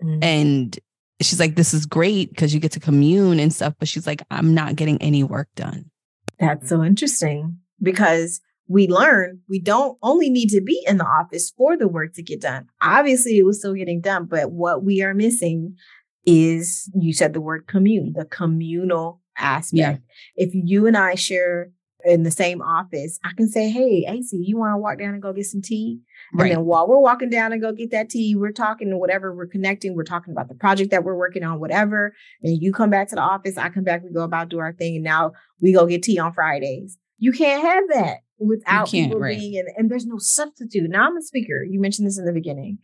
Mm-hmm. 0.00 0.22
And 0.22 0.78
she's 1.20 1.40
like, 1.40 1.56
this 1.56 1.74
is 1.74 1.84
great 1.84 2.30
because 2.30 2.54
you 2.54 2.60
get 2.60 2.72
to 2.72 2.80
commune 2.80 3.40
and 3.40 3.52
stuff. 3.52 3.74
But 3.76 3.88
she's 3.88 4.06
like, 4.06 4.22
I'm 4.30 4.54
not 4.54 4.76
getting 4.76 5.02
any 5.02 5.24
work 5.24 5.48
done. 5.56 5.90
That's 6.40 6.68
so 6.68 6.78
mm-hmm. 6.78 6.86
interesting 6.86 7.58
because 7.80 8.40
we 8.66 8.88
learn 8.88 9.40
we 9.48 9.60
don't 9.60 9.98
only 10.02 10.30
need 10.30 10.48
to 10.50 10.60
be 10.60 10.82
in 10.86 10.96
the 10.96 11.04
office 11.04 11.50
for 11.50 11.76
the 11.76 11.88
work 11.88 12.14
to 12.14 12.22
get 12.22 12.40
done. 12.40 12.68
Obviously, 12.80 13.38
it 13.38 13.44
was 13.44 13.58
still 13.58 13.74
getting 13.74 14.00
done, 14.00 14.24
but 14.24 14.52
what 14.52 14.82
we 14.84 15.02
are 15.02 15.14
missing 15.14 15.76
is 16.24 16.90
you 16.94 17.12
said 17.12 17.32
the 17.32 17.40
word 17.40 17.66
commune, 17.66 18.12
the 18.16 18.24
communal 18.24 19.20
aspect. 19.36 19.74
Yeah. 19.74 19.96
If 20.36 20.50
you 20.54 20.86
and 20.86 20.96
I 20.96 21.14
share 21.14 21.70
in 22.04 22.22
the 22.22 22.30
same 22.30 22.62
office, 22.62 23.18
I 23.24 23.32
can 23.36 23.48
say, 23.48 23.68
Hey, 23.70 24.06
AC, 24.08 24.36
you 24.36 24.58
want 24.58 24.74
to 24.74 24.78
walk 24.78 24.98
down 24.98 25.14
and 25.14 25.22
go 25.22 25.32
get 25.32 25.46
some 25.46 25.62
tea? 25.62 26.00
Right. 26.32 26.50
And 26.50 26.58
then 26.58 26.64
while 26.64 26.88
we're 26.88 27.00
walking 27.00 27.30
down 27.30 27.52
and 27.52 27.60
go 27.60 27.72
get 27.72 27.90
that 27.90 28.10
tea, 28.10 28.34
we're 28.36 28.52
talking 28.52 28.96
whatever, 28.98 29.34
we're 29.34 29.46
connecting, 29.46 29.94
we're 29.94 30.04
talking 30.04 30.32
about 30.32 30.48
the 30.48 30.54
project 30.54 30.90
that 30.90 31.04
we're 31.04 31.16
working 31.16 31.42
on, 31.42 31.58
whatever. 31.60 32.14
And 32.42 32.60
you 32.62 32.72
come 32.72 32.90
back 32.90 33.08
to 33.08 33.16
the 33.16 33.20
office, 33.20 33.58
I 33.58 33.68
come 33.68 33.84
back, 33.84 34.02
we 34.04 34.10
go 34.10 34.22
about 34.22 34.48
do 34.48 34.58
our 34.58 34.72
thing. 34.72 34.96
And 34.96 35.04
now 35.04 35.32
we 35.60 35.72
go 35.72 35.86
get 35.86 36.02
tea 36.02 36.18
on 36.18 36.32
Fridays. 36.32 36.96
You 37.18 37.32
can't 37.32 37.62
have 37.62 37.84
that 37.92 38.18
without 38.38 38.90
people 38.90 39.18
right. 39.18 39.38
being 39.38 39.54
in, 39.54 39.66
and 39.76 39.90
there's 39.90 40.06
no 40.06 40.18
substitute. 40.18 40.88
Now 40.88 41.06
I'm 41.06 41.16
a 41.16 41.22
speaker. 41.22 41.62
You 41.68 41.80
mentioned 41.80 42.06
this 42.06 42.18
in 42.18 42.24
the 42.24 42.32
beginning. 42.32 42.78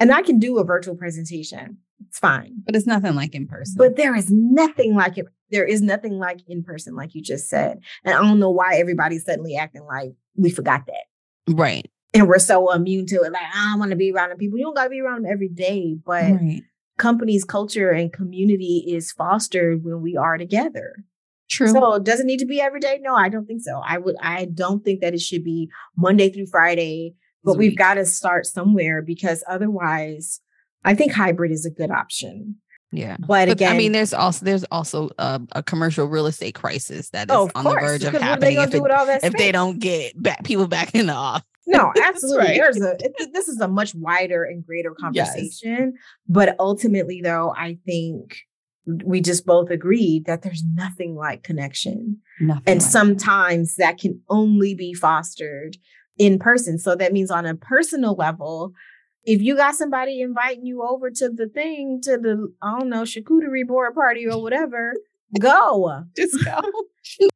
And 0.00 0.12
I 0.12 0.22
can 0.22 0.38
do 0.38 0.58
a 0.58 0.64
virtual 0.64 0.96
presentation. 0.96 1.78
It's 2.06 2.18
fine. 2.18 2.62
But 2.64 2.76
it's 2.76 2.86
nothing 2.86 3.14
like 3.14 3.34
in 3.34 3.46
person. 3.46 3.74
But 3.76 3.96
there 3.96 4.14
is 4.14 4.30
nothing 4.30 4.94
like 4.94 5.18
it. 5.18 5.26
There 5.50 5.64
is 5.64 5.82
nothing 5.82 6.18
like 6.18 6.40
in 6.46 6.62
person, 6.62 6.94
like 6.94 7.14
you 7.14 7.22
just 7.22 7.48
said. 7.48 7.80
And 8.04 8.14
I 8.14 8.20
don't 8.20 8.38
know 8.38 8.50
why 8.50 8.76
everybody's 8.76 9.24
suddenly 9.24 9.56
acting 9.56 9.84
like 9.84 10.12
we 10.36 10.50
forgot 10.50 10.86
that. 10.86 11.54
Right 11.54 11.90
and 12.14 12.28
we're 12.28 12.38
so 12.38 12.72
immune 12.72 13.06
to 13.06 13.16
it. 13.16 13.32
Like, 13.32 13.42
I 13.42 13.70
don't 13.70 13.78
want 13.78 13.90
to 13.90 13.96
be 13.96 14.12
around 14.12 14.36
people. 14.38 14.58
You 14.58 14.64
don't 14.64 14.76
got 14.76 14.84
to 14.84 14.90
be 14.90 15.00
around 15.00 15.24
them 15.24 15.32
every 15.32 15.48
day, 15.48 15.96
but 16.04 16.24
right. 16.24 16.62
companies' 16.96 17.44
culture 17.44 17.90
and 17.90 18.12
community 18.12 18.84
is 18.88 19.12
fostered 19.12 19.84
when 19.84 20.00
we 20.02 20.16
are 20.16 20.38
together. 20.38 21.04
True. 21.50 21.68
So 21.68 21.98
does 21.98 22.20
it 22.20 22.26
need 22.26 22.40
to 22.40 22.46
be 22.46 22.60
every 22.60 22.80
day? 22.80 22.98
No, 23.02 23.14
I 23.14 23.28
don't 23.28 23.46
think 23.46 23.62
so. 23.62 23.80
I 23.84 23.98
would. 23.98 24.16
I 24.20 24.44
don't 24.46 24.84
think 24.84 25.00
that 25.00 25.14
it 25.14 25.20
should 25.20 25.44
be 25.44 25.70
Monday 25.96 26.30
through 26.30 26.46
Friday. 26.46 27.14
But 27.44 27.56
we've 27.56 27.78
got 27.78 27.94
to 27.94 28.04
start 28.04 28.44
somewhere 28.44 29.00
because 29.00 29.42
otherwise, 29.48 30.40
I 30.84 30.94
think 30.94 31.12
hybrid 31.12 31.50
is 31.50 31.64
a 31.64 31.70
good 31.70 31.90
option. 31.90 32.56
Yeah. 32.92 33.16
But, 33.18 33.26
but 33.26 33.48
again, 33.50 33.74
I 33.74 33.78
mean, 33.78 33.92
there's 33.92 34.14
also 34.14 34.44
there's 34.44 34.64
also 34.64 35.10
a, 35.18 35.40
a 35.52 35.62
commercial 35.62 36.06
real 36.06 36.26
estate 36.26 36.54
crisis 36.54 37.10
that 37.10 37.30
is 37.30 37.36
oh, 37.36 37.50
on 37.54 37.64
course, 37.64 37.80
the 37.80 37.86
verge 37.86 38.04
of 38.04 38.20
happening 38.20 38.58
if, 38.58 38.74
it, 38.74 38.82
if 39.22 39.32
they 39.34 39.52
don't 39.52 39.78
get 39.78 40.20
back 40.20 40.44
people 40.44 40.66
back 40.66 40.94
in 40.94 41.06
the 41.06 41.12
office. 41.14 41.44
No, 41.68 41.92
absolutely. 42.02 42.46
right. 42.46 42.56
There's 42.60 42.80
a 42.82 42.96
it, 42.98 43.32
this 43.32 43.46
is 43.48 43.60
a 43.60 43.68
much 43.68 43.94
wider 43.94 44.44
and 44.44 44.64
greater 44.64 44.92
conversation. 44.98 45.92
Yes. 45.94 46.02
But 46.28 46.56
ultimately, 46.58 47.20
though, 47.22 47.54
I 47.56 47.78
think 47.86 48.36
we 49.04 49.20
just 49.20 49.44
both 49.44 49.70
agreed 49.70 50.24
that 50.24 50.42
there's 50.42 50.64
nothing 50.74 51.14
like 51.14 51.42
connection. 51.42 52.18
Nothing 52.40 52.62
and 52.66 52.80
like 52.80 52.90
sometimes 52.90 53.76
that. 53.76 53.84
that 53.84 53.98
can 53.98 54.20
only 54.30 54.74
be 54.74 54.94
fostered 54.94 55.76
in 56.18 56.38
person. 56.38 56.78
So 56.78 56.96
that 56.96 57.12
means 57.12 57.30
on 57.30 57.46
a 57.46 57.54
personal 57.54 58.14
level, 58.14 58.72
if 59.24 59.42
you 59.42 59.56
got 59.56 59.74
somebody 59.74 60.22
inviting 60.22 60.64
you 60.64 60.82
over 60.82 61.10
to 61.10 61.28
the 61.28 61.48
thing, 61.48 62.00
to 62.04 62.16
the, 62.16 62.52
I 62.62 62.78
don't 62.78 62.88
know, 62.88 63.02
charcuterie 63.02 63.66
board 63.66 63.94
party 63.94 64.26
or 64.26 64.40
whatever, 64.40 64.94
go. 65.38 66.04
Just 66.16 66.42
go. 66.44 66.60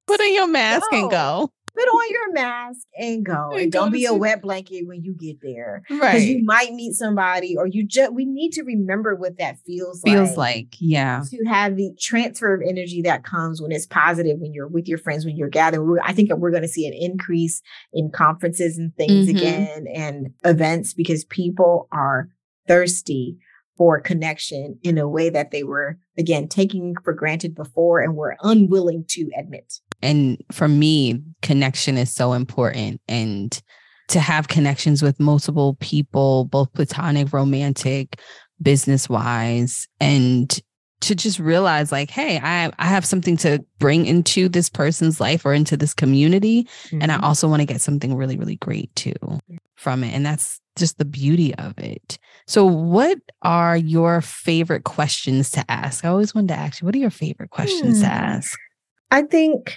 Put 0.07 0.21
on 0.21 0.35
your 0.35 0.49
mask 0.49 0.91
go. 0.91 0.99
and 0.99 1.11
go. 1.11 1.53
Put 1.75 1.85
on 1.85 2.11
your 2.11 2.33
mask 2.33 2.87
and 2.99 3.25
go. 3.25 3.51
And, 3.53 3.61
and 3.63 3.73
don't 3.73 3.93
be 3.93 4.07
a 4.07 4.15
wet 4.15 4.43
blanket 4.43 4.87
when 4.87 5.03
you 5.03 5.15
get 5.15 5.41
there. 5.43 5.83
Right. 5.91 6.01
Because 6.01 6.25
you 6.27 6.45
might 6.45 6.73
meet 6.73 6.95
somebody 6.95 7.57
or 7.57 7.67
you 7.67 7.87
just 7.87 8.13
we 8.13 8.25
need 8.25 8.53
to 8.53 8.63
remember 8.63 9.15
what 9.15 9.39
that 9.39 9.59
feels, 9.67 10.03
feels 10.03 10.37
like. 10.37 10.57
like. 10.57 10.77
Yeah. 10.81 11.23
To 11.31 11.45
have 11.49 11.77
the 11.77 11.91
transfer 12.01 12.55
of 12.55 12.63
energy 12.67 13.03
that 13.03 13.25
comes 13.25 13.61
when 13.61 13.73
it's 13.73 13.87
positive 13.87 14.39
when 14.39 14.53
you're 14.53 14.69
with 14.69 14.89
your 14.89 14.99
friends, 14.99 15.25
when 15.25 15.37
you're 15.37 15.49
gathered. 15.49 15.83
I 16.05 16.13
think 16.13 16.31
we're 16.33 16.51
going 16.51 16.63
to 16.63 16.69
see 16.69 16.87
an 16.87 16.95
increase 16.95 17.63
in 17.93 18.11
conferences 18.11 18.79
and 18.79 18.95
things 18.97 19.29
mm-hmm. 19.29 19.37
again 19.37 19.87
and 19.93 20.35
events 20.45 20.95
because 20.95 21.25
people 21.25 21.89
are 21.93 22.29
thirsty 22.69 23.39
for 23.77 24.01
connection 24.01 24.79
in 24.83 24.99
a 24.99 25.09
way 25.09 25.31
that 25.31 25.51
they 25.51 25.63
were 25.63 25.99
again 26.19 26.47
taking 26.47 26.95
for 27.03 27.13
granted 27.13 27.55
before 27.55 28.01
and 28.01 28.15
were 28.15 28.37
unwilling 28.43 29.05
to 29.09 29.31
admit. 29.37 29.81
And 30.03 30.43
for 30.53 30.69
me, 30.69 31.23
connection 31.43 31.97
is 31.97 32.13
so 32.13 32.33
important 32.33 33.01
and 33.09 33.61
to 34.09 34.21
have 34.21 34.49
connections 34.49 35.03
with 35.03 35.21
multiple 35.21 35.77
people, 35.81 36.45
both 36.47 36.73
platonic, 36.73 37.33
romantic, 37.33 38.21
business 38.61 39.09
wise, 39.09 39.89
and 40.01 40.61
to 41.01 41.15
just 41.15 41.39
realize 41.39 41.91
like, 41.91 42.11
hey, 42.11 42.39
I, 42.39 42.71
I 42.79 42.87
have 42.87 43.05
something 43.05 43.37
to 43.39 43.65
bring 43.79 44.07
into 44.07 44.49
this 44.49 44.69
person's 44.69 45.21
life 45.21 45.45
or 45.45 45.53
into 45.53 45.77
this 45.77 45.95
community. 45.95 46.65
Mm-hmm. 46.65 47.03
And 47.03 47.11
I 47.11 47.17
mm-hmm. 47.17 47.25
also 47.25 47.49
want 47.49 47.61
to 47.61 47.67
get 47.67 47.81
something 47.81 48.15
really, 48.15 48.37
really 48.37 48.57
great 48.57 48.95
too 48.95 49.15
from 49.77 50.05
it. 50.05 50.15
And 50.15 50.25
that's 50.25 50.61
just 50.77 50.99
the 50.99 51.05
beauty 51.05 51.55
of 51.57 51.77
it. 51.79 52.19
So, 52.47 52.65
what 52.65 53.19
are 53.43 53.77
your 53.77 54.21
favorite 54.21 54.85
questions 54.85 55.51
to 55.51 55.65
ask? 55.71 56.05
I 56.05 56.09
always 56.09 56.35
wanted 56.35 56.49
to 56.49 56.55
ask 56.55 56.81
you, 56.81 56.87
what 56.87 56.95
are 56.95 56.99
your 56.99 57.11
favorite 57.11 57.51
questions 57.51 57.99
hmm. 57.99 58.05
to 58.05 58.09
ask? 58.09 58.59
I 59.11 59.23
think 59.23 59.77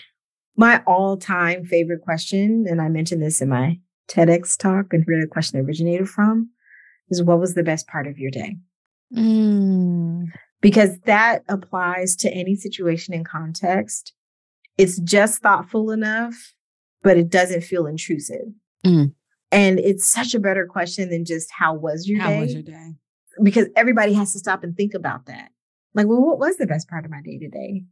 my 0.56 0.82
all 0.88 1.18
time 1.18 1.66
favorite 1.66 2.02
question, 2.02 2.66
and 2.68 2.82
I 2.82 2.90
mentioned 2.90 3.22
this 3.22 3.42
in 3.42 3.50
my 3.50 3.80
TEDx 4.08 4.58
talk 4.58 4.94
and 4.94 5.04
where 5.06 5.22
the 5.22 5.28
question 5.28 5.60
originated 5.60 6.10
from, 6.10 6.50
is 7.10 7.24
what 7.24 7.40
was 7.40 7.54
the 7.54 7.64
best 7.64 7.88
part 7.88 8.08
of 8.08 8.18
your 8.18 8.32
day? 8.32 8.58
Mm. 9.14 10.28
Because 10.62 10.98
that 11.06 11.44
applies 11.48 12.16
to 12.18 12.32
any 12.32 12.56
situation 12.56 13.14
and 13.14 13.26
context. 13.26 14.14
It's 14.78 15.00
just 15.00 15.42
thoughtful 15.42 15.92
enough, 15.92 16.54
but 17.04 17.18
it 17.18 17.30
doesn't 17.30 17.64
feel 17.64 17.86
intrusive. 17.86 18.48
Mm. 18.86 19.14
And 19.52 19.80
it's 19.80 20.06
such 20.06 20.34
a 20.34 20.40
better 20.40 20.66
question 20.66 21.10
than 21.10 21.26
just 21.26 21.50
how 21.52 21.76
was 21.76 22.08
your 22.08 22.20
how 22.20 22.30
day? 22.30 22.36
How 22.36 22.42
was 22.42 22.54
your 22.54 22.64
day? 22.64 22.96
Because 23.42 23.68
everybody 23.76 24.14
has 24.14 24.34
to 24.34 24.40
stop 24.40 24.64
and 24.64 24.76
think 24.76 24.94
about 24.94 25.28
that. 25.28 25.50
Like, 25.94 26.08
well, 26.08 26.22
what 26.22 26.40
was 26.40 26.58
the 26.58 26.68
best 26.68 26.90
part 26.90 27.06
of 27.06 27.12
my 27.12 27.22
day 27.22 27.38
today? 27.38 27.84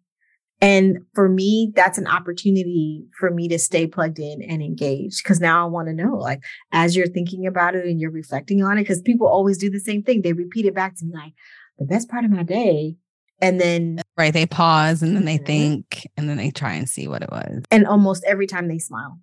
And 0.61 0.99
for 1.13 1.27
me, 1.27 1.73
that's 1.75 1.97
an 1.97 2.07
opportunity 2.07 3.05
for 3.19 3.29
me 3.29 3.49
to 3.49 3.59
stay 3.59 3.85
plugged 3.85 4.19
in 4.19 4.41
and 4.41 4.61
engaged 4.61 5.21
because 5.23 5.41
now 5.41 5.65
I 5.65 5.69
want 5.69 5.89
to 5.89 5.93
know, 5.93 6.15
like, 6.15 6.41
as 6.71 6.95
you're 6.95 7.07
thinking 7.07 7.45
about 7.45 7.75
it 7.75 7.85
and 7.85 7.99
you're 7.99 8.11
reflecting 8.11 8.63
on 8.63 8.77
it, 8.77 8.83
because 8.83 9.01
people 9.01 9.27
always 9.27 9.57
do 9.57 9.69
the 9.69 9.79
same 9.79 10.03
thing. 10.03 10.21
They 10.21 10.33
repeat 10.33 10.65
it 10.65 10.73
back 10.73 10.95
to 10.97 11.05
me, 11.05 11.11
like, 11.13 11.33
the 11.77 11.85
best 11.85 12.09
part 12.09 12.23
of 12.23 12.31
my 12.31 12.43
day. 12.43 12.95
And 13.41 13.59
then, 13.59 13.99
right, 14.17 14.33
they 14.33 14.45
pause 14.45 15.03
and 15.03 15.17
then 15.17 15.25
they 15.25 15.35
mm-hmm. 15.35 15.45
think 15.45 16.09
and 16.15 16.29
then 16.29 16.37
they 16.37 16.49
try 16.49 16.73
and 16.73 16.87
see 16.87 17.09
what 17.09 17.23
it 17.23 17.29
was. 17.29 17.63
And 17.69 17.85
almost 17.85 18.23
every 18.25 18.47
time 18.47 18.69
they 18.69 18.79
smile. 18.79 19.19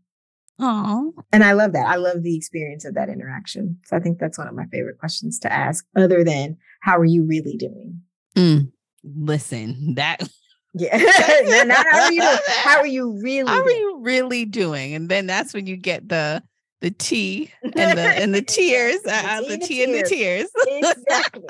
Oh. 0.59 1.15
And 1.33 1.43
I 1.43 1.53
love 1.53 1.73
that. 1.73 1.87
I 1.87 1.97
love 1.97 2.23
the 2.23 2.37
experience 2.37 2.85
of 2.85 2.95
that 2.95 3.09
interaction. 3.09 3.79
So 3.87 3.97
I 3.97 4.01
think 4.01 4.19
that's 4.19 4.37
one 4.37 4.47
of 4.47 4.55
my 4.55 4.67
favorite 4.67 4.99
questions 4.99 5.39
to 5.41 5.53
ask, 5.53 5.87
other 5.97 6.23
than 6.23 6.59
how 6.83 6.99
are 6.99 7.05
you 7.05 7.25
really 7.25 7.57
doing? 7.57 8.03
Mm, 8.37 8.73
listen, 9.03 9.95
that 9.95 10.21
yeah. 10.75 10.97
not 11.65 11.87
how 11.91 12.01
are 12.01 12.13
you 12.13 12.21
doing? 12.21 12.39
How 12.49 12.79
are 12.79 12.87
you 12.87 13.21
really 13.23 13.49
How 13.49 13.63
doing? 13.63 13.77
are 13.77 13.79
you 13.79 13.99
really 14.01 14.45
doing? 14.45 14.95
And 14.95 15.09
then 15.09 15.27
that's 15.27 15.55
when 15.55 15.67
you 15.67 15.77
get 15.77 16.09
the 16.09 16.43
the 16.81 16.91
tea 16.91 17.53
and 17.63 17.73
the 17.73 18.03
and 18.03 18.35
the 18.35 18.43
tears. 18.43 19.01
the, 19.03 19.15
uh, 19.15 19.41
tea, 19.41 19.49
the 19.49 19.59
tea 19.59 19.85
and 19.85 19.95
the 19.95 20.03
tears. 20.03 20.51
Exactly. 20.67 21.45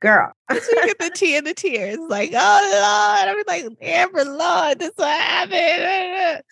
Girl. 0.00 0.32
so 0.50 0.56
you 0.56 0.86
get 0.86 0.98
the 0.98 1.10
tea 1.10 1.36
and 1.36 1.46
the 1.46 1.54
tears. 1.54 1.98
Like, 2.08 2.32
oh 2.34 3.24
Lord. 3.28 3.36
I'm 3.36 3.44
like, 3.46 3.76
Amber 3.80 4.24
Lord, 4.24 4.78
this 4.80 4.90
what 4.96 5.20
happened 5.20 6.42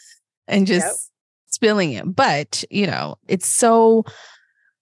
and 0.51 0.67
just 0.67 0.87
yep. 0.87 0.95
spilling 1.47 1.93
it. 1.93 2.15
But, 2.15 2.65
you 2.71 2.87
know, 2.87 3.17
it's 3.29 3.47
so 3.49 4.05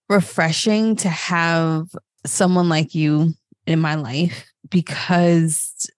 refreshing 0.09 0.97
to 0.97 1.09
have 1.09 1.87
someone 2.25 2.67
like 2.67 2.93
you 2.93 3.33
in 3.65 3.79
my 3.79 3.95
life 3.95 4.51
because 4.69 5.89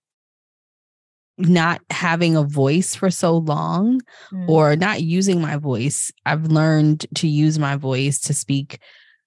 not 1.42 1.82
having 1.89 2.36
a 2.36 2.44
voice 2.44 2.96
for 2.96 3.10
so 3.10 3.38
long 3.38 4.02
mm. 4.32 4.50
or 4.50 4.76
not 4.76 5.02
using 5.02 5.42
my 5.42 5.58
voice, 5.58 6.12
I've 6.26 6.46
learned 6.46 7.06
to 7.16 7.28
use 7.28 7.60
my 7.60 7.76
voice 7.76 8.20
to 8.22 8.34
speak 8.34 8.80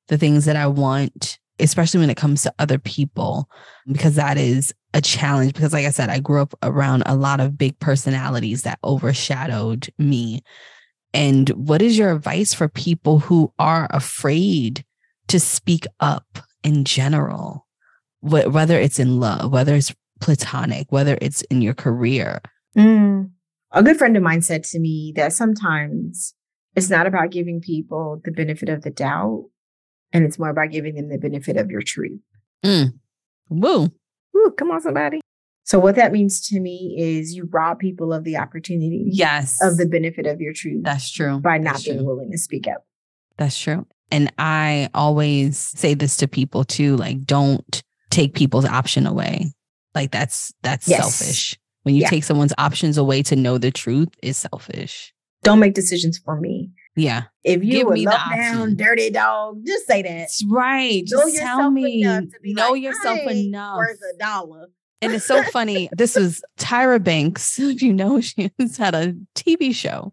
the 0.09 0.19
things 0.19 0.45
that 0.45 0.57
I 0.57 0.67
want, 0.67 1.39
especially 1.59 2.01
when 2.01 2.11
it 2.11 2.17
comes 2.17 2.43
to 2.43 2.55
other 2.59 2.79
people, 2.79 3.49
because 3.87 4.17
that 4.17 4.37
is 4.37 4.75
a 4.93 5.01
challenge 5.01 5.55
because 5.55 5.73
like 5.73 5.87
I 5.87 5.91
said, 5.91 6.09
I 6.09 6.21
grew 6.21 6.41
up 6.41 6.55
around 6.62 7.03
a 7.07 7.17
lot 7.17 7.41
of 7.41 7.59
big 7.59 7.79
personalities 7.81 8.62
that 8.62 8.79
overshadowed 8.85 9.89
me. 9.99 10.43
And 11.12 11.49
what 11.51 11.83
is 11.83 11.99
your 11.99 12.12
advice 12.12 12.55
for 12.55 12.69
people 12.69 13.19
who 13.19 13.53
are 13.59 13.89
afraid 13.91 14.85
to 15.29 15.41
speak 15.41 15.87
up 16.01 16.39
in 16.62 16.85
general? 16.85 17.65
whether 18.25 18.79
it's 18.79 18.99
in 18.99 19.21
love, 19.21 19.53
whether 19.53 19.75
it's 19.75 19.95
platonic, 20.25 20.91
whether 20.91 21.18
it's 21.20 21.43
in 21.43 21.61
your 21.61 21.75
career. 21.75 22.41
Mm. 22.77 23.31
A 23.72 23.83
good 23.83 23.99
friend 23.99 24.16
of 24.16 24.22
mine 24.22 24.41
said 24.41 24.64
to 24.64 24.79
me 24.79 25.12
that 25.16 25.35
sometimes 25.35 26.35
it's 26.75 26.89
not 26.89 27.07
about 27.07 27.31
giving 27.31 27.61
people 27.61 28.22
the 28.25 28.31
benefit 28.31 28.70
of 28.70 28.81
the 28.81 28.91
doubt, 28.91 29.51
and 30.14 30.25
it's 30.25 30.39
more 30.39 30.49
about 30.49 30.70
giving 30.70 30.95
them 30.95 31.11
the 31.11 31.18
benefit 31.18 31.59
of 31.59 31.70
your 31.70 31.83
truth. 31.83 32.20
Mm. 32.64 32.95
Woo. 33.51 33.91
Woo, 34.33 34.51
come 34.53 34.70
on, 34.70 34.81
somebody. 34.81 35.20
So 35.64 35.79
what 35.79 35.97
that 35.97 36.11
means 36.11 36.47
to 36.49 36.59
me 36.59 36.97
is 36.99 37.35
you 37.35 37.47
rob 37.53 37.79
people 37.79 38.14
of 38.14 38.25
the 38.25 38.39
opportunity, 38.39 39.05
yes, 39.11 39.62
of 39.62 39.77
the 39.77 39.87
benefit 39.87 40.27
of 40.27 40.41
your 40.41 40.55
truth. 40.55 40.85
That's 40.85 41.11
true. 41.11 41.39
By 41.39 41.59
not 41.59 41.75
That's 41.75 41.85
being 41.85 41.99
true. 41.99 42.07
willing 42.07 42.31
to 42.31 42.39
speak 42.39 42.66
up. 42.66 42.87
That's 43.37 43.59
true. 43.59 43.87
And 44.11 44.33
I 44.39 44.89
always 44.95 45.59
say 45.59 45.93
this 45.93 46.16
to 46.18 46.29
people 46.29 46.64
too, 46.64 46.97
like 46.97 47.25
don't 47.25 47.83
take 48.11 48.35
people's 48.35 48.64
option 48.64 49.07
away. 49.07 49.53
Like 49.95 50.11
that's 50.11 50.53
that's 50.63 50.89
yes. 50.89 51.15
selfish. 51.15 51.59
When 51.83 51.95
you 51.95 52.03
yeah. 52.03 52.09
take 52.09 52.25
someone's 52.25 52.55
options 52.57 52.97
away 52.97 53.23
to 53.25 53.37
know 53.37 53.59
the 53.59 53.71
truth 53.71 54.09
is 54.23 54.37
selfish. 54.37 55.13
Don't 55.43 55.59
make 55.59 55.75
decisions 55.75 56.19
for 56.19 56.41
me. 56.41 56.71
Yeah. 56.97 57.25
If 57.43 57.63
you 57.63 57.73
Give 57.73 57.89
a 57.89 57.91
low 57.91 58.17
down, 58.35 58.77
dirty 58.77 59.11
dog, 59.11 59.61
just 59.67 59.87
say 59.87 60.03
that. 60.03 60.29
right. 60.49 61.03
Know 61.11 61.21
just 61.25 61.37
tell 61.37 61.71
me. 61.71 62.03
know 62.03 62.71
like, 62.71 62.83
yourself 62.83 63.19
enough. 63.31 63.77
Worth 63.77 63.99
a 64.15 64.19
dollar. 64.19 64.69
And 65.03 65.13
it's 65.13 65.27
so 65.27 65.43
funny. 65.43 65.91
this 65.97 66.17
was 66.17 66.43
Tyra 66.59 67.03
Banks. 67.03 67.59
If 67.59 67.83
you 67.83 67.93
know, 67.93 68.21
she's 68.21 68.77
had 68.77 68.95
a 68.95 69.15
TV 69.35 69.75
show 69.75 70.13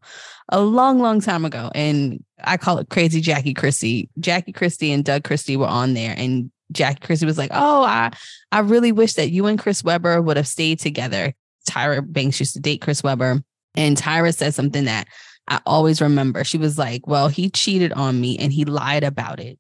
a 0.50 0.60
long, 0.60 1.00
long 1.00 1.22
time 1.22 1.46
ago. 1.46 1.72
And 1.74 2.24
I 2.44 2.58
call 2.58 2.78
it 2.80 2.90
Crazy 2.90 3.22
Jackie 3.22 3.54
Christie. 3.54 4.10
Jackie 4.20 4.52
Christie 4.52 4.92
and 4.92 5.06
Doug 5.06 5.24
Christie 5.24 5.58
were 5.58 5.68
on 5.68 5.94
there. 5.94 6.14
And 6.18 6.52
Jackie 6.72 7.06
Christie 7.06 7.26
was 7.26 7.38
like, 7.38 7.52
"Oh, 7.54 7.84
I 7.84 8.12
I 8.52 8.60
really 8.60 8.92
wish 8.92 9.14
that 9.14 9.32
you 9.32 9.46
and 9.48 9.60
Chris 9.60 9.84
Webber 9.84 10.22
would 10.22 10.38
have 10.38 10.48
stayed 10.48 10.80
together." 10.80 11.34
Tyra 11.70 12.02
Banks 12.06 12.40
used 12.40 12.54
to 12.54 12.60
date 12.60 12.82
Chris 12.82 13.04
Webber, 13.04 13.44
and 13.76 13.98
Tyra 13.98 14.36
said 14.36 14.54
something 14.54 14.86
that 14.86 15.08
I 15.48 15.60
always 15.66 16.02
remember. 16.02 16.44
She 16.44 16.58
was 16.58 16.78
like, 16.78 17.08
"Well, 17.08 17.28
he 17.28 17.50
cheated 17.50 17.94
on 17.94 18.20
me 18.20 18.38
and 18.38 18.52
he 18.52 18.66
lied 18.66 19.04
about 19.04 19.40
it." 19.40 19.58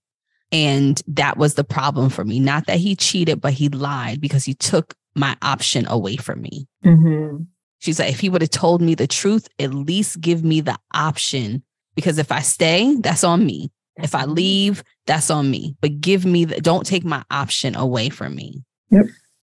And 0.51 1.01
that 1.07 1.37
was 1.37 1.53
the 1.53 1.63
problem 1.63 2.09
for 2.09 2.25
me. 2.25 2.39
Not 2.39 2.67
that 2.67 2.77
he 2.77 2.95
cheated, 2.95 3.39
but 3.39 3.53
he 3.53 3.69
lied 3.69 4.19
because 4.19 4.43
he 4.43 4.53
took 4.53 4.95
my 5.15 5.37
option 5.41 5.87
away 5.87 6.17
from 6.17 6.41
me. 6.41 6.67
Mm-hmm. 6.83 7.43
She's 7.79 7.99
like, 7.99 8.11
if 8.11 8.19
he 8.19 8.29
would 8.29 8.41
have 8.41 8.51
told 8.51 8.81
me 8.81 8.93
the 8.95 9.07
truth, 9.07 9.47
at 9.59 9.73
least 9.73 10.21
give 10.21 10.43
me 10.43 10.61
the 10.61 10.77
option. 10.93 11.63
Because 11.95 12.17
if 12.17 12.31
I 12.31 12.41
stay, 12.41 12.95
that's 12.99 13.23
on 13.23 13.45
me. 13.45 13.71
If 13.97 14.15
I 14.15 14.25
leave, 14.25 14.83
that's 15.05 15.29
on 15.29 15.49
me. 15.51 15.75
But 15.81 15.99
give 15.99 16.25
me 16.25 16.45
the 16.45 16.61
don't 16.61 16.85
take 16.85 17.03
my 17.03 17.23
option 17.29 17.75
away 17.75 18.09
from 18.09 18.35
me. 18.35 18.63
Yep. 18.89 19.05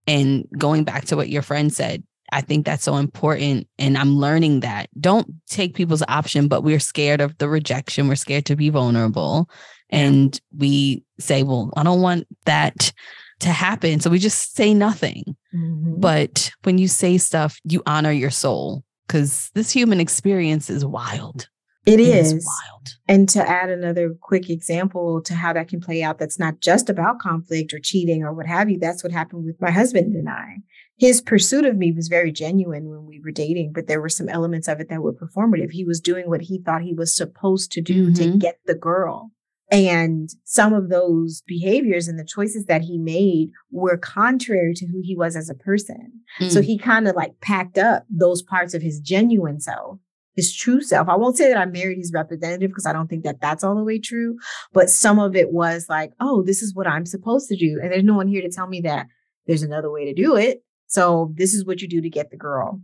And 0.06 0.46
going 0.56 0.84
back 0.84 1.04
to 1.06 1.16
what 1.16 1.28
your 1.28 1.42
friend 1.42 1.72
said, 1.72 2.02
I 2.32 2.40
think 2.40 2.64
that's 2.64 2.84
so 2.84 2.96
important. 2.96 3.68
And 3.78 3.98
I'm 3.98 4.16
learning 4.16 4.60
that. 4.60 4.88
Don't 4.98 5.28
take 5.48 5.74
people's 5.74 6.02
option, 6.08 6.48
but 6.48 6.62
we're 6.62 6.80
scared 6.80 7.20
of 7.20 7.36
the 7.38 7.48
rejection. 7.48 8.08
We're 8.08 8.14
scared 8.14 8.46
to 8.46 8.56
be 8.56 8.70
vulnerable. 8.70 9.48
And 9.90 10.40
we 10.56 11.04
say, 11.18 11.42
well, 11.42 11.72
I 11.76 11.82
don't 11.82 12.00
want 12.00 12.26
that 12.46 12.92
to 13.40 13.48
happen. 13.48 14.00
So 14.00 14.10
we 14.10 14.18
just 14.18 14.54
say 14.54 14.72
nothing. 14.74 15.36
Mm-hmm. 15.54 16.00
But 16.00 16.52
when 16.62 16.78
you 16.78 16.88
say 16.88 17.18
stuff, 17.18 17.58
you 17.64 17.82
honor 17.86 18.12
your 18.12 18.30
soul 18.30 18.84
because 19.06 19.50
this 19.54 19.70
human 19.70 20.00
experience 20.00 20.70
is 20.70 20.84
wild. 20.84 21.48
It, 21.86 21.98
it 21.98 22.00
is. 22.00 22.32
is 22.32 22.46
wild. 22.46 22.88
And 23.08 23.28
to 23.30 23.48
add 23.48 23.70
another 23.70 24.14
quick 24.20 24.50
example 24.50 25.22
to 25.22 25.34
how 25.34 25.52
that 25.52 25.68
can 25.68 25.80
play 25.80 26.02
out, 26.02 26.18
that's 26.18 26.38
not 26.38 26.60
just 26.60 26.90
about 26.90 27.18
conflict 27.18 27.72
or 27.72 27.78
cheating 27.78 28.22
or 28.22 28.32
what 28.34 28.46
have 28.46 28.68
you. 28.70 28.78
That's 28.78 29.02
what 29.02 29.12
happened 29.12 29.44
with 29.44 29.60
my 29.60 29.70
husband 29.70 30.14
and 30.14 30.28
I. 30.28 30.58
his 31.00 31.22
pursuit 31.22 31.64
of 31.64 31.78
me 31.78 31.92
was 31.92 32.08
very 32.08 32.30
genuine 32.30 32.90
when 32.90 33.06
we 33.06 33.20
were 33.24 33.30
dating, 33.30 33.72
but 33.72 33.86
there 33.86 34.02
were 34.02 34.10
some 34.10 34.28
elements 34.28 34.68
of 34.68 34.80
it 34.80 34.90
that 34.90 35.02
were 35.02 35.14
performative. 35.14 35.70
He 35.70 35.84
was 35.84 35.98
doing 35.98 36.28
what 36.28 36.42
he 36.42 36.60
thought 36.60 36.82
he 36.82 36.94
was 36.94 37.16
supposed 37.16 37.72
to 37.72 37.80
do 37.80 38.10
mm-hmm. 38.10 38.32
to 38.32 38.38
get 38.38 38.58
the 38.66 38.74
girl. 38.74 39.30
And 39.72 40.28
some 40.44 40.74
of 40.74 40.90
those 40.90 41.42
behaviors 41.46 42.06
and 42.08 42.18
the 42.18 42.24
choices 42.24 42.66
that 42.66 42.82
he 42.82 42.98
made 42.98 43.50
were 43.70 43.96
contrary 43.96 44.74
to 44.74 44.86
who 44.86 45.00
he 45.02 45.16
was 45.16 45.36
as 45.36 45.48
a 45.48 45.54
person. 45.54 46.12
Mm. 46.40 46.50
So 46.50 46.60
he 46.60 46.76
kind 46.76 47.08
of 47.08 47.14
like 47.14 47.40
packed 47.40 47.78
up 47.78 48.04
those 48.10 48.42
parts 48.42 48.74
of 48.74 48.82
his 48.82 48.98
genuine 48.98 49.60
self, 49.60 49.98
his 50.36 50.54
true 50.54 50.80
self. 50.80 51.08
I 51.08 51.16
won't 51.16 51.36
say 51.36 51.48
that 51.48 51.58
I 51.58 51.66
married 51.66 51.98
his 51.98 52.12
representative 52.12 52.70
because 52.70 52.86
I 52.86 52.92
don't 52.92 53.08
think 53.08 53.24
that 53.24 53.40
that's 53.40 53.64
all 53.64 53.74
the 53.74 53.84
way 53.84 53.98
true, 53.98 54.36
but 54.72 54.90
some 54.90 55.18
of 55.18 55.34
it 55.36 55.52
was 55.52 55.86
like, 55.88 56.12
oh, 56.20 56.42
this 56.42 56.62
is 56.62 56.74
what 56.74 56.86
I'm 56.86 57.06
supposed 57.06 57.48
to 57.48 57.56
do. 57.56 57.78
And 57.82 57.92
there's 57.92 58.04
no 58.04 58.14
one 58.14 58.28
here 58.28 58.42
to 58.42 58.50
tell 58.50 58.66
me 58.66 58.80
that 58.82 59.06
there's 59.46 59.62
another 59.62 59.90
way 59.90 60.04
to 60.04 60.14
do 60.14 60.36
it. 60.36 60.62
So 60.86 61.32
this 61.36 61.54
is 61.54 61.64
what 61.64 61.80
you 61.80 61.88
do 61.88 62.00
to 62.00 62.10
get 62.10 62.30
the 62.30 62.36
girl. 62.36 62.80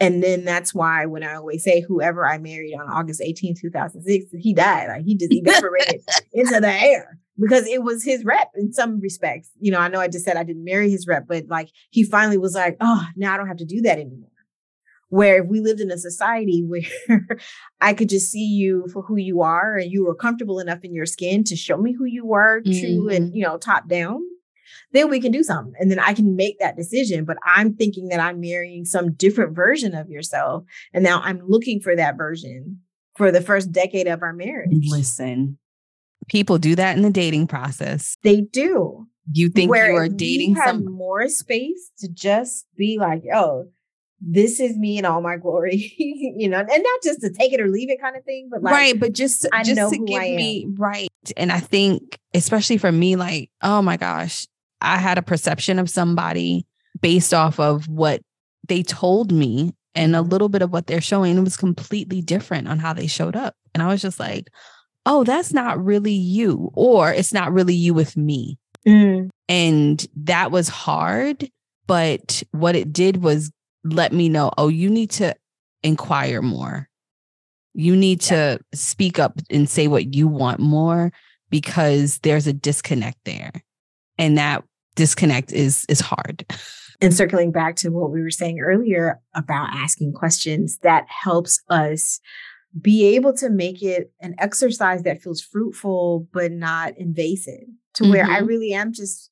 And 0.00 0.22
then 0.22 0.46
that's 0.46 0.74
why 0.74 1.04
when 1.04 1.22
I 1.22 1.34
always 1.34 1.62
say 1.62 1.82
whoever 1.82 2.26
I 2.26 2.38
married 2.38 2.74
on 2.74 2.88
August 2.88 3.20
18, 3.20 3.54
2006, 3.60 4.26
he 4.38 4.54
died. 4.54 4.88
Like 4.88 5.04
he 5.04 5.14
just 5.14 5.32
evaporated 5.32 6.00
into 6.32 6.58
the 6.58 6.72
air 6.72 7.18
because 7.38 7.66
it 7.66 7.82
was 7.82 8.02
his 8.02 8.24
rep 8.24 8.48
in 8.54 8.72
some 8.72 8.98
respects. 9.00 9.50
You 9.60 9.72
know, 9.72 9.78
I 9.78 9.88
know 9.88 10.00
I 10.00 10.08
just 10.08 10.24
said 10.24 10.38
I 10.38 10.44
didn't 10.44 10.64
marry 10.64 10.90
his 10.90 11.06
rep, 11.06 11.26
but 11.28 11.44
like 11.48 11.68
he 11.90 12.02
finally 12.02 12.38
was 12.38 12.54
like, 12.54 12.78
oh, 12.80 13.04
now 13.14 13.34
I 13.34 13.36
don't 13.36 13.48
have 13.48 13.58
to 13.58 13.66
do 13.66 13.82
that 13.82 13.98
anymore. 13.98 14.29
Where 15.10 15.42
if 15.42 15.48
we 15.48 15.60
lived 15.60 15.80
in 15.80 15.90
a 15.90 15.98
society 15.98 16.64
where 16.66 17.26
I 17.80 17.94
could 17.94 18.08
just 18.08 18.30
see 18.30 18.46
you 18.46 18.86
for 18.92 19.02
who 19.02 19.16
you 19.16 19.42
are 19.42 19.76
and 19.76 19.90
you 19.90 20.04
were 20.04 20.14
comfortable 20.14 20.58
enough 20.58 20.80
in 20.82 20.94
your 20.94 21.06
skin 21.06 21.44
to 21.44 21.56
show 21.56 21.76
me 21.76 21.92
who 21.92 22.04
you 22.04 22.24
were, 22.24 22.62
mm-hmm. 22.62 22.80
true 22.80 23.08
and, 23.08 23.26
mm-hmm. 23.26 23.36
you 23.36 23.42
know, 23.44 23.58
top 23.58 23.88
down, 23.88 24.20
then 24.92 25.10
we 25.10 25.20
can 25.20 25.32
do 25.32 25.42
something. 25.42 25.74
And 25.78 25.90
then 25.90 25.98
I 25.98 26.14
can 26.14 26.36
make 26.36 26.58
that 26.58 26.76
decision. 26.76 27.24
But 27.24 27.38
I'm 27.44 27.74
thinking 27.74 28.08
that 28.08 28.20
I'm 28.20 28.40
marrying 28.40 28.84
some 28.84 29.12
different 29.12 29.54
version 29.54 29.94
of 29.94 30.08
yourself. 30.08 30.64
And 30.92 31.04
now 31.04 31.20
I'm 31.22 31.40
looking 31.46 31.80
for 31.80 31.94
that 31.96 32.16
version 32.16 32.80
for 33.16 33.30
the 33.30 33.40
first 33.40 33.72
decade 33.72 34.06
of 34.06 34.22
our 34.22 34.32
marriage. 34.32 34.86
Listen, 34.88 35.58
people 36.28 36.58
do 36.58 36.74
that 36.76 36.96
in 36.96 37.02
the 37.02 37.10
dating 37.10 37.46
process. 37.46 38.16
They 38.22 38.40
do. 38.40 39.06
You 39.32 39.48
think 39.48 39.70
Where 39.70 39.92
you 39.92 39.96
are 39.96 40.08
dating 40.08 40.56
some 40.56 40.84
more 40.86 41.28
space 41.28 41.90
to 41.98 42.08
just 42.08 42.66
be 42.76 42.98
like, 42.98 43.22
oh, 43.32 43.66
this 44.20 44.60
is 44.60 44.76
me 44.76 44.98
in 44.98 45.04
all 45.04 45.20
my 45.20 45.36
glory, 45.36 45.94
you 45.98 46.48
know, 46.48 46.58
and 46.58 46.68
not 46.68 47.02
just 47.02 47.20
to 47.22 47.30
take 47.30 47.52
it 47.52 47.60
or 47.60 47.68
leave 47.68 47.90
it 47.90 48.00
kind 48.00 48.16
of 48.16 48.24
thing, 48.24 48.48
but 48.50 48.62
like, 48.62 48.72
right, 48.72 49.00
but 49.00 49.12
just 49.12 49.46
I 49.52 49.62
just 49.62 49.92
to 49.92 49.98
give 49.98 50.22
me 50.22 50.66
right. 50.76 51.08
And 51.36 51.50
I 51.50 51.60
think, 51.60 52.18
especially 52.34 52.78
for 52.78 52.92
me, 52.92 53.16
like, 53.16 53.50
oh 53.62 53.82
my 53.82 53.96
gosh, 53.96 54.46
I 54.80 54.98
had 54.98 55.18
a 55.18 55.22
perception 55.22 55.78
of 55.78 55.88
somebody 55.88 56.66
based 57.00 57.32
off 57.32 57.58
of 57.58 57.88
what 57.88 58.20
they 58.68 58.82
told 58.82 59.32
me 59.32 59.74
and 59.94 60.14
a 60.14 60.22
little 60.22 60.48
bit 60.48 60.62
of 60.62 60.72
what 60.72 60.86
they're 60.86 61.00
showing. 61.00 61.36
It 61.36 61.42
was 61.42 61.56
completely 61.56 62.20
different 62.20 62.68
on 62.68 62.78
how 62.78 62.92
they 62.92 63.06
showed 63.06 63.36
up. 63.36 63.54
And 63.74 63.82
I 63.82 63.88
was 63.88 64.02
just 64.02 64.20
like, 64.20 64.48
oh, 65.06 65.24
that's 65.24 65.52
not 65.52 65.82
really 65.82 66.12
you, 66.12 66.70
or 66.74 67.12
it's 67.12 67.32
not 67.32 67.52
really 67.52 67.74
you 67.74 67.94
with 67.94 68.16
me. 68.16 68.58
Mm. 68.86 69.30
And 69.48 70.06
that 70.16 70.50
was 70.50 70.68
hard. 70.68 71.50
But 71.86 72.42
what 72.52 72.76
it 72.76 72.92
did 72.92 73.22
was 73.22 73.50
let 73.84 74.12
me 74.12 74.28
know, 74.28 74.50
oh, 74.58 74.68
you 74.68 74.90
need 74.90 75.10
to 75.12 75.34
inquire 75.82 76.42
more. 76.42 76.88
You 77.74 77.96
need 77.96 78.20
to 78.22 78.58
speak 78.74 79.18
up 79.18 79.38
and 79.48 79.68
say 79.68 79.88
what 79.88 80.14
you 80.14 80.26
want 80.28 80.60
more 80.60 81.12
because 81.50 82.18
there's 82.18 82.46
a 82.46 82.52
disconnect 82.52 83.18
there. 83.24 83.52
And 84.18 84.36
that 84.38 84.64
disconnect 84.96 85.52
is 85.52 85.84
is 85.88 86.00
hard. 86.00 86.44
And 87.02 87.14
circling 87.14 87.50
back 87.50 87.76
to 87.76 87.88
what 87.88 88.10
we 88.10 88.20
were 88.20 88.30
saying 88.30 88.60
earlier 88.60 89.22
about 89.34 89.70
asking 89.72 90.12
questions, 90.12 90.76
that 90.82 91.06
helps 91.08 91.62
us 91.70 92.20
be 92.78 93.16
able 93.16 93.32
to 93.38 93.48
make 93.48 93.82
it 93.82 94.12
an 94.20 94.34
exercise 94.38 95.02
that 95.04 95.22
feels 95.22 95.40
fruitful 95.40 96.28
but 96.30 96.52
not 96.52 96.96
invasive 96.98 97.64
to 97.94 98.02
mm-hmm. 98.02 98.12
where 98.12 98.24
I 98.24 98.38
mm-hmm. 98.38 98.46
really 98.46 98.74
am 98.74 98.92
just 98.92 99.29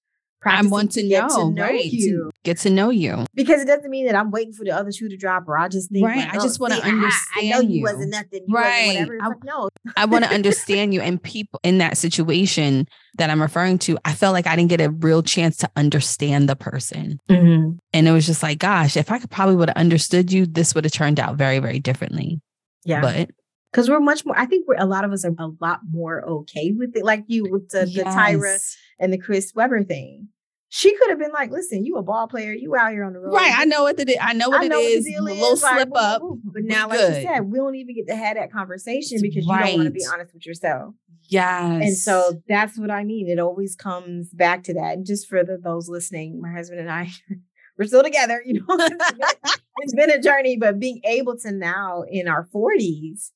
I 0.51 0.63
want 0.63 0.93
to, 0.93 1.03
to 1.03 1.09
know, 1.09 1.29
to 1.29 1.51
know 1.51 1.63
right? 1.63 1.85
You. 1.85 2.25
To 2.25 2.31
get 2.45 2.59
to 2.59 2.71
know 2.71 2.91
you 2.91 3.27
because 3.35 3.61
it 3.61 3.67
doesn't 3.67 3.91
mean 3.91 4.07
that 4.07 4.15
I'm 4.15 4.31
waiting 4.31 4.53
for 4.53 4.65
the 4.65 4.71
other 4.71 4.93
shoe 4.93 5.09
to 5.09 5.17
drop, 5.17 5.49
or 5.49 5.59
I 5.59 5.69
just 5.69 5.91
think, 5.91 6.07
right. 6.07 6.19
Like, 6.19 6.35
oh, 6.35 6.39
I 6.39 6.43
just 6.43 6.61
want 6.61 6.75
to 6.75 6.83
understand. 6.83 7.13
I, 7.37 7.41
I, 7.41 7.49
know 7.51 7.61
you, 7.61 7.77
you 7.77 7.83
wasn't 7.83 8.11
nothing, 8.11 8.45
you 8.47 8.55
right? 8.55 8.87
Wasn't 8.87 9.09
whatever. 9.09 9.23
I, 9.23 9.29
like, 9.29 9.45
no, 9.45 9.69
I 9.97 10.05
want 10.07 10.25
to 10.25 10.31
understand 10.35 10.95
you. 10.95 11.01
And 11.01 11.23
people 11.23 11.61
in 11.63 11.79
that 11.79 11.97
situation 11.97 12.87
that 13.17 13.31
I'm 13.31 13.43
referring 13.43 13.79
to, 13.81 13.99
I 14.05 14.15
felt 14.15 14.33
like 14.33 14.47
I 14.47 14.57
didn't 14.57 14.71
get 14.71 14.81
a 14.81 14.91
real 14.91 15.23
chance 15.23 15.57
to 15.59 15.71
understand 15.77 16.49
the 16.49 16.57
person, 16.57 17.21
mm-hmm. 17.29 17.77
and 17.93 18.09
it 18.09 18.13
was 18.13 18.27
just 18.27 18.43
like, 18.43 18.59
gosh, 18.59 18.97
if 18.97 19.11
I 19.11 19.19
could 19.19 19.31
probably 19.31 19.57
would 19.57 19.69
have 19.69 19.77
understood 19.77 20.33
you, 20.33 20.47
this 20.47 20.75
would 20.75 20.85
have 20.85 20.93
turned 20.93 21.21
out 21.21 21.37
very, 21.37 21.59
very 21.59 21.81
differently. 21.81 22.41
Yeah, 22.85 23.01
but 23.01 23.31
because 23.73 23.91
we're 23.91 24.01
much 24.01 24.25
more. 24.25 24.39
I 24.39 24.47
think 24.47 24.67
we're 24.67 24.77
a 24.79 24.87
lot 24.87 25.05
of 25.05 25.13
us 25.13 25.25
are 25.25 25.35
a 25.39 25.49
lot 25.61 25.81
more 25.91 26.23
okay 26.23 26.73
with 26.73 26.97
it, 26.97 27.05
like 27.05 27.25
you 27.27 27.51
with 27.51 27.71
the, 27.71 27.87
yes. 27.87 27.95
the 27.95 28.11
Tyra 28.11 28.59
and 28.99 29.13
the 29.13 29.19
Chris 29.19 29.53
Webber 29.55 29.85
thing. 29.85 30.29
She 30.71 30.95
could 30.97 31.09
have 31.09 31.19
been 31.19 31.33
like, 31.33 31.51
"Listen, 31.51 31.85
you 31.85 31.97
a 31.97 32.03
ball 32.03 32.29
player. 32.29 32.53
You 32.53 32.77
out 32.77 32.93
here 32.93 33.05
on 33.05 33.15
the 33.15 33.21
road. 33.21 33.33
Right? 33.33 33.53
I 33.57 33.65
know 33.65 33.85
what 33.85 33.97
the 33.97 34.19
I 34.21 34.35
know 34.35 34.51
what 34.51 34.63
I 34.63 34.69
know 34.69 34.79
it 34.79 34.85
is. 34.85 35.07
A 35.07 35.23
little 35.23 35.53
is. 35.53 35.61
slip 35.61 35.89
like, 35.89 35.89
up. 35.95 36.23
But 36.45 36.63
now, 36.65 36.89
like 36.89 36.99
good. 36.99 37.23
you 37.23 37.29
said, 37.29 37.41
we 37.51 37.59
don't 37.59 37.75
even 37.75 37.95
get 37.95 38.07
to 38.09 38.17
have 38.17 38.37
that 38.37 38.53
conversation 38.53 39.19
because 39.23 39.47
right. 39.47 39.61
you 39.61 39.67
don't 39.71 39.79
want 39.79 39.87
to 39.87 39.93
be 39.93 40.05
honest 40.13 40.35
with 40.35 40.47
yourself. 40.47 40.95
Yes. 41.29 41.83
And 41.83 41.97
so 41.97 42.43
that's 42.49 42.79
what 42.79 42.91
I 42.91 43.05
mean. 43.05 43.29
It 43.29 43.39
always 43.39 43.77
comes 43.77 44.31
back 44.31 44.65
to 44.65 44.75
that. 44.75 44.95
And 44.95 45.07
just 45.07 45.29
for 45.29 45.45
the, 45.45 45.59
those 45.59 45.89
listening, 45.89 46.41
my 46.41 46.51
husband 46.51 46.81
and 46.81 46.91
I, 46.91 47.11
we're 47.79 47.87
still 47.87 48.03
together. 48.03 48.43
You 48.45 48.55
know, 48.55 48.67
it's 48.69 48.89
been, 48.89 49.29
it's 49.79 49.95
been 49.95 50.11
a 50.11 50.21
journey, 50.21 50.57
but 50.57 50.79
being 50.79 51.01
able 51.05 51.39
to 51.39 51.53
now 51.53 52.03
in 52.09 52.29
our 52.29 52.47
40s, 52.55 53.31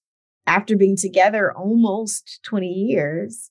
after 0.47 0.77
being 0.77 0.97
together 0.97 1.53
almost 1.57 2.41
20 2.45 2.67
years, 2.67 3.51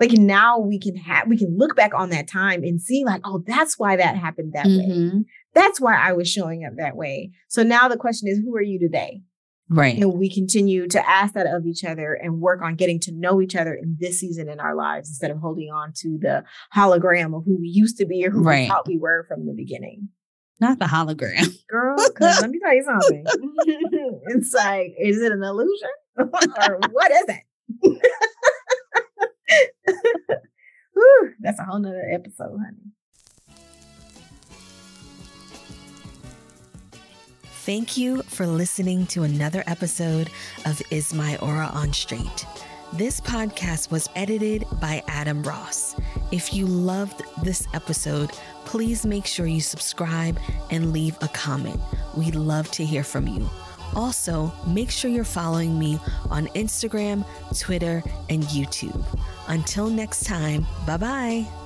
like 0.00 0.12
now 0.12 0.58
we 0.58 0.78
can 0.78 0.96
have 0.96 1.28
we 1.28 1.36
can 1.36 1.56
look 1.56 1.76
back 1.76 1.92
on 1.94 2.10
that 2.10 2.26
time 2.26 2.62
and 2.64 2.80
see 2.80 3.04
like 3.04 3.20
oh 3.24 3.42
that's 3.46 3.78
why 3.78 3.96
that 3.96 4.16
happened 4.16 4.54
that 4.54 4.66
mm-hmm. 4.66 5.18
way 5.18 5.24
that's 5.54 5.80
why 5.80 5.96
i 5.96 6.12
was 6.12 6.28
showing 6.28 6.64
up 6.64 6.72
that 6.76 6.96
way. 6.96 7.30
So 7.48 7.62
now 7.62 7.88
the 7.88 7.96
question 7.96 8.28
is 8.28 8.38
who 8.38 8.54
are 8.56 8.62
you 8.62 8.78
today? 8.78 9.22
Right. 9.68 9.96
And 9.98 10.14
we 10.14 10.32
continue 10.32 10.88
to 10.88 11.08
ask 11.08 11.34
that 11.34 11.46
of 11.46 11.64
each 11.64 11.84
other 11.84 12.14
and 12.14 12.40
work 12.40 12.60
on 12.60 12.74
getting 12.74 12.98
to 13.00 13.12
know 13.12 13.40
each 13.40 13.54
other 13.54 13.72
in 13.72 13.96
this 14.00 14.18
season 14.18 14.48
in 14.48 14.58
our 14.58 14.74
lives 14.74 15.08
instead 15.08 15.30
of 15.30 15.38
holding 15.38 15.70
on 15.70 15.92
to 15.98 16.18
the 16.20 16.42
hologram 16.74 17.36
of 17.36 17.44
who 17.44 17.56
we 17.60 17.68
used 17.68 17.96
to 17.98 18.06
be 18.06 18.26
or 18.26 18.30
who 18.30 18.42
right. 18.42 18.62
we 18.62 18.68
thought 18.68 18.88
we 18.88 18.98
were 18.98 19.24
from 19.28 19.46
the 19.46 19.54
beginning. 19.54 20.08
Not 20.58 20.80
the 20.80 20.86
hologram. 20.86 21.46
Girl 21.68 21.96
let 22.20 22.50
me 22.50 22.58
tell 22.58 22.74
you 22.74 22.84
something. 22.84 23.24
It's 24.26 24.52
like 24.52 24.94
is 25.00 25.20
it 25.20 25.32
an 25.32 25.42
illusion? 25.42 25.90
Or 26.18 26.80
what 26.90 27.10
is 27.12 27.24
it 27.28 28.00
Whew, 30.94 31.32
that's 31.40 31.60
a 31.60 31.64
whole 31.64 31.78
nother 31.78 32.10
episode, 32.12 32.58
honey. 32.58 32.92
Thank 37.64 37.96
you 37.96 38.22
for 38.22 38.46
listening 38.46 39.06
to 39.08 39.22
another 39.22 39.62
episode 39.66 40.30
of 40.66 40.80
Is 40.90 41.14
My 41.14 41.36
Aura 41.36 41.70
on 41.72 41.92
Straight. 41.92 42.46
This 42.94 43.20
podcast 43.20 43.92
was 43.92 44.08
edited 44.16 44.64
by 44.80 45.02
Adam 45.06 45.44
Ross. 45.44 45.94
If 46.32 46.52
you 46.52 46.66
loved 46.66 47.22
this 47.44 47.68
episode, 47.72 48.32
please 48.64 49.06
make 49.06 49.26
sure 49.26 49.46
you 49.46 49.60
subscribe 49.60 50.40
and 50.70 50.92
leave 50.92 51.16
a 51.20 51.28
comment. 51.28 51.80
We'd 52.16 52.34
love 52.34 52.68
to 52.72 52.84
hear 52.84 53.04
from 53.04 53.28
you. 53.28 53.48
Also, 53.94 54.52
make 54.66 54.90
sure 54.90 55.10
you're 55.10 55.24
following 55.24 55.78
me 55.78 55.98
on 56.30 56.46
Instagram, 56.48 57.24
Twitter, 57.58 58.02
and 58.28 58.42
YouTube. 58.44 59.04
Until 59.48 59.88
next 59.88 60.24
time, 60.24 60.66
bye 60.86 60.96
bye. 60.96 61.59